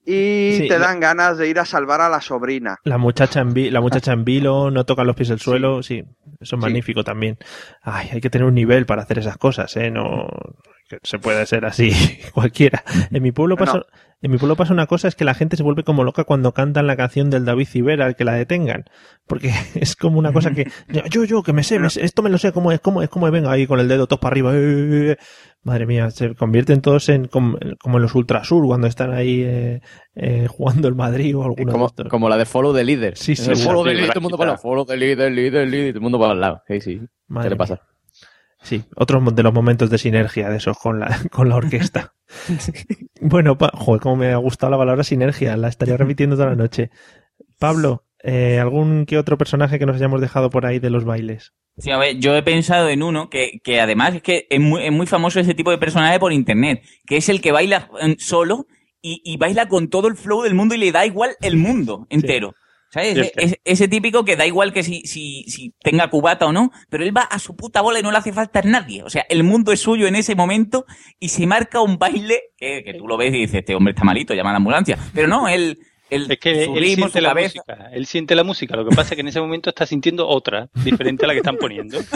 [0.06, 2.78] y Sí, te la- dan ganas de ir a salvar a la sobrina.
[2.84, 5.98] La muchacha en, vi- la muchacha en vilo, no toca los pies del suelo, sí,
[5.98, 6.06] eso
[6.40, 6.56] es Sí.
[6.56, 7.36] magnífico también.
[7.82, 9.90] Ay, hay que tener un nivel para hacer esas cosas, ¿eh?
[9.90, 10.28] No
[11.02, 11.90] se puede ser así
[12.34, 12.82] cualquiera.
[13.10, 13.84] En mi pueblo pasa, No.
[14.22, 16.52] en mi pueblo pasa una cosa, es que la gente se vuelve como loca cuando
[16.52, 18.84] cantan la canción del David Civera, al que la detengan.
[19.26, 20.70] Porque es como una cosa que,
[21.10, 23.08] yo, yo, que me sé, me sé, esto me lo sé, cómo es, cómo es,
[23.08, 24.54] cómo es, venga ahí con el dedo todos para arriba.
[24.54, 25.16] eh, eh, eh.
[25.62, 29.80] Madre mía, se convierten todos en como, como en los Ultrasur cuando están ahí eh,
[30.14, 32.08] eh, jugando el Madrid o alguno de Como, estos.
[32.08, 33.16] como la de follow the leader.
[33.16, 34.62] Sí, sí, El follow the leader, todo el mundo para el lado.
[34.62, 36.62] Follow the leader, leader, leader, todo el mundo para el lado.
[36.68, 37.00] Sí, sí.
[37.26, 37.80] Madre ¿Qué le mía.
[38.62, 42.14] Sí, otros de los momentos de sinergia de esos con la, con la orquesta.
[43.20, 46.56] bueno, pa- joder, cómo me ha gustado la palabra sinergia, la estaría repitiendo toda la
[46.56, 46.90] noche.
[47.58, 51.52] Pablo, eh, ¿algún que otro personaje que nos hayamos dejado por ahí de los bailes?
[51.78, 54.84] Sí, a ver, yo he pensado en uno que, que además es que es muy,
[54.86, 58.16] es muy famoso ese tipo de personaje por internet, que es el que baila eh,
[58.18, 58.66] solo
[59.02, 62.06] y, y baila con todo el flow del mundo y le da igual el mundo
[62.08, 62.54] entero.
[62.90, 63.18] ¿Sabes?
[63.18, 63.54] Ese, sí.
[63.64, 67.14] ese- típico que da igual que si, si, si tenga cubata o no, pero él
[67.16, 69.02] va a su puta bola y no le hace falta a nadie.
[69.02, 70.86] O sea, el mundo es suyo en ese momento
[71.18, 74.04] y se marca un baile que, que tú lo ves y dices, este hombre está
[74.04, 74.96] malito, llama a la ambulancia.
[75.12, 75.78] Pero no, él,
[76.10, 77.54] él es que él siente la cabeza.
[77.66, 77.90] música.
[77.92, 78.76] Él siente la música.
[78.76, 81.40] Lo que pasa es que en ese momento está sintiendo otra, diferente a la que
[81.40, 81.98] están poniendo.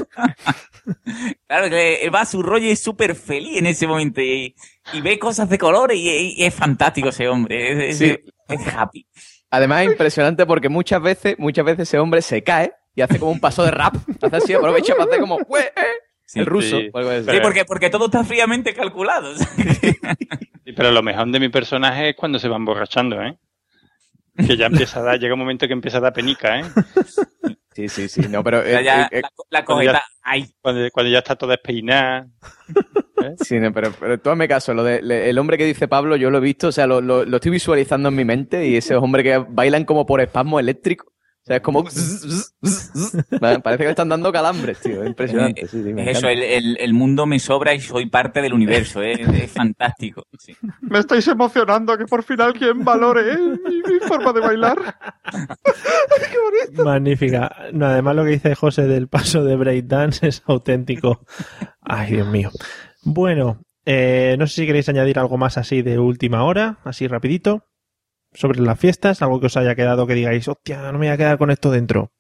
[1.47, 4.55] Claro, que él va a su rollo y es súper feliz en ese momento y,
[4.93, 7.91] y ve cosas de colores y, y es fantástico ese hombre.
[7.91, 8.05] Es, Sí.
[8.07, 8.19] es-
[8.49, 9.07] es happy.
[9.51, 13.33] Además es impresionante porque muchas veces, muchas veces ese hombre se cae y hace como
[13.33, 13.95] un paso de rap.
[14.23, 15.83] Hace así, aprovecha para hacer como "Ué, eh",
[16.25, 16.79] Sí, el ruso.
[16.79, 16.91] sí.
[16.93, 17.25] o algo así.
[17.31, 19.33] Sí, porque, porque todo está fríamente calculado.
[20.63, 23.37] Sí, Pero lo mejor de mi personaje es cuando se va emborrachando, ¿eh?
[24.47, 26.65] Que ya empieza a dar, llega un momento que empieza a dar penica, ¿eh?
[27.73, 28.21] Sí, sí, sí.
[28.29, 31.53] No, pero eh, ya, eh, la, la cuando ya- ay, Cuando, cuando ya está toda
[31.55, 32.29] despeinada.
[33.23, 33.35] ¿Eh?
[33.41, 36.17] Sí, no, pero, pero tú hazme caso, lo de, le- el hombre que dice Pablo,
[36.17, 38.77] yo lo he visto, o sea, lo, lo- lo estoy visualizando en mi mente y
[38.77, 41.07] ese hombre que bailan como por espasmo eléctrico.
[41.43, 41.85] O sea, es como...
[43.63, 45.03] Parece que le están dando calambres, tío.
[45.03, 45.67] Es impresionante.
[45.67, 48.53] Sí, sí, me Es eso, el, el- el mundo me sobra y soy parte del
[48.53, 49.13] universo, ¿eh?
[49.15, 50.25] es fantástico.
[50.39, 50.55] sí.
[50.83, 54.97] Me estáis emocionando que por fin alguien valore mi, mi forma de bailar.
[56.85, 57.51] Magnífica.
[57.73, 61.25] No, además lo que dice José del paso de breakdance es auténtico.
[61.81, 62.51] Ay, Dios mío.
[63.03, 67.65] Bueno, eh, no sé si queréis añadir algo más así de última hora, así rapidito,
[68.33, 71.17] sobre las fiestas, algo que os haya quedado que digáis, hostia, no me voy a
[71.17, 72.13] quedar con esto dentro.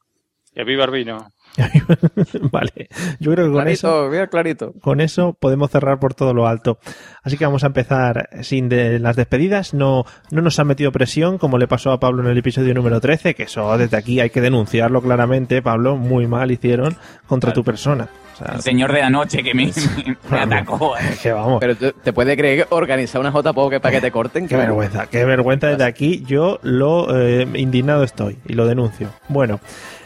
[0.54, 1.28] Que viva el.
[2.52, 3.88] vale, yo creo que con eso...
[3.88, 4.72] Clarito, mira, clarito.
[4.80, 6.78] con eso podemos cerrar por todo lo alto.
[7.22, 9.74] Así que vamos a empezar sin de las despedidas.
[9.74, 13.00] No, no nos han metido presión como le pasó a Pablo en el episodio número
[13.00, 16.96] 13, que eso desde aquí hay que denunciarlo claramente, Pablo, muy mal hicieron
[17.26, 18.08] contra tu persona.
[18.34, 20.96] O sea, El señor de la noche que me, me- me atacó.
[20.96, 21.00] ¿eh?
[21.22, 21.58] que vamos.
[21.60, 24.48] Pero te puedes creer que organizar una J-Poke para que te corten.
[24.48, 26.24] Qué vergüenza, qué vergüenza desde aquí.
[26.26, 29.08] Yo lo eh, indignado estoy y lo denuncio.
[29.28, 29.60] Bueno,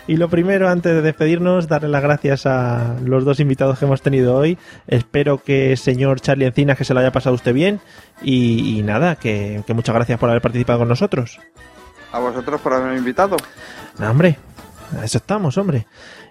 [0.07, 4.03] y lo primero, antes de despedirnos, darle las gracias a los dos invitados que hemos
[4.03, 4.59] tenido hoy.
[4.87, 7.81] Espero que señor Charlie Encinas que se lo haya pasado usted bien.
[8.23, 11.39] Y, y nada, que, que muchas gracias por haber participado con nosotros.
[12.13, 13.37] A vosotros por haberme invitado.
[13.99, 14.37] No, hombre,
[15.01, 15.87] a eso estamos, hombre.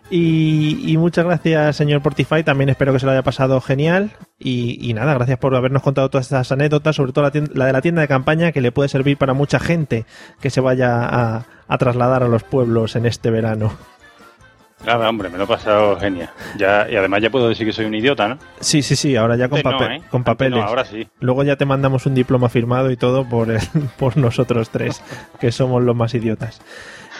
[0.10, 2.44] Y, y muchas gracias, señor Portify.
[2.44, 4.12] También espero que se lo haya pasado genial.
[4.38, 7.66] Y, y nada, gracias por habernos contado todas estas anécdotas, sobre todo la, tien- la
[7.66, 10.06] de la tienda de campaña, que le puede servir para mucha gente
[10.41, 13.72] que se vaya a, a trasladar a los pueblos en este verano.
[14.85, 16.30] Nada, hombre, me lo he pasado genial.
[16.57, 18.38] Ya, y además ya puedo decir que soy un idiota, ¿no?
[18.60, 20.02] Sí, sí, sí, ahora ya con, Antes no, papel- ¿eh?
[20.11, 20.60] con papeles.
[20.60, 21.07] no, ahora sí.
[21.22, 23.61] Luego ya te mandamos un diploma firmado y todo por, el-
[23.98, 25.02] por nosotros tres,
[25.40, 26.60] que somos los más idiotas.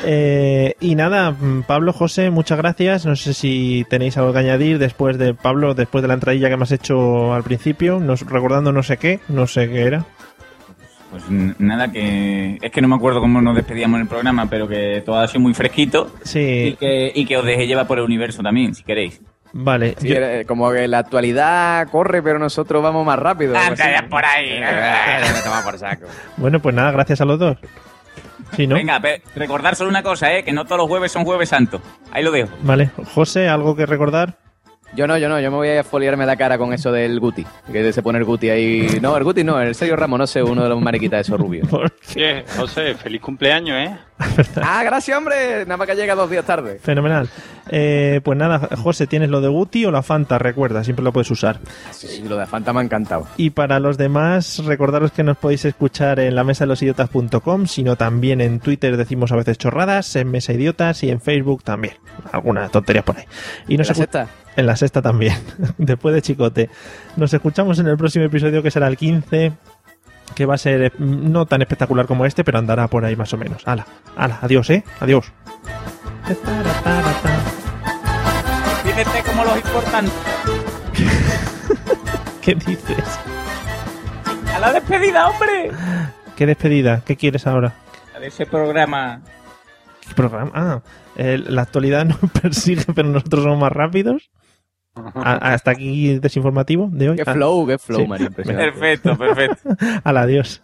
[0.04, 3.06] Eh, y nada, mm, Pablo, José, muchas gracias.
[3.06, 6.58] No sé si tenéis algo que añadir después de Pablo, después de la entradilla que
[6.58, 10.06] me has hecho al principio, nos, recordando no sé qué, no sé qué era.
[11.14, 11.30] Pues
[11.60, 15.04] nada, que es que no me acuerdo cómo nos despedíamos en el programa, pero que
[15.06, 18.04] todo ha sido muy fresquito y Sí, que, y que os dejé llevar por el
[18.06, 19.22] universo también, si queréis.
[19.54, 19.94] vale.
[20.00, 23.56] Sí, yo- era- como que la actualidad corre, pero nosotros vamos más rápido.
[23.56, 24.48] Anda por ahí.
[24.54, 26.08] Eh, toma por saco.
[26.38, 27.58] bueno, pues nada, gracias a los dos.
[28.56, 28.74] Sí, ¿no?
[28.76, 29.00] Venga,
[29.36, 30.44] recordar solo una cosa, ¿eh?
[30.44, 31.80] que no todos los jueves son jueves santos.
[32.12, 32.50] Ahí lo dejo.
[32.64, 34.36] Vale, José, ¿algo que recordar?
[34.96, 37.46] Yo no, yo no, yo me voy a foliarme la cara con eso del Guti.
[37.72, 39.00] Que se pone el Guti ahí.
[39.02, 41.40] No, el Guti no, el Sergio Ramos, no sé, uno de los mariquitas de esos
[41.40, 41.68] rubios.
[42.16, 43.98] Oye, José, feliz cumpleaños, ¿eh?
[44.62, 45.66] ah, gracias, hombre.
[45.66, 46.78] Nada más que llega dos días tarde.
[46.80, 47.28] Fenomenal.
[47.70, 50.38] Eh, pues nada, José, ¿tienes lo de Guti o la Fanta?
[50.38, 51.60] Recuerda, siempre lo puedes usar.
[51.92, 53.28] Sí, sí, lo de Fanta me ha encantado.
[53.38, 57.66] Y para los demás, recordaros que nos podéis escuchar en la mesa de los idiotas.com,
[57.66, 61.96] sino también en Twitter decimos a veces chorradas, en Mesa Idiotas y en Facebook también.
[62.32, 63.24] Algunas tonterías por ahí.
[63.68, 64.28] Y nos ¿La escu- sexta?
[64.56, 65.36] En la sexta también,
[65.78, 66.70] después de Chicote.
[67.18, 69.54] Nos escuchamos en el próximo episodio que será el 15,
[70.36, 73.34] que va a ser eh, no tan espectacular como este, pero andará por ahí más
[73.34, 73.68] o menos.
[73.68, 73.86] Hala,
[74.16, 74.84] hala, adiós, ¿eh?
[75.00, 75.32] Adiós.
[78.84, 80.14] Fíjate como los importantes.
[82.42, 83.20] ¿Qué dices?
[84.54, 85.72] A la despedida, hombre.
[86.36, 87.02] ¿Qué despedida?
[87.06, 87.74] ¿Qué quieres ahora?
[88.16, 89.22] A de ese programa.
[90.08, 90.52] ¿Qué programa?
[90.54, 90.82] Ah,
[91.16, 94.30] la actualidad nos persigue, pero nosotros somos más rápidos.
[94.96, 97.16] A- hasta aquí desinformativo de hoy.
[97.18, 98.08] Qué Ah, flow, qué flow, sí.
[98.08, 98.30] María.
[98.30, 99.70] Perfecto, perfecto.
[100.04, 100.62] Al adiós.